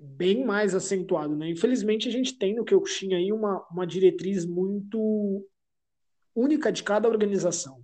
bem 0.00 0.44
mais 0.44 0.74
acentuado, 0.74 1.34
né? 1.36 1.50
Infelizmente 1.50 2.08
a 2.08 2.12
gente 2.12 2.36
tem 2.36 2.54
no 2.54 2.64
Kyokushin 2.64 3.14
aí 3.14 3.32
uma, 3.32 3.66
uma 3.70 3.86
diretriz 3.86 4.44
muito 4.44 5.46
única 6.34 6.72
de 6.72 6.82
cada 6.82 7.08
organização. 7.08 7.82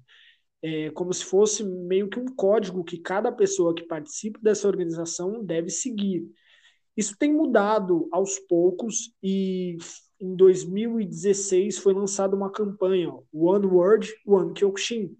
É 0.62 0.90
como 0.90 1.12
se 1.12 1.24
fosse 1.24 1.64
meio 1.64 2.08
que 2.08 2.18
um 2.18 2.26
código 2.26 2.84
que 2.84 2.98
cada 2.98 3.32
pessoa 3.32 3.74
que 3.74 3.84
participa 3.84 4.38
dessa 4.42 4.68
organização 4.68 5.42
deve 5.42 5.70
seguir. 5.70 6.26
Isso 6.96 7.16
tem 7.18 7.32
mudado 7.32 8.08
aos 8.12 8.38
poucos 8.40 9.14
e 9.22 9.78
em 10.20 10.36
2016 10.36 11.78
foi 11.78 11.94
lançada 11.94 12.36
uma 12.36 12.52
campanha, 12.52 13.10
One 13.32 13.66
World, 13.66 14.12
One 14.26 14.52
Kyokushin, 14.52 15.16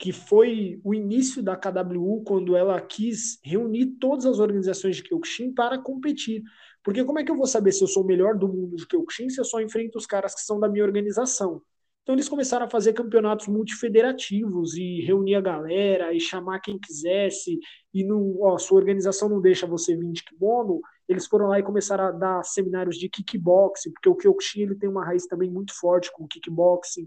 que 0.00 0.12
foi 0.12 0.80
o 0.82 0.94
início 0.94 1.42
da 1.42 1.54
KWU, 1.54 2.24
quando 2.24 2.56
ela 2.56 2.80
quis 2.80 3.38
reunir 3.44 3.98
todas 4.00 4.24
as 4.24 4.38
organizações 4.38 4.96
de 4.96 5.02
Kyokushin 5.02 5.52
para 5.52 5.76
competir. 5.76 6.42
Porque 6.82 7.04
como 7.04 7.18
é 7.18 7.24
que 7.24 7.30
eu 7.30 7.36
vou 7.36 7.46
saber 7.46 7.70
se 7.70 7.84
eu 7.84 7.86
sou 7.86 8.02
o 8.02 8.06
melhor 8.06 8.34
do 8.34 8.48
mundo 8.48 8.76
de 8.76 8.86
Kyokushin 8.86 9.28
se 9.28 9.38
eu 9.38 9.44
só 9.44 9.60
enfrento 9.60 9.98
os 9.98 10.06
caras 10.06 10.34
que 10.34 10.40
são 10.40 10.58
da 10.58 10.70
minha 10.70 10.84
organização? 10.84 11.60
Então 12.02 12.14
eles 12.14 12.30
começaram 12.30 12.64
a 12.64 12.70
fazer 12.70 12.94
campeonatos 12.94 13.46
multifederativos 13.46 14.74
e 14.74 15.02
reunir 15.02 15.34
a 15.34 15.40
galera 15.42 16.14
e 16.14 16.18
chamar 16.18 16.60
quem 16.60 16.78
quisesse. 16.78 17.58
E 17.92 18.02
não, 18.02 18.40
ó, 18.40 18.56
sua 18.56 18.78
organização 18.78 19.28
não 19.28 19.38
deixa 19.38 19.66
você 19.66 19.94
vir 19.94 20.12
de 20.12 20.24
kimono, 20.24 20.80
eles 21.06 21.26
foram 21.26 21.48
lá 21.48 21.58
e 21.58 21.62
começaram 21.62 22.04
a 22.04 22.10
dar 22.10 22.42
seminários 22.42 22.96
de 22.96 23.06
kickboxing, 23.06 23.92
porque 23.92 24.08
o 24.08 24.16
Kyokushin 24.16 24.62
ele 24.62 24.76
tem 24.76 24.88
uma 24.88 25.04
raiz 25.04 25.26
também 25.26 25.50
muito 25.50 25.78
forte 25.78 26.10
com 26.10 26.24
o 26.24 26.26
kickboxing, 26.26 27.06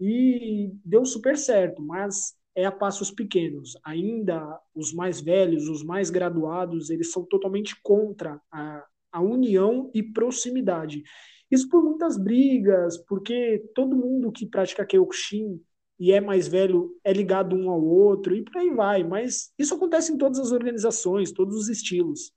e 0.00 0.72
deu 0.84 1.04
super 1.04 1.36
certo, 1.36 1.82
mas 1.82 2.34
é 2.54 2.64
a 2.64 2.72
passos 2.72 3.10
pequenos. 3.10 3.76
Ainda 3.84 4.60
os 4.74 4.92
mais 4.92 5.20
velhos, 5.20 5.68
os 5.68 5.82
mais 5.82 6.10
graduados, 6.10 6.90
eles 6.90 7.10
são 7.10 7.24
totalmente 7.24 7.74
contra 7.82 8.40
a, 8.50 8.86
a 9.12 9.20
união 9.20 9.90
e 9.94 10.02
proximidade. 10.02 11.02
Isso 11.50 11.68
por 11.68 11.82
muitas 11.82 12.16
brigas, 12.16 12.98
porque 13.06 13.64
todo 13.74 13.96
mundo 13.96 14.32
que 14.32 14.46
pratica 14.46 14.86
Kyokushin 14.86 15.60
e 15.98 16.12
é 16.12 16.20
mais 16.20 16.48
velho 16.48 16.90
é 17.04 17.12
ligado 17.12 17.54
um 17.54 17.70
ao 17.70 17.82
outro 17.82 18.34
e 18.34 18.42
por 18.42 18.56
aí 18.58 18.70
vai. 18.70 19.04
Mas 19.04 19.52
isso 19.58 19.74
acontece 19.74 20.12
em 20.12 20.18
todas 20.18 20.38
as 20.38 20.52
organizações, 20.52 21.32
todos 21.32 21.56
os 21.56 21.68
estilos. 21.68 22.32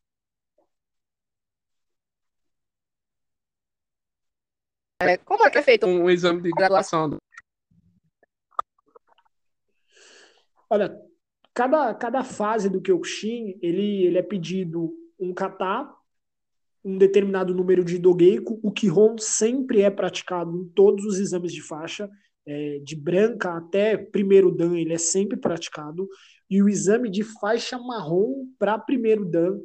É, 4.99 5.17
como 5.17 5.45
é 5.45 5.49
que 5.49 5.59
é 5.59 5.61
feito 5.61 5.85
um 5.85 6.09
exame 6.09 6.41
de 6.41 6.49
graduação? 6.51 7.17
Olha, 10.69 10.99
cada, 11.53 11.93
cada 11.93 12.23
fase 12.23 12.69
do 12.69 12.81
Kyokushin, 12.81 13.57
ele, 13.61 14.05
ele 14.05 14.17
é 14.17 14.23
pedido 14.23 14.93
um 15.19 15.33
kata, 15.33 15.91
um 16.83 16.97
determinado 16.97 17.53
número 17.53 17.83
de 17.83 17.97
dogeiko. 17.97 18.59
O 18.61 18.71
Kihon 18.71 19.17
sempre 19.17 19.81
é 19.81 19.89
praticado 19.89 20.55
em 20.55 20.69
todos 20.69 21.05
os 21.05 21.19
exames 21.19 21.51
de 21.51 21.61
faixa 21.61 22.09
é, 22.47 22.79
de 22.79 22.95
branca 22.95 23.57
até 23.57 23.97
primeiro 23.97 24.49
dan, 24.49 24.77
ele 24.77 24.93
é 24.93 24.97
sempre 24.97 25.37
praticado. 25.37 26.07
E 26.49 26.63
o 26.63 26.69
exame 26.69 27.09
de 27.09 27.23
faixa 27.23 27.77
marrom 27.77 28.47
para 28.57 28.79
primeiro 28.79 29.25
dan, 29.25 29.59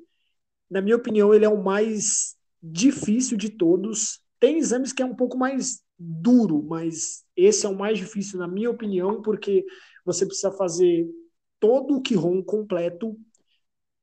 na 0.69 0.81
minha 0.81 0.97
opinião, 0.97 1.33
ele 1.33 1.45
é 1.45 1.49
o 1.49 1.63
mais 1.63 2.35
difícil 2.61 3.37
de 3.37 3.51
todos. 3.51 4.21
Tem 4.41 4.59
exames 4.59 4.93
que 4.93 5.03
é 5.03 5.07
um 5.07 5.15
pouco 5.15 5.39
mais 5.39 5.81
duro, 5.97 6.61
mas 6.63 7.23
esse 7.37 7.65
é 7.65 7.69
o 7.69 7.77
mais 7.77 7.99
difícil, 7.99 8.39
na 8.39 8.49
minha 8.49 8.71
opinião, 8.71 9.23
porque 9.23 9.65
você 10.05 10.27
precisa 10.27 10.51
fazer 10.51 11.09
todo 11.61 11.97
o 11.97 12.03
Kihon 12.03 12.43
completo, 12.43 13.17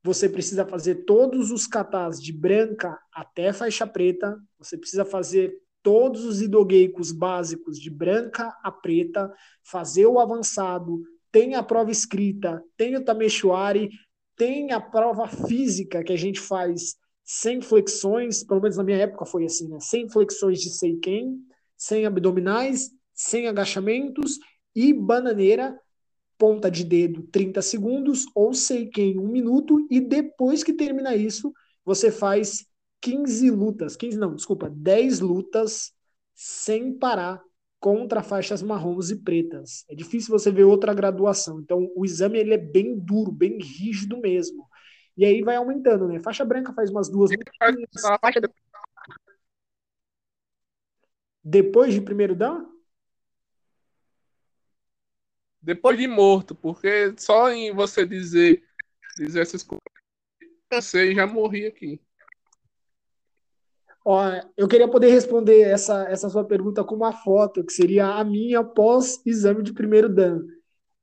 você 0.03 0.29
precisa 0.29 0.65
fazer 0.65 1.03
todos 1.05 1.51
os 1.51 1.67
katas 1.67 2.21
de 2.21 2.31
branca 2.31 2.97
até 3.13 3.51
faixa 3.51 3.85
preta, 3.85 4.39
você 4.57 4.77
precisa 4.77 5.03
fazer 5.03 5.53
todos 5.83 6.23
os 6.23 6.41
idogeicos 6.41 7.11
básicos 7.11 7.79
de 7.79 7.89
branca 7.89 8.55
a 8.63 8.71
preta, 8.71 9.31
fazer 9.63 10.05
o 10.05 10.19
avançado, 10.19 11.01
tem 11.31 11.55
a 11.55 11.63
prova 11.63 11.91
escrita, 11.91 12.63
tem 12.77 12.95
o 12.95 13.03
Tameshuari, 13.03 13.89
tem 14.35 14.71
a 14.71 14.79
prova 14.79 15.27
física 15.27 16.03
que 16.03 16.13
a 16.13 16.17
gente 16.17 16.39
faz 16.39 16.95
sem 17.23 17.61
flexões, 17.61 18.43
pelo 18.43 18.61
menos 18.61 18.77
na 18.77 18.83
minha 18.83 18.97
época 18.97 19.25
foi 19.25 19.45
assim, 19.45 19.67
né? 19.67 19.79
Sem 19.79 20.09
flexões 20.09 20.59
de 20.59 20.69
Seiken, 20.69 21.37
sem 21.77 22.05
abdominais, 22.05 22.89
sem 23.13 23.47
agachamentos 23.47 24.39
e 24.75 24.93
bananeira, 24.93 25.79
ponta 26.39 26.71
de 26.71 26.85
dedo 26.85 27.21
30 27.23 27.61
segundos 27.61 28.25
ou 28.33 28.53
Seiken 28.53 29.19
1 29.19 29.27
minuto 29.27 29.85
e 29.91 29.99
depois 29.99 30.63
que 30.63 30.71
termina 30.73 31.13
isso, 31.13 31.53
você 31.83 32.09
faz 32.09 32.65
15 33.01 33.51
lutas, 33.51 33.97
15 33.97 34.17
não, 34.17 34.33
desculpa, 34.33 34.69
10 34.69 35.19
lutas 35.19 35.91
sem 36.33 36.97
parar 36.97 37.43
contra 37.77 38.23
faixas 38.23 38.63
marrons 38.63 39.09
e 39.09 39.17
pretas. 39.17 39.83
É 39.89 39.95
difícil 39.95 40.31
você 40.31 40.49
ver 40.49 40.63
outra 40.63 40.93
graduação. 40.93 41.59
Então, 41.59 41.91
o 41.95 42.05
exame 42.05 42.39
ele 42.39 42.53
é 42.53 42.57
bem 42.57 42.97
duro, 42.97 43.31
bem 43.31 43.57
rígido 43.57 44.17
mesmo. 44.17 44.65
E 45.17 45.25
aí 45.25 45.41
vai 45.41 45.57
aumentando, 45.57 46.07
né? 46.07 46.19
Faixa 46.19 46.45
branca 46.45 46.73
faz 46.73 46.89
umas 46.89 47.09
duas 47.09 47.31
Depois 51.43 51.93
de 51.93 52.01
primeiro 52.01 52.35
dan? 52.35 52.65
Depois 55.61 55.97
de 55.97 56.07
morto, 56.07 56.55
porque 56.55 57.13
só 57.17 57.51
em 57.51 57.73
você 57.73 58.05
dizer, 58.05 58.63
dizer 59.17 59.41
essas 59.41 59.63
coisas, 59.63 59.83
você 60.71 61.13
já 61.13 61.27
morri 61.27 61.65
aqui. 61.65 62.01
Ó, 64.05 64.23
eu 64.57 64.67
queria 64.67 64.87
poder 64.87 65.11
responder 65.11 65.61
essa, 65.61 66.07
essa 66.09 66.29
sua 66.29 66.43
pergunta 66.43 66.83
com 66.83 66.95
uma 66.95 67.11
foto, 67.11 67.63
que 67.63 67.73
seria 67.73 68.07
a 68.07 68.23
minha 68.23 68.63
pós-exame 68.63 69.61
de 69.61 69.73
primeiro 69.73 70.07
dan. 70.09 70.41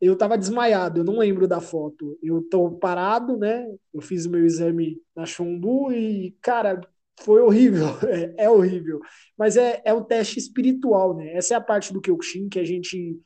Eu 0.01 0.15
estava 0.15 0.37
desmaiado, 0.37 1.01
eu 1.01 1.05
não 1.05 1.19
lembro 1.19 1.47
da 1.47 1.61
foto. 1.61 2.19
Eu 2.23 2.43
tô 2.43 2.71
parado, 2.73 3.37
né? 3.37 3.67
Eu 3.93 4.01
fiz 4.01 4.27
o 4.27 4.31
meu 4.31 4.45
exame 4.45 5.01
na 5.15 5.25
Chumbu 5.25 5.93
e, 5.93 6.37
cara, 6.43 6.81
foi 7.21 7.41
horrível. 7.41 7.87
É, 8.09 8.45
é, 8.45 8.51
horrível. 8.51 9.01
Mas 9.39 9.57
é, 9.57 9.81
é 9.85 9.93
o 9.95 10.05
teste 10.05 10.39
espiritual, 10.39 11.17
né? 11.17 11.33
Essa 11.35 11.55
é 11.55 11.57
a 11.57 11.61
parte 11.61 11.93
do 11.93 12.01
Kyokushin 12.01 12.49
que 12.49 12.59
a 12.59 12.65
gente, 12.65 13.19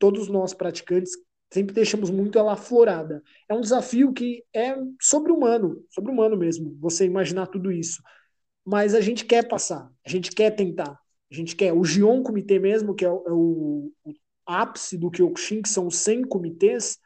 todos 0.00 0.26
nós 0.26 0.52
praticantes, 0.52 1.12
sempre 1.52 1.72
deixamos 1.72 2.10
muito 2.10 2.36
ela 2.36 2.54
aflorada. 2.54 3.22
É 3.48 3.54
um 3.54 3.60
desafio 3.60 4.12
que 4.12 4.42
é 4.52 4.74
sobre-humano, 5.00 5.80
sobre-humano 5.90 6.36
mesmo, 6.36 6.76
você 6.80 7.04
imaginar 7.04 7.46
tudo 7.46 7.70
isso 7.70 8.02
mas 8.64 8.94
a 8.94 9.00
gente 9.00 9.24
quer 9.24 9.48
passar, 9.48 9.90
a 10.06 10.08
gente 10.08 10.30
quer 10.30 10.50
tentar, 10.50 10.98
a 11.30 11.34
gente 11.34 11.56
quer. 11.56 11.72
O 11.72 11.84
Gion 11.84 12.22
Comitê 12.22 12.58
mesmo, 12.58 12.94
que 12.94 13.04
é 13.04 13.10
o, 13.10 13.24
é 13.26 13.32
o, 13.32 13.92
o 14.04 14.14
ápice 14.46 14.96
do 14.96 15.10
Kyokushin, 15.10 15.62
que 15.62 15.68
são 15.68 15.90
100 15.90 16.22
comitês, 16.22 16.98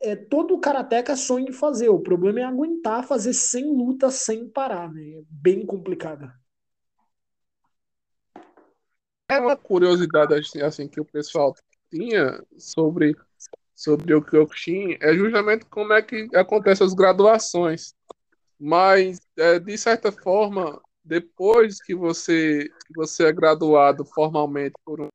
é, 0.00 0.16
todo 0.16 0.58
karateca 0.58 1.16
sonha 1.16 1.48
em 1.48 1.52
fazer. 1.52 1.88
O 1.88 2.00
problema 2.00 2.40
é 2.40 2.44
aguentar 2.44 3.06
fazer 3.06 3.32
100 3.32 3.76
lutas 3.76 4.14
sem 4.14 4.48
parar, 4.48 4.92
né? 4.92 5.02
É 5.02 5.22
bem 5.28 5.64
complicado. 5.64 6.30
É 9.28 9.38
uma 9.38 9.56
curiosidade 9.56 10.34
assim, 10.34 10.60
assim, 10.60 10.88
que 10.88 11.00
o 11.00 11.04
pessoal 11.04 11.54
tinha 11.92 12.42
sobre, 12.56 13.14
sobre 13.74 14.14
o 14.14 14.22
Kyokushin, 14.22 14.96
é 15.00 15.14
justamente 15.14 15.66
como 15.66 15.92
é 15.92 16.00
que 16.00 16.28
acontecem 16.34 16.86
as 16.86 16.94
graduações. 16.94 17.94
Mas, 18.58 19.20
é, 19.36 19.58
de 19.58 19.76
certa 19.76 20.10
forma, 20.10 20.80
depois 21.04 21.82
que 21.82 21.94
você, 21.94 22.68
que 22.86 22.94
você 22.94 23.26
é 23.26 23.32
graduado 23.32 24.04
formalmente 24.04 24.74
por 24.84 25.00
um. 25.00 25.08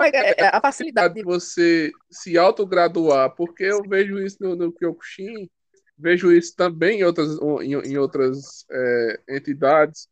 É, 0.00 0.08
é, 0.08 0.34
é 0.44 0.46
a 0.52 0.60
facilidade 0.60 1.14
de 1.14 1.24
você 1.24 1.90
se 2.10 2.38
autograduar? 2.38 3.34
Porque 3.34 3.64
eu 3.64 3.82
vejo 3.82 4.18
isso 4.18 4.36
no, 4.40 4.54
no 4.54 4.72
Kyokushin, 4.72 5.50
vejo 5.96 6.30
isso 6.30 6.54
também 6.54 7.00
em 7.00 7.04
outras, 7.04 7.38
em, 7.62 7.72
em 7.72 7.96
outras 7.96 8.66
é, 8.70 9.20
entidades, 9.30 10.08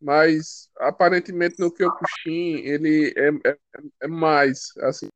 mas 0.00 0.68
aparentemente 0.78 1.56
no 1.58 1.72
Kyokushin 1.72 2.60
ele 2.64 3.12
é, 3.16 3.50
é, 3.50 3.56
é 4.02 4.08
mais 4.08 4.68
assim 4.80 5.08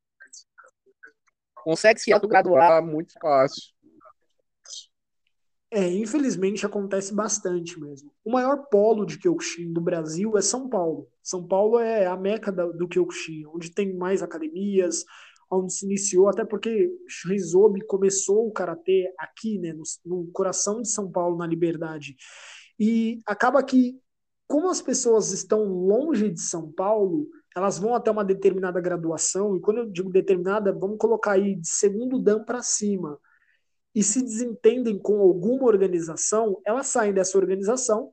consegue 1.64 1.98
se 1.98 2.12
autograduar 2.12 2.84
muito 2.84 3.14
fácil. 3.20 3.72
É, 5.70 5.88
infelizmente 5.88 6.64
acontece 6.64 7.12
bastante 7.12 7.80
mesmo. 7.80 8.12
O 8.24 8.30
maior 8.30 8.68
polo 8.70 9.04
de 9.04 9.18
Kyokushin 9.18 9.72
do 9.72 9.80
Brasil 9.80 10.36
é 10.36 10.42
São 10.42 10.68
Paulo. 10.68 11.08
São 11.20 11.44
Paulo 11.44 11.80
é 11.80 12.06
a 12.06 12.16
meca 12.16 12.52
do 12.52 12.86
Kyokushin, 12.86 13.46
onde 13.46 13.72
tem 13.72 13.92
mais 13.96 14.22
academias, 14.22 15.04
onde 15.50 15.72
se 15.72 15.84
iniciou, 15.84 16.28
até 16.28 16.44
porque 16.44 16.90
Rizobe 17.26 17.84
começou 17.86 18.46
o 18.46 18.52
karatê 18.52 19.12
aqui, 19.18 19.58
né, 19.58 19.72
no, 19.72 19.82
no 20.04 20.30
coração 20.32 20.80
de 20.80 20.88
São 20.88 21.10
Paulo, 21.10 21.36
na 21.36 21.46
Liberdade. 21.46 22.14
E 22.78 23.20
acaba 23.26 23.62
que, 23.62 23.98
como 24.46 24.68
as 24.68 24.82
pessoas 24.82 25.32
estão 25.32 25.64
longe 25.64 26.30
de 26.30 26.40
São 26.40 26.70
Paulo, 26.72 27.26
elas 27.56 27.78
vão 27.78 27.94
até 27.94 28.10
uma 28.10 28.24
determinada 28.24 28.80
graduação, 28.80 29.56
e 29.56 29.60
quando 29.60 29.78
eu 29.78 29.90
digo 29.90 30.10
determinada, 30.10 30.72
vamos 30.72 30.98
colocar 30.98 31.32
aí 31.32 31.54
de 31.54 31.68
segundo 31.68 32.18
dan 32.18 32.42
para 32.44 32.62
cima 32.62 33.18
e 33.94 34.02
se 34.02 34.22
desentendem 34.22 34.98
com 34.98 35.20
alguma 35.20 35.66
organização, 35.66 36.60
elas 36.66 36.88
saem 36.88 37.12
dessa 37.12 37.38
organização, 37.38 38.10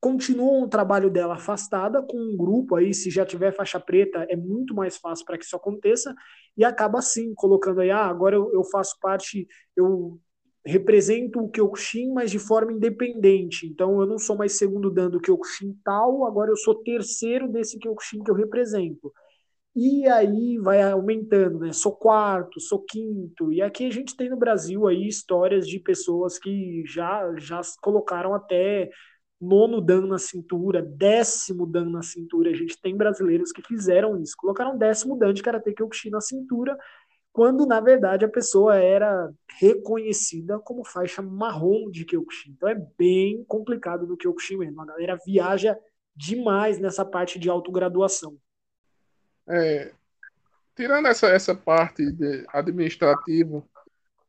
continuam 0.00 0.62
o 0.62 0.68
trabalho 0.68 1.10
dela 1.10 1.34
afastada 1.34 2.02
com 2.02 2.16
um 2.16 2.36
grupo 2.36 2.76
aí, 2.76 2.94
se 2.94 3.10
já 3.10 3.26
tiver 3.26 3.52
faixa 3.52 3.78
preta, 3.78 4.26
é 4.30 4.36
muito 4.36 4.74
mais 4.74 4.96
fácil 4.96 5.26
para 5.26 5.36
que 5.36 5.44
isso 5.44 5.56
aconteça, 5.56 6.14
e 6.56 6.64
acaba 6.64 6.98
assim, 7.00 7.34
colocando 7.34 7.80
aí, 7.80 7.90
ah, 7.90 8.06
agora 8.06 8.36
eu, 8.36 8.50
eu 8.54 8.64
faço 8.64 8.96
parte, 9.00 9.46
eu 9.76 10.18
represento 10.68 11.40
o 11.40 11.50
Kyokushin, 11.50 12.12
mas 12.12 12.30
de 12.30 12.38
forma 12.38 12.72
independente. 12.72 13.66
Então 13.66 14.00
eu 14.00 14.06
não 14.06 14.18
sou 14.18 14.36
mais 14.36 14.52
segundo 14.52 14.90
dando 14.90 15.16
o 15.16 15.20
Kyokushin 15.20 15.74
tal, 15.84 16.26
agora 16.26 16.50
eu 16.50 16.56
sou 16.56 16.74
terceiro 16.82 17.48
desse 17.48 17.78
Kyokushin 17.78 18.22
que 18.22 18.30
eu 18.30 18.34
represento. 18.34 19.12
E 19.74 20.06
aí 20.08 20.58
vai 20.58 20.82
aumentando, 20.82 21.60
né? 21.60 21.72
Sou 21.72 21.92
quarto, 21.92 22.60
sou 22.60 22.82
quinto. 22.84 23.52
E 23.52 23.62
aqui 23.62 23.86
a 23.86 23.90
gente 23.90 24.16
tem 24.16 24.28
no 24.28 24.36
Brasil 24.36 24.86
aí 24.86 25.06
histórias 25.06 25.68
de 25.68 25.78
pessoas 25.78 26.38
que 26.38 26.82
já 26.86 27.32
já 27.38 27.60
colocaram 27.80 28.34
até 28.34 28.90
nono 29.40 29.80
dan 29.80 30.06
na 30.06 30.18
cintura, 30.18 30.82
décimo 30.82 31.64
dan 31.64 31.90
na 31.90 32.02
cintura. 32.02 32.50
A 32.50 32.54
gente 32.54 32.80
tem 32.80 32.96
brasileiros 32.96 33.52
que 33.52 33.62
fizeram 33.62 34.20
isso, 34.20 34.34
colocaram 34.36 34.76
décimo 34.76 35.16
dan 35.16 35.32
de 35.32 35.42
Karate 35.42 35.72
Kyokushin 35.72 36.10
na 36.10 36.20
cintura 36.20 36.76
quando 37.38 37.64
na 37.64 37.80
verdade 37.80 38.24
a 38.24 38.28
pessoa 38.28 38.74
era 38.78 39.32
reconhecida 39.60 40.58
como 40.58 40.84
faixa 40.84 41.22
marrom 41.22 41.88
de 41.88 42.04
Kyokushin. 42.04 42.50
Então 42.50 42.68
é 42.68 42.74
bem 42.74 43.44
complicado 43.44 44.08
no 44.08 44.16
Kyokushin 44.16 44.56
mesmo. 44.56 44.82
A 44.82 44.86
galera 44.86 45.16
viaja 45.24 45.78
demais 46.16 46.80
nessa 46.80 47.04
parte 47.04 47.38
de 47.38 47.48
autograduação. 47.48 48.36
É, 49.48 49.92
tirando 50.74 51.06
essa, 51.06 51.28
essa 51.28 51.54
parte 51.54 52.02
administrativa, 52.48 53.62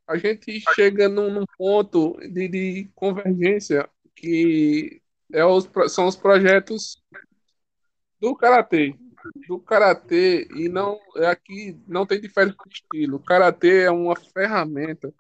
a 0.08 0.16
gente 0.16 0.62
chega 0.76 1.10
num, 1.10 1.32
num 1.32 1.46
ponto 1.58 2.16
de, 2.20 2.48
de, 2.48 2.92
convergência 2.94 3.90
que 4.16 5.02
é 5.34 5.44
os, 5.44 5.68
são 5.88 6.06
os 6.06 6.16
projetos 6.16 7.04
do 8.22 8.36
Karatê. 8.36 8.94
Do 9.48 9.60
Karatê, 9.60 10.48
e 10.56 10.70
não 10.70 11.00
é 11.18 11.28
aqui 11.28 11.78
não 11.88 12.06
tem 12.06 12.22
diferença 12.22 12.58
de 12.66 12.74
estilo. 12.74 13.18
O 13.18 13.24
Karatê 13.24 13.84
é 13.84 13.92
uma 13.92 14.16
ferramenta 14.16 15.14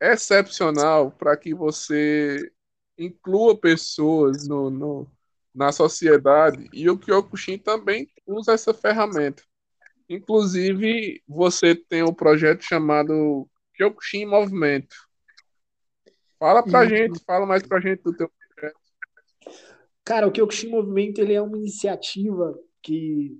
excepcional 0.00 1.10
para 1.10 1.36
que 1.36 1.54
você 1.54 2.50
inclua 2.98 3.58
pessoas 3.58 4.46
no, 4.46 4.70
no, 4.70 5.10
na 5.54 5.72
sociedade 5.72 6.68
e 6.72 6.88
o 6.88 6.98
Kyokushin 6.98 7.58
também 7.58 8.08
usa 8.26 8.52
essa 8.52 8.72
ferramenta. 8.72 9.42
Inclusive, 10.08 11.22
você 11.26 11.74
tem 11.74 12.02
um 12.02 12.14
projeto 12.14 12.62
chamado 12.62 13.48
Kyokushin 13.74 14.26
Movimento. 14.26 14.94
Fala 16.38 16.62
pra 16.62 16.84
Isso. 16.84 16.94
gente, 16.94 17.24
fala 17.24 17.46
mais 17.46 17.62
pra 17.62 17.80
gente 17.80 18.02
do 18.02 18.14
teu 18.14 18.30
projeto. 18.30 18.78
Cara, 20.04 20.28
o 20.28 20.32
Kyokushin 20.32 20.68
Movimento 20.68 21.20
ele 21.20 21.34
é 21.34 21.42
uma 21.42 21.56
iniciativa 21.56 22.56
que 22.86 23.36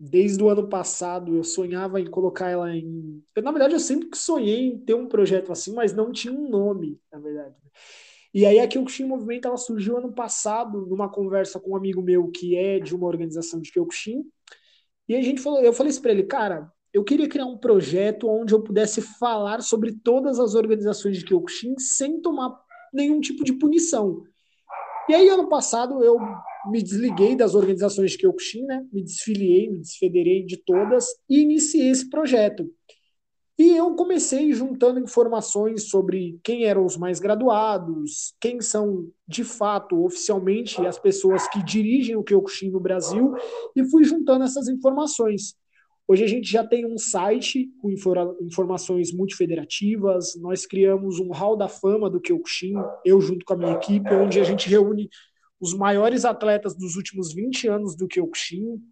desde 0.00 0.42
o 0.42 0.48
ano 0.48 0.68
passado 0.68 1.36
eu 1.36 1.44
sonhava 1.44 2.00
em 2.00 2.06
colocar 2.06 2.48
ela 2.48 2.74
em. 2.74 3.22
Eu, 3.36 3.42
na 3.42 3.50
verdade, 3.50 3.74
eu 3.74 3.80
sempre 3.80 4.08
sonhei 4.16 4.68
em 4.68 4.78
ter 4.78 4.94
um 4.94 5.06
projeto 5.06 5.52
assim, 5.52 5.74
mas 5.74 5.92
não 5.92 6.10
tinha 6.10 6.32
um 6.32 6.48
nome, 6.48 6.98
na 7.12 7.18
verdade. 7.18 7.54
E 8.32 8.46
aí 8.46 8.58
a 8.58 8.66
Kyokushin 8.66 9.04
Movimento 9.04 9.46
ela 9.46 9.58
surgiu 9.58 9.98
ano 9.98 10.12
passado 10.12 10.86
numa 10.86 11.10
conversa 11.10 11.60
com 11.60 11.72
um 11.72 11.76
amigo 11.76 12.02
meu 12.02 12.30
que 12.30 12.56
é 12.56 12.80
de 12.80 12.96
uma 12.96 13.06
organização 13.06 13.60
de 13.60 13.70
Kyokushin. 13.70 14.24
E 15.06 15.14
a 15.14 15.20
gente 15.20 15.42
falou, 15.42 15.60
eu 15.60 15.72
falei 15.72 15.90
isso 15.90 16.00
para 16.00 16.10
ele, 16.10 16.24
cara, 16.24 16.72
eu 16.92 17.04
queria 17.04 17.28
criar 17.28 17.44
um 17.44 17.58
projeto 17.58 18.28
onde 18.28 18.54
eu 18.54 18.62
pudesse 18.62 19.02
falar 19.02 19.60
sobre 19.60 19.92
todas 19.92 20.40
as 20.40 20.54
organizações 20.54 21.18
de 21.18 21.24
Kyokushin 21.24 21.78
sem 21.78 22.20
tomar 22.20 22.58
nenhum 22.92 23.20
tipo 23.20 23.44
de 23.44 23.52
punição. 23.52 24.22
E 25.08 25.14
aí 25.14 25.28
ano 25.28 25.48
passado 25.48 26.02
eu 26.02 26.18
me 26.70 26.82
desliguei 26.82 27.36
das 27.36 27.54
organizações 27.54 28.12
de 28.12 28.18
Kyokushin, 28.18 28.64
né? 28.64 28.84
Me 28.92 29.02
desfiliei, 29.02 29.70
me 29.70 29.78
desfederei 29.80 30.44
de 30.44 30.56
todas 30.56 31.06
e 31.28 31.40
iniciei 31.40 31.88
esse 31.88 32.08
projeto. 32.08 32.70
E 33.56 33.76
eu 33.76 33.94
comecei 33.94 34.52
juntando 34.52 34.98
informações 34.98 35.88
sobre 35.88 36.40
quem 36.42 36.64
eram 36.64 36.84
os 36.84 36.96
mais 36.96 37.20
graduados, 37.20 38.34
quem 38.40 38.60
são 38.60 39.08
de 39.28 39.44
fato, 39.44 40.04
oficialmente, 40.04 40.84
as 40.84 40.98
pessoas 40.98 41.46
que 41.48 41.62
dirigem 41.62 42.16
o 42.16 42.24
Kyokushin 42.24 42.70
no 42.70 42.80
Brasil, 42.80 43.32
e 43.76 43.84
fui 43.84 44.02
juntando 44.02 44.44
essas 44.44 44.66
informações. 44.66 45.54
Hoje 46.06 46.24
a 46.24 46.26
gente 46.26 46.50
já 46.50 46.66
tem 46.66 46.84
um 46.84 46.98
site 46.98 47.70
com 47.80 47.90
informações 48.42 49.12
multifederativas, 49.12 50.34
nós 50.38 50.66
criamos 50.66 51.20
um 51.20 51.30
hall 51.30 51.56
da 51.56 51.68
fama 51.68 52.10
do 52.10 52.20
Kyokushin, 52.20 52.74
eu 53.04 53.20
junto 53.20 53.44
com 53.44 53.54
a 53.54 53.56
minha 53.56 53.72
equipe, 53.72 54.12
onde 54.12 54.40
a 54.40 54.44
gente 54.44 54.68
reúne 54.68 55.08
os 55.64 55.72
maiores 55.72 56.26
atletas 56.26 56.76
dos 56.76 56.94
últimos 56.94 57.32
20 57.32 57.68
anos 57.68 57.96
do 57.96 58.06
Kyokushin. 58.06 58.82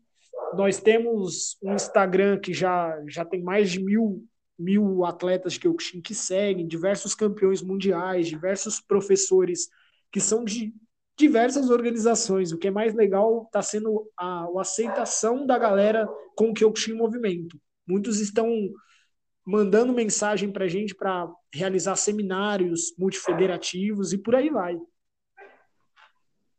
Nós 0.55 0.81
temos 0.81 1.59
um 1.63 1.75
Instagram 1.75 2.41
que 2.41 2.55
já, 2.55 2.99
já 3.07 3.27
tem 3.27 3.43
mais 3.43 3.71
de 3.71 3.83
mil 3.85 4.27
mil 4.59 5.05
atletas 5.05 5.55
de 5.55 5.61
Kyokushin 5.61 6.01
que 6.01 6.15
seguem, 6.15 6.67
diversos 6.67 7.15
campeões 7.15 7.61
mundiais, 7.63 8.29
diversos 8.29 8.81
professores 8.81 9.69
que 10.11 10.21
são 10.21 10.45
de 10.45 10.73
diversas 11.19 11.69
organizações. 11.69 12.53
O 12.53 12.59
que 12.59 12.69
é 12.69 12.71
mais 12.71 12.95
legal 12.95 13.45
está 13.45 13.61
sendo 13.61 14.09
a, 14.17 14.45
a, 14.45 14.61
aceitação 14.61 15.45
da 15.47 15.59
galera 15.59 16.09
com 16.37 16.51
o 16.51 16.55
Kyokushin 16.55 16.95
Movimento. 16.95 17.61
Muitos 17.87 18.21
estão 18.21 18.49
mandando 19.45 19.93
mensagem 19.93 20.51
para 20.51 20.67
a 20.67 20.69
gente 20.69 20.95
para 20.95 21.29
realizar 21.53 21.97
seminários 21.97 22.95
multifederativos 22.97 24.13
e 24.13 24.19
por 24.19 24.37
aí 24.37 24.49
vai. 24.49 24.79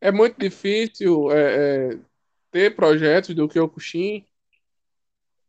É 0.03 0.11
muito 0.11 0.37
difícil 0.37 1.31
é, 1.31 1.93
é, 1.93 1.99
ter 2.51 2.75
projetos 2.75 3.33
do 3.33 3.47
Kyokushin. 3.47 4.25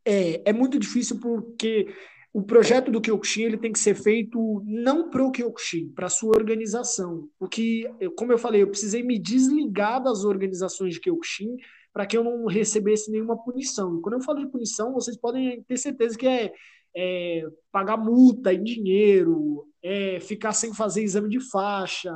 É, 0.04 0.48
é 0.48 0.52
muito 0.52 0.78
difícil 0.78 1.18
porque 1.18 1.92
o 2.32 2.40
projeto 2.40 2.88
do 2.88 3.00
Kyokushin 3.00 3.42
ele 3.42 3.56
tem 3.56 3.72
que 3.72 3.80
ser 3.80 3.96
feito 3.96 4.62
não 4.64 5.10
para 5.10 5.24
o 5.24 5.32
Kyokushin, 5.32 5.88
para 5.88 6.08
sua 6.08 6.36
organização. 6.36 7.28
O 7.40 7.48
que, 7.48 7.82
como 8.16 8.30
eu 8.30 8.38
falei, 8.38 8.62
eu 8.62 8.68
precisei 8.68 9.02
me 9.02 9.18
desligar 9.18 10.00
das 10.00 10.22
organizações 10.22 10.94
de 10.94 11.00
Kyokushin 11.00 11.56
para 11.92 12.06
que 12.06 12.16
eu 12.16 12.22
não 12.22 12.46
recebesse 12.46 13.10
nenhuma 13.10 13.36
punição. 13.36 13.98
E 13.98 14.02
quando 14.02 14.14
eu 14.14 14.22
falo 14.22 14.38
de 14.38 14.52
punição, 14.52 14.92
vocês 14.92 15.16
podem 15.16 15.64
ter 15.64 15.78
certeza 15.78 16.16
que 16.16 16.28
é, 16.28 16.52
é 16.96 17.42
pagar 17.72 17.96
multa 17.96 18.54
em 18.54 18.62
dinheiro, 18.62 19.66
é 19.82 20.20
ficar 20.20 20.52
sem 20.52 20.72
fazer 20.72 21.02
exame 21.02 21.28
de 21.28 21.40
faixa, 21.50 22.14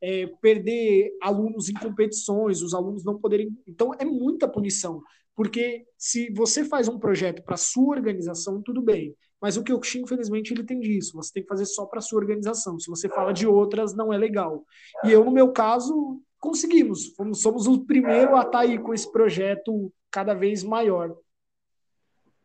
é 0.00 0.26
perder 0.40 1.16
alunos 1.22 1.68
em 1.68 1.74
competições, 1.74 2.62
os 2.62 2.74
alunos 2.74 3.04
não 3.04 3.18
poderem. 3.18 3.56
Então, 3.66 3.92
é 3.98 4.04
muita 4.04 4.48
punição. 4.48 5.02
Porque 5.34 5.84
se 5.98 6.30
você 6.32 6.64
faz 6.64 6.88
um 6.88 6.98
projeto 6.98 7.42
para 7.42 7.56
sua 7.56 7.96
organização, 7.96 8.62
tudo 8.62 8.80
bem. 8.80 9.14
Mas 9.40 9.56
o 9.56 9.62
Kyokushin, 9.62 10.00
infelizmente, 10.00 10.52
ele 10.52 10.64
tem 10.64 10.80
disso. 10.80 11.12
Você 11.14 11.32
tem 11.34 11.42
que 11.42 11.48
fazer 11.48 11.66
só 11.66 11.84
para 11.84 12.00
sua 12.00 12.18
organização. 12.18 12.78
Se 12.80 12.88
você 12.88 13.08
fala 13.08 13.32
de 13.32 13.46
outras, 13.46 13.94
não 13.94 14.12
é 14.12 14.16
legal. 14.16 14.64
E 15.04 15.12
eu, 15.12 15.24
no 15.24 15.30
meu 15.30 15.52
caso, 15.52 16.22
conseguimos. 16.40 17.08
Fomos, 17.14 17.42
somos 17.42 17.66
o 17.66 17.84
primeiro 17.84 18.34
a 18.34 18.40
estar 18.40 18.50
tá 18.50 18.60
aí 18.60 18.78
com 18.78 18.94
esse 18.94 19.10
projeto 19.12 19.92
cada 20.10 20.32
vez 20.32 20.62
maior. 20.62 21.14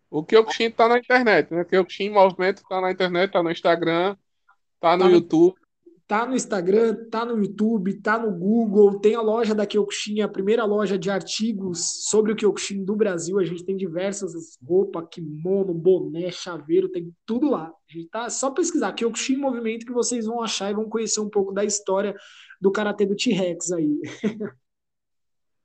O 0.09 0.23
Kyokushin 0.25 0.65
está 0.65 0.89
na 0.89 0.97
internet, 0.97 1.53
né? 1.53 1.61
O 1.61 1.65
Kyokushin 1.65 2.09
Movimento 2.09 2.57
está 2.57 2.81
na 2.81 2.91
internet, 2.91 3.27
está 3.27 3.41
no 3.41 3.49
Instagram, 3.49 4.17
está 4.75 4.97
no 4.97 5.05
tá 5.05 5.09
YouTube. 5.09 5.60
Tá 6.11 6.25
no 6.25 6.35
Instagram, 6.35 7.05
tá 7.09 7.23
no 7.23 7.41
YouTube, 7.41 8.01
tá 8.01 8.19
no 8.19 8.37
Google, 8.37 8.99
tem 8.99 9.15
a 9.15 9.21
loja 9.21 9.55
da 9.55 9.65
Kyokushin, 9.65 10.19
a 10.19 10.27
primeira 10.27 10.65
loja 10.65 10.99
de 10.99 11.09
artigos 11.09 12.09
sobre 12.09 12.33
o 12.33 12.35
Kyokushin 12.35 12.83
do 12.83 12.97
Brasil. 12.97 13.39
A 13.39 13.45
gente 13.45 13.63
tem 13.63 13.77
diversas 13.77 14.33
roupas, 14.61 15.07
kimono, 15.09 15.73
boné, 15.73 16.29
chaveiro, 16.29 16.89
tem 16.89 17.15
tudo 17.25 17.49
lá. 17.49 17.67
A 17.67 17.93
gente 17.93 18.09
tá 18.09 18.29
só 18.29 18.51
pesquisar 18.51 18.91
Kyokushin 18.91 19.37
Movimento 19.37 19.85
que 19.85 19.93
vocês 19.93 20.25
vão 20.25 20.41
achar 20.41 20.69
e 20.69 20.73
vão 20.73 20.89
conhecer 20.89 21.21
um 21.21 21.29
pouco 21.29 21.53
da 21.53 21.63
história 21.63 22.13
do 22.59 22.73
karatê 22.73 23.05
do 23.05 23.15
T-Rex 23.15 23.71
aí. 23.71 24.01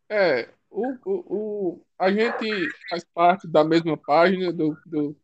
É, 0.09 0.49
o, 0.71 0.87
o, 1.05 1.25
o, 1.29 1.83
a 1.99 2.13
gente 2.13 2.47
faz 2.89 3.05
parte 3.13 3.49
da 3.49 3.65
mesma 3.65 3.97
página 3.97 4.53
do, 4.53 4.77
do, 4.87 5.17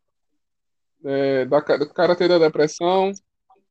é, 1.04 1.44
da, 1.44 1.60
do 1.60 1.94
Karatê 1.94 2.26
da 2.26 2.36
Depressão, 2.36 3.12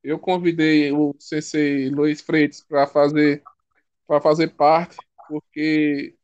eu 0.04 0.18
convidei 0.20 0.92
o 0.92 1.16
CC 1.20 1.90
Luiz 1.90 2.22
Freitas 2.22 2.62
para 2.62 2.88
fazer 2.88 3.44
para 4.08 4.20
fazer 4.20 4.50
parte, 4.50 4.98
porque 5.28 6.16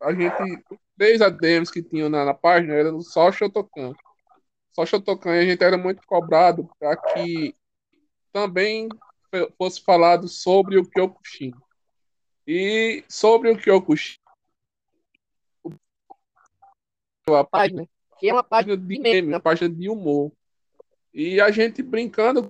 a 0.00 0.12
gente 0.12 0.62
três 0.96 1.20
ADMs 1.20 1.72
que 1.72 1.82
tinham 1.82 2.08
na, 2.08 2.24
na 2.24 2.34
página 2.34 2.74
eram 2.74 3.00
só 3.00 3.32
Shotokan. 3.32 3.92
Só 4.72 4.86
Shotokan 4.86 5.36
e 5.36 5.40
a 5.40 5.44
gente 5.44 5.64
era 5.64 5.76
muito 5.76 6.06
cobrado 6.06 6.68
para 6.78 6.96
que 6.96 7.54
também 8.32 8.88
fosse 9.58 9.80
falado 9.80 10.28
sobre 10.28 10.78
o 10.78 10.88
Kyokushin. 10.88 11.52
E 12.46 13.04
sobre 13.08 13.50
o 13.50 13.58
Kyokushin, 13.58 14.18
a 17.28 17.44
página, 17.44 17.88
que 18.18 18.28
é 18.28 18.32
uma 18.32 18.44
página 18.44 18.76
de 18.76 18.98
meme, 18.98 19.28
uma 19.28 19.40
página 19.40 19.68
de 19.68 19.88
humor. 19.88 20.30
E 21.12 21.40
a 21.40 21.50
gente 21.50 21.82
brincando 21.82 22.48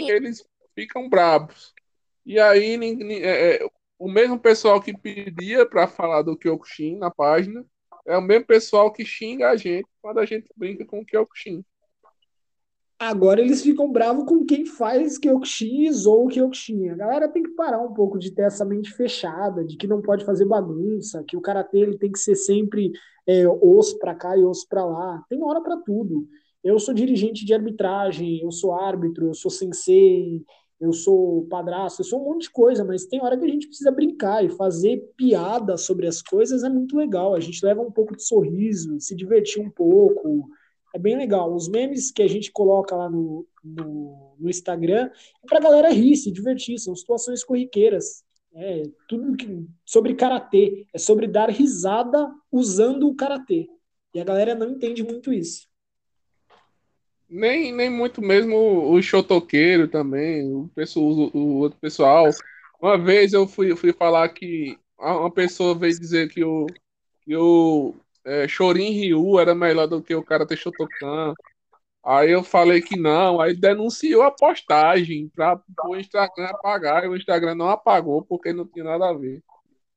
eles 0.00 0.44
ficam 0.74 1.08
bravos. 1.08 1.74
E 2.24 2.38
aí 2.38 2.78
é, 3.22 3.56
é, 3.56 3.68
o 3.98 4.10
mesmo 4.10 4.38
pessoal 4.38 4.80
que 4.80 4.96
pedia 4.96 5.66
para 5.66 5.86
falar 5.86 6.22
do 6.22 6.36
Kyokushin 6.36 6.96
na 6.96 7.10
página 7.10 7.64
é 8.06 8.16
o 8.16 8.22
mesmo 8.22 8.46
pessoal 8.46 8.92
que 8.92 9.04
xinga 9.04 9.50
a 9.50 9.56
gente 9.56 9.88
quando 10.00 10.18
a 10.18 10.26
gente 10.26 10.48
brinca 10.56 10.84
com 10.84 11.00
o 11.00 11.06
Kyokushin. 11.06 11.64
Agora 12.98 13.40
eles 13.40 13.62
ficam 13.62 13.90
bravos 13.90 14.24
com 14.24 14.44
quem 14.46 14.64
faz 14.64 15.18
Kyokushin 15.18 15.90
ou 16.06 16.28
Kyokushin. 16.28 16.90
A 16.90 16.94
galera 16.94 17.28
tem 17.28 17.42
que 17.42 17.50
parar 17.50 17.80
um 17.80 17.92
pouco 17.92 18.18
de 18.18 18.30
ter 18.30 18.42
essa 18.42 18.64
mente 18.64 18.90
fechada, 18.92 19.64
de 19.64 19.76
que 19.76 19.86
não 19.86 20.00
pode 20.00 20.24
fazer 20.24 20.46
bagunça, 20.46 21.24
que 21.24 21.36
o 21.36 21.40
karatê 21.40 21.78
ele 21.78 21.98
tem 21.98 22.10
que 22.10 22.18
ser 22.18 22.36
sempre 22.36 22.92
é, 23.26 23.46
osso 23.48 23.98
para 23.98 24.14
cá 24.14 24.36
e 24.36 24.44
osso 24.44 24.66
para 24.68 24.84
lá. 24.84 25.22
Tem 25.28 25.42
hora 25.42 25.60
para 25.60 25.76
tudo. 25.78 26.26
Eu 26.64 26.78
sou 26.78 26.94
dirigente 26.94 27.44
de 27.44 27.52
arbitragem, 27.52 28.40
eu 28.40 28.50
sou 28.50 28.72
árbitro, 28.72 29.26
eu 29.26 29.34
sou 29.34 29.50
sensei, 29.50 30.42
eu 30.80 30.92
sou 30.92 31.46
padrasto, 31.46 32.00
eu 32.00 32.06
sou 32.06 32.20
um 32.20 32.24
monte 32.24 32.42
de 32.44 32.50
coisa, 32.50 32.84
mas 32.84 33.04
tem 33.04 33.22
hora 33.22 33.38
que 33.38 33.44
a 33.44 33.48
gente 33.48 33.66
precisa 33.66 33.90
brincar 33.92 34.44
e 34.44 34.48
fazer 34.48 35.12
piada 35.16 35.76
sobre 35.76 36.06
as 36.06 36.22
coisas 36.22 36.64
é 36.64 36.70
muito 36.70 36.96
legal. 36.96 37.34
A 37.34 37.40
gente 37.40 37.64
leva 37.64 37.82
um 37.82 37.92
pouco 37.92 38.16
de 38.16 38.24
sorriso, 38.24 38.98
se 38.98 39.14
divertir 39.14 39.62
um 39.62 39.70
pouco, 39.70 40.48
é 40.94 40.98
bem 40.98 41.16
legal. 41.16 41.54
Os 41.54 41.68
memes 41.68 42.10
que 42.10 42.22
a 42.22 42.28
gente 42.28 42.50
coloca 42.50 42.96
lá 42.96 43.10
no, 43.10 43.46
no, 43.62 44.34
no 44.38 44.48
Instagram 44.48 45.10
é 45.42 45.46
pra 45.46 45.60
galera 45.60 45.90
rir, 45.90 46.16
se 46.16 46.32
divertir, 46.32 46.78
são 46.78 46.96
situações 46.96 47.44
corriqueiras. 47.44 48.24
É 48.54 48.84
tudo 49.08 49.36
que, 49.36 49.66
sobre 49.84 50.14
karatê, 50.14 50.86
é 50.94 50.98
sobre 50.98 51.26
dar 51.26 51.50
risada 51.50 52.30
usando 52.50 53.08
o 53.08 53.14
karatê. 53.14 53.68
E 54.14 54.20
a 54.20 54.24
galera 54.24 54.54
não 54.54 54.70
entende 54.70 55.02
muito 55.02 55.32
isso. 55.32 55.66
Nem, 57.34 57.72
nem 57.72 57.90
muito 57.90 58.22
mesmo 58.22 58.56
o 58.92 59.02
chotoqueiro 59.02 59.88
também, 59.88 60.46
o, 60.54 60.68
pessoal, 60.72 61.30
o, 61.34 61.58
outro 61.58 61.76
pessoal. 61.80 62.30
Uma 62.80 62.96
vez 62.96 63.32
eu 63.32 63.48
fui, 63.48 63.74
fui 63.74 63.92
falar 63.92 64.28
que 64.28 64.78
uma 64.96 65.32
pessoa 65.32 65.76
veio 65.76 65.98
dizer 65.98 66.28
que 66.30 66.44
o, 66.44 66.66
que 67.22 67.36
o 67.36 67.96
é, 68.24 68.46
Chorin 68.46 68.90
Ryu 68.92 69.40
era 69.40 69.52
melhor 69.52 69.88
do 69.88 70.00
que 70.00 70.14
o 70.14 70.22
Karate 70.22 70.56
Shotokan. 70.56 71.34
Aí 72.04 72.30
eu 72.30 72.44
falei 72.44 72.80
que 72.80 72.96
não, 72.96 73.40
aí 73.40 73.52
denunciou 73.56 74.22
a 74.22 74.30
postagem 74.30 75.28
para 75.34 75.60
o 75.86 75.96
Instagram 75.96 76.46
apagar, 76.46 77.04
e 77.04 77.08
o 77.08 77.16
Instagram 77.16 77.56
não 77.56 77.68
apagou 77.68 78.22
porque 78.24 78.52
não 78.52 78.64
tinha 78.64 78.84
nada 78.84 79.08
a 79.10 79.12
ver. 79.12 79.42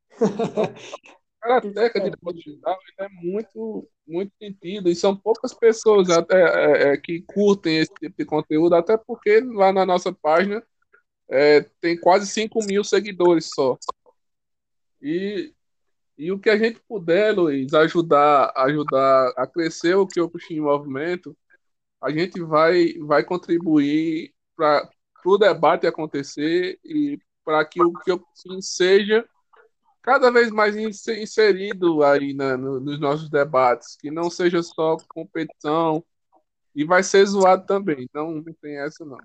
A 1.42 1.62
Karateka 1.62 2.00
de 2.02 2.34
digital 2.34 2.78
é 3.00 3.08
muito, 3.10 3.88
muito 4.08 4.34
sentido, 4.42 4.90
e 4.90 4.96
são 4.96 5.16
poucas 5.16 5.54
pessoas 5.54 6.10
até 6.10 6.42
é, 6.42 6.94
é, 6.94 6.98
que 6.98 7.22
curtem 7.22 7.78
esse 7.78 7.94
tipo 7.94 8.16
de 8.18 8.26
conteúdo, 8.26 8.76
até 8.76 8.98
porque 8.98 9.40
lá 9.42 9.72
na 9.72 9.86
nossa 9.86 10.12
página 10.12 10.62
é, 11.30 11.62
tem 11.80 12.00
quase 12.00 12.28
5 12.28 12.60
mil 12.66 12.84
seguidores 12.84 13.50
só. 13.54 13.78
E 15.02 15.54
e 16.18 16.32
o 16.32 16.40
que 16.40 16.50
a 16.50 16.58
gente 16.58 16.80
puder, 16.88 17.32
Luiz, 17.36 17.74
ajudar, 17.76 18.52
ajudar 18.56 19.34
a 19.38 19.46
crescer 19.46 19.96
o 19.96 20.08
Kyokushin 20.08 20.60
Movimento, 20.60 21.38
a 22.02 22.10
gente 22.12 22.42
vai, 22.42 22.94
vai 23.00 23.24
contribuir 23.24 24.34
para 24.56 24.90
o 25.24 25.38
debate 25.38 25.86
acontecer 25.86 26.80
e 26.84 27.20
para 27.46 27.64
que 27.66 27.82
o 27.84 27.94
Kyokushin 27.94 28.62
seja 28.62 29.28
cada 30.08 30.32
vez 30.32 30.50
mais 30.52 30.74
inserido 30.78 32.02
aí 32.02 32.34
na, 32.34 32.56
no, 32.56 32.80
nos 32.80 32.98
nossos 32.98 33.30
debates, 33.30 33.98
que 33.98 34.10
não 34.10 34.30
seja 34.30 34.64
só 34.64 34.96
competição 35.10 36.02
e 36.74 36.86
vai 36.86 37.04
ser 37.04 37.26
zoado 37.26 37.66
também, 37.66 38.08
não, 38.14 38.36
não 38.36 38.54
tem 38.62 38.80
essa 38.80 39.04
não. 39.04 39.18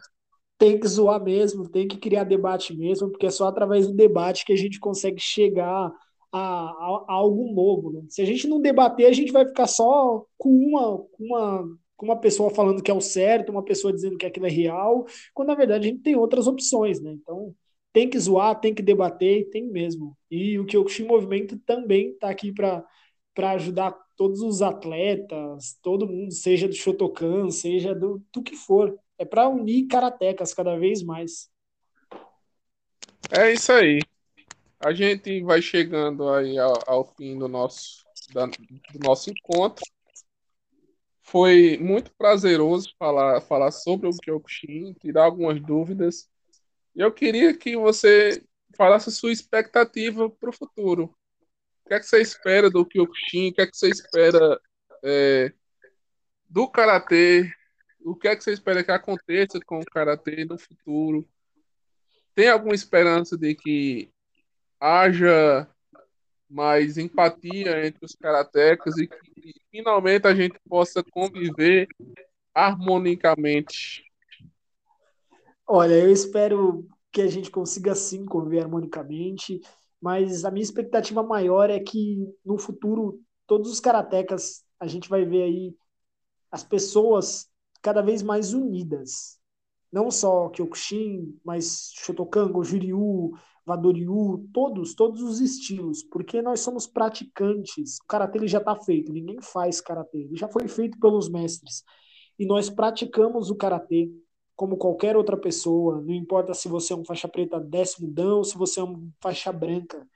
Tem 0.58 0.80
que 0.80 0.88
zoar 0.88 1.22
mesmo, 1.22 1.68
tem 1.68 1.86
que 1.86 1.98
criar 1.98 2.24
debate 2.24 2.76
mesmo, 2.76 3.08
porque 3.08 3.26
é 3.26 3.30
só 3.30 3.46
através 3.46 3.86
do 3.86 3.94
debate 3.94 4.44
que 4.44 4.52
a 4.52 4.56
gente 4.56 4.80
consegue 4.80 5.20
chegar 5.20 5.92
a, 6.32 6.40
a, 6.40 7.04
a 7.08 7.12
algo 7.12 7.52
novo. 7.54 7.92
Né? 7.92 8.02
Se 8.08 8.20
a 8.20 8.24
gente 8.24 8.48
não 8.48 8.60
debater, 8.60 9.06
a 9.06 9.12
gente 9.12 9.30
vai 9.30 9.46
ficar 9.46 9.68
só 9.68 10.26
com 10.36 10.50
uma, 10.50 11.06
uma, 11.16 11.78
com 11.96 12.06
uma 12.06 12.16
pessoa 12.18 12.50
falando 12.50 12.82
que 12.82 12.90
é 12.90 12.94
o 12.94 13.00
certo, 13.00 13.52
uma 13.52 13.62
pessoa 13.62 13.92
dizendo 13.92 14.18
que 14.18 14.26
aquilo 14.26 14.46
é 14.46 14.50
real, 14.50 15.06
quando 15.32 15.46
na 15.48 15.54
verdade 15.54 15.86
a 15.86 15.90
gente 15.92 16.02
tem 16.02 16.16
outras 16.16 16.48
opções. 16.48 17.00
Né? 17.00 17.12
Então 17.12 17.54
tem 17.92 18.08
que 18.08 18.18
zoar, 18.18 18.58
tem 18.60 18.74
que 18.74 18.82
debater, 18.82 19.48
tem 19.50 19.66
mesmo. 19.66 20.16
E 20.30 20.58
o 20.58 20.64
Kyokushin 20.64 21.04
Movimento 21.04 21.58
também 21.58 22.10
está 22.10 22.30
aqui 22.30 22.52
para 22.52 22.84
ajudar 23.52 23.96
todos 24.16 24.40
os 24.40 24.62
atletas, 24.62 25.78
todo 25.82 26.06
mundo, 26.06 26.32
seja 26.32 26.68
do 26.68 26.74
Shotokan, 26.74 27.50
seja 27.50 27.94
do, 27.94 28.22
do 28.32 28.42
que 28.42 28.56
for. 28.56 28.98
É 29.18 29.24
para 29.24 29.48
unir 29.48 29.86
karatecas 29.86 30.54
cada 30.54 30.76
vez 30.76 31.02
mais. 31.02 31.50
É 33.30 33.52
isso 33.52 33.72
aí 33.72 34.00
a 34.84 34.92
gente 34.92 35.42
vai 35.42 35.62
chegando 35.62 36.28
aí 36.28 36.58
ao, 36.58 36.74
ao 36.86 37.04
fim 37.14 37.38
do 37.38 37.46
nosso, 37.46 38.04
da, 38.34 38.46
do 38.46 38.98
nosso 39.00 39.30
encontro. 39.30 39.84
Foi 41.22 41.78
muito 41.78 42.12
prazeroso 42.18 42.92
falar, 42.98 43.40
falar 43.40 43.70
sobre 43.70 44.08
o 44.08 44.10
Kyokushin, 44.12 44.92
tirar 44.94 45.24
algumas 45.24 45.62
dúvidas. 45.62 46.28
Eu 46.94 47.12
queria 47.12 47.56
que 47.56 47.76
você 47.76 48.42
falasse 48.76 49.10
sua 49.10 49.32
expectativa 49.32 50.28
para 50.28 50.50
o 50.50 50.52
futuro. 50.52 51.14
O 51.84 51.88
que 51.88 51.94
é 51.94 52.00
que 52.00 52.06
você 52.06 52.20
espera 52.20 52.70
do 52.70 52.86
Kyokushin? 52.86 53.50
O 53.50 53.54
que 53.54 53.60
é 53.62 53.66
que 53.66 53.76
você 53.76 53.88
espera 53.88 54.60
é, 55.02 55.52
do 56.48 56.68
Karatê? 56.68 57.50
O 58.00 58.14
que 58.14 58.28
é 58.28 58.36
que 58.36 58.42
você 58.42 58.52
espera 58.52 58.84
que 58.84 58.90
aconteça 58.90 59.58
com 59.64 59.78
o 59.78 59.84
Karatê 59.84 60.44
no 60.44 60.58
futuro? 60.58 61.28
Tem 62.34 62.48
alguma 62.48 62.74
esperança 62.74 63.36
de 63.36 63.54
que 63.54 64.10
haja 64.80 65.68
mais 66.48 66.98
empatia 66.98 67.86
entre 67.86 68.04
os 68.04 68.14
karatecas 68.14 68.96
e 68.98 69.06
que 69.06 69.54
finalmente 69.70 70.26
a 70.26 70.34
gente 70.34 70.58
possa 70.68 71.02
conviver 71.02 71.88
harmonicamente. 72.54 74.04
Olha, 75.74 75.94
eu 75.94 76.12
espero 76.12 76.86
que 77.10 77.22
a 77.22 77.26
gente 77.26 77.50
consiga 77.50 77.94
sim 77.94 78.26
conviver 78.26 78.60
harmonicamente, 78.60 79.58
mas 79.98 80.44
a 80.44 80.50
minha 80.50 80.62
expectativa 80.62 81.22
maior 81.22 81.70
é 81.70 81.80
que 81.80 82.28
no 82.44 82.58
futuro 82.58 83.22
todos 83.46 83.72
os 83.72 83.80
karatecas 83.80 84.66
a 84.78 84.86
gente 84.86 85.08
vai 85.08 85.24
ver 85.24 85.44
aí 85.44 85.74
as 86.50 86.62
pessoas 86.62 87.48
cada 87.80 88.02
vez 88.02 88.20
mais 88.22 88.52
unidas. 88.52 89.40
Não 89.90 90.10
só 90.10 90.50
Kyokushin, 90.50 91.40
mas 91.42 91.90
Shotokan, 91.94 92.52
Gojuriu, 92.52 93.32
Vadoriu, 93.64 94.46
todos, 94.52 94.94
todos 94.94 95.22
os 95.22 95.40
estilos, 95.40 96.02
porque 96.02 96.42
nós 96.42 96.60
somos 96.60 96.86
praticantes. 96.86 97.96
O 98.00 98.06
karatê 98.06 98.46
já 98.46 98.58
está 98.58 98.76
feito, 98.76 99.10
ninguém 99.10 99.40
faz 99.40 99.80
karatê, 99.80 100.18
ele 100.18 100.36
já 100.36 100.48
foi 100.48 100.68
feito 100.68 101.00
pelos 101.00 101.30
mestres. 101.30 101.82
E 102.38 102.44
nós 102.44 102.68
praticamos 102.68 103.48
o 103.48 103.56
karatê 103.56 104.12
como 104.54 104.76
qualquer 104.76 105.16
outra 105.16 105.36
pessoa, 105.36 106.00
não 106.00 106.14
importa 106.14 106.54
se 106.54 106.68
você 106.68 106.92
é 106.92 106.96
um 106.96 107.04
faixa 107.04 107.28
preta 107.28 107.58
décimo 107.58 108.12
ou 108.18 108.44
se 108.44 108.56
você 108.56 108.80
é 108.80 108.84
um 108.84 109.10
faixa 109.20 109.52
branca. 109.52 110.06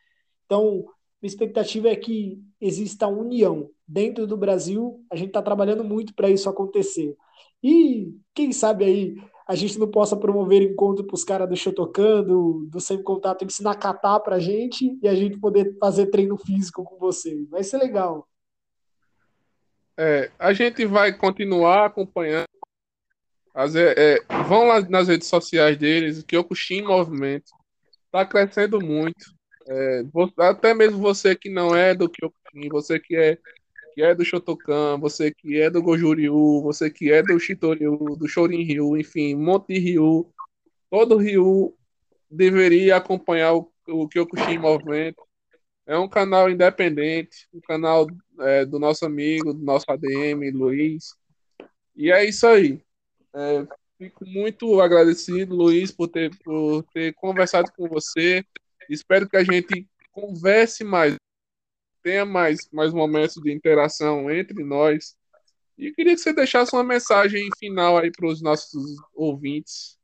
Então, 0.45 0.85
minha 1.21 1.31
expectativa 1.31 1.89
é 1.89 1.97
que 1.97 2.41
exista 2.61 3.09
união. 3.09 3.71
Dentro 3.87 4.27
do 4.27 4.37
Brasil, 4.37 5.05
a 5.11 5.17
gente 5.17 5.29
está 5.29 5.43
trabalhando 5.43 5.83
muito 5.83 6.15
para 6.15 6.31
isso 6.31 6.49
acontecer. 6.49 7.17
E 7.63 8.15
quem 8.35 8.53
sabe 8.53 8.85
aí 8.85 9.17
a 9.47 9.55
gente 9.55 9.79
não 9.79 9.89
possa 9.89 10.17
promover 10.17 10.61
encontro 10.61 11.05
para 11.05 11.15
os 11.15 11.23
caras 11.23 11.49
do 11.49 11.57
Shotokan, 11.57 12.25
do, 12.25 12.67
do 12.69 12.81
Sem 12.81 13.01
Contato, 13.01 13.45
ensinar 13.45 13.73
a 13.73 13.79
catar 13.79 14.19
para 14.21 14.37
a 14.37 14.41
gente 14.41 14.99
e 15.01 15.07
a 15.07 15.15
gente 15.15 15.39
poder 15.39 15.77
fazer 15.79 16.07
treino 16.07 16.37
físico 16.37 16.83
com 16.83 16.99
você. 16.99 17.47
Vai 17.49 17.63
ser 17.63 17.79
legal. 17.79 18.29
É, 19.97 20.31
a 20.39 20.53
gente 20.53 20.85
vai 20.85 21.17
continuar 21.17 21.87
acompanhando. 21.87 22.46
As, 23.57 23.75
é, 23.75 23.95
é, 23.97 24.19
vão 24.47 24.67
lá 24.67 24.83
nas 24.83 25.09
redes 25.09 25.29
sociais 25.29 25.79
deles, 25.79 26.19
que 26.19 26.37
Kyokushin 26.37 26.83
Movimento 26.83 27.51
está 28.05 28.27
crescendo 28.27 28.79
muito. 28.83 29.35
É, 29.67 30.03
até 30.39 30.75
mesmo 30.75 30.99
você 30.99 31.35
que 31.35 31.49
não 31.49 31.75
é 31.75 31.95
do 31.95 32.07
Kyokushin, 32.07 32.69
você 32.69 33.01
que 33.01 33.17
é 33.17 33.39
que 33.95 34.03
é 34.03 34.15
do 34.15 34.23
Shotokan, 34.27 34.99
você 35.01 35.33
que 35.33 35.59
é 35.59 35.71
do 35.71 35.83
Gojuriu, 35.83 36.61
você 36.63 36.91
que 36.91 37.11
é 37.11 37.23
do 37.23 37.41
Shitoryu, 37.41 37.97
do 38.19 38.29
Shorin 38.29 38.63
Ryu, 38.63 38.95
enfim, 38.99 39.35
monte 39.35 39.79
Ryu. 39.79 40.31
Todo 40.91 41.17
Ryu 41.17 41.75
deveria 42.31 42.97
acompanhar 42.97 43.55
o, 43.55 43.73
o 43.89 44.07
Kyokushin 44.07 44.59
Movimento. 44.59 45.23
É 45.87 45.97
um 45.97 46.11
canal 46.11 46.51
independente, 46.51 47.49
um 47.55 47.61
canal 47.63 48.07
é, 48.41 48.67
do 48.67 48.79
nosso 48.79 49.07
amigo, 49.07 49.55
do 49.55 49.65
nosso 49.65 49.87
ADM, 49.89 50.51
Luiz. 50.53 51.15
E 51.97 52.13
é 52.13 52.23
isso 52.23 52.47
aí. 52.47 52.86
É, 53.37 53.67
fico 53.99 54.25
muito 54.27 54.81
agradecido, 54.81 55.55
Luiz, 55.55 55.93
por 55.93 56.09
ter, 56.09 56.35
por 56.43 56.83
ter 56.95 57.13
conversado 57.15 57.71
com 57.77 57.89
você. 57.89 58.43
Espero 58.89 59.29
que 59.29 59.37
a 59.37 59.45
gente 59.45 59.87
converse 60.13 60.83
mais 60.83 61.17
tenha 62.07 62.25
mais, 62.25 62.69
mais 62.73 62.95
momentos 62.95 63.35
de 63.35 63.53
interação 63.53 64.31
entre 64.31 64.63
nós. 64.63 65.17
E 65.77 65.91
queria 65.91 66.15
que 66.15 66.21
você 66.21 66.33
deixasse 66.33 66.73
uma 66.73 66.85
mensagem 66.85 67.49
final 67.59 67.99
aí 67.99 68.13
para 68.13 68.29
os 68.29 68.41
nossos 68.41 68.97
ouvintes. 69.13 69.99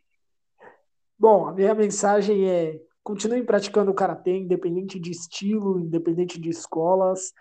Bom, 1.16 1.46
a 1.46 1.52
minha 1.52 1.72
mensagem 1.76 2.50
é: 2.50 2.80
continuem 3.04 3.44
praticando 3.44 3.92
o 3.92 3.94
karatê, 3.94 4.36
independente 4.36 4.98
de 4.98 5.12
estilo, 5.12 5.78
independente 5.78 6.40
de 6.40 6.50
escolas, 6.50 7.32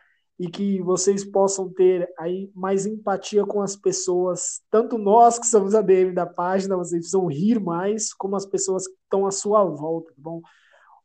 e 0.42 0.50
que 0.50 0.82
vocês 0.82 1.24
possam 1.24 1.72
ter 1.72 2.12
aí 2.18 2.52
mais 2.56 2.88
empatia 2.88 3.46
com 3.46 3.62
as 3.62 3.76
pessoas, 3.76 4.60
tanto 4.72 4.98
nós 4.98 5.38
que 5.38 5.46
somos 5.46 5.76
a 5.76 5.84
DM 5.84 6.16
da 6.16 6.26
página, 6.26 6.76
vocês 6.76 7.02
precisam 7.02 7.28
rir 7.28 7.60
mais, 7.60 8.12
como 8.12 8.36
as 8.36 8.44
pessoas 8.44 8.88
que 8.88 8.96
estão 9.04 9.28
à 9.28 9.32
sua 9.32 9.64
volta, 9.64 10.10
tá 10.10 10.16
bom? 10.18 10.40
O 10.40 10.42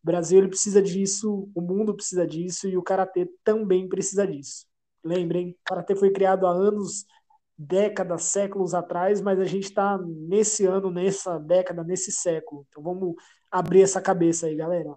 Brasil 0.02 0.38
ele 0.38 0.48
precisa 0.48 0.80
disso, 0.80 1.50
o 1.54 1.60
mundo 1.60 1.94
precisa 1.94 2.26
disso 2.26 2.66
e 2.66 2.78
o 2.78 2.82
karatê 2.82 3.28
também 3.44 3.86
precisa 3.86 4.26
disso. 4.26 4.64
Lembrem, 5.04 5.50
o 5.50 5.56
karatê 5.66 5.94
foi 5.94 6.10
criado 6.10 6.46
há 6.46 6.50
anos, 6.50 7.04
décadas, 7.58 8.22
séculos 8.22 8.72
atrás, 8.72 9.20
mas 9.20 9.38
a 9.38 9.44
gente 9.44 9.64
está 9.64 9.98
nesse 9.98 10.64
ano, 10.64 10.90
nessa 10.90 11.38
década, 11.38 11.84
nesse 11.84 12.10
século. 12.10 12.64
Então 12.70 12.82
vamos 12.82 13.14
abrir 13.50 13.82
essa 13.82 14.00
cabeça 14.00 14.46
aí, 14.46 14.56
galera. 14.56 14.96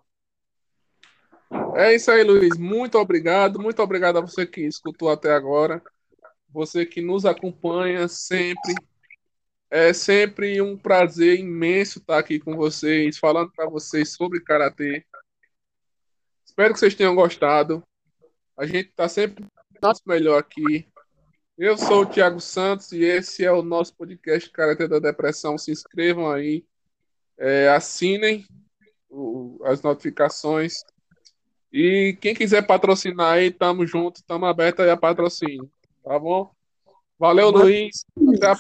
É 1.76 1.95
isso 1.95 2.12
aí, 2.12 2.24
Luiz. 2.24 2.58
Muito 2.58 2.97
obrigado. 2.97 3.60
Muito 3.60 3.82
obrigado 3.82 4.18
a 4.18 4.22
você 4.22 4.45
que 4.45 4.62
escutou 4.62 5.10
até 5.10 5.32
agora. 5.32 5.82
você 6.50 6.86
que 6.86 7.02
nos 7.02 7.26
acompanha 7.26 8.08
sempre. 8.08 8.74
É 9.70 9.93
sempre 9.93 10.62
um 10.62 10.78
prazer 10.78 11.39
imenso 11.39 12.00
estar 12.00 12.18
aqui 12.18 12.39
com 12.39 12.56
vocês, 12.56 13.18
falando 13.20 13.52
para 13.52 13.70
vocês 13.70 14.14
sobre 14.14 14.41
karatê. 14.41 15.06
Espero 16.43 16.74
que 16.74 16.80
vocês 16.80 16.95
tenham 16.95 17.16
gostado. 17.16 17.84
A 18.58 18.66
gente 18.66 18.89
está 18.89 19.08
sempre 19.08 19.45
nosso 19.82 20.02
melhor 20.06 20.39
aqui. 20.39 20.88
Eu 21.58 21.78
sou 21.78 22.02
o 22.02 22.06
Thiago 22.06 22.39
Santos 22.39 22.91
e 22.91 23.04
esse 23.04 23.45
é 23.45 23.52
o 23.52 23.62
nosso 23.62 23.95
podcast 23.95 24.50
Karatê 24.50 24.88
da 24.88 25.00
Depressão. 25.00 25.58
Se 25.58 25.72
inscrevam 25.72 26.30
aí, 26.32 26.66
é, 27.38 27.70
assinem 27.70 28.45
o, 29.10 29.60
as 29.66 29.82
notificações. 29.82 30.84
E 31.72 32.18
quem 32.20 32.34
quiser 32.34 32.66
patrocinar 32.66 33.34
aí, 33.34 33.52
tamo 33.52 33.86
junto, 33.86 34.24
tamo 34.24 34.46
aberto 34.46 34.82
aí 34.82 34.90
a 34.90 34.98
patrocínio. 34.98 35.70
Tá 36.04 36.18
bom? 36.18 36.52
Valeu, 37.18 37.52
Mas... 37.52 37.62
Luiz. 37.62 38.06
A... 38.44 38.58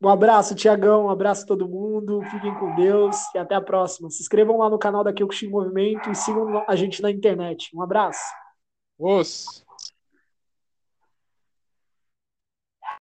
Um 0.00 0.08
abraço, 0.08 0.54
Tiagão. 0.54 1.06
Um 1.06 1.10
abraço 1.10 1.44
a 1.44 1.46
todo 1.46 1.68
mundo. 1.68 2.22
Fiquem 2.30 2.54
com 2.54 2.74
Deus 2.74 3.16
e 3.34 3.38
até 3.38 3.54
a 3.54 3.60
próxima. 3.60 4.10
Se 4.10 4.20
inscrevam 4.22 4.58
lá 4.58 4.68
no 4.68 4.78
canal 4.78 5.04
da 5.04 5.12
Kyokushin 5.12 5.48
Movimento 5.48 6.10
e 6.10 6.14
sigam 6.14 6.64
a 6.66 6.76
gente 6.76 7.00
na 7.02 7.10
internet. 7.10 7.70
Um 7.74 7.82
abraço. 7.82 8.22
Os. 8.98 9.65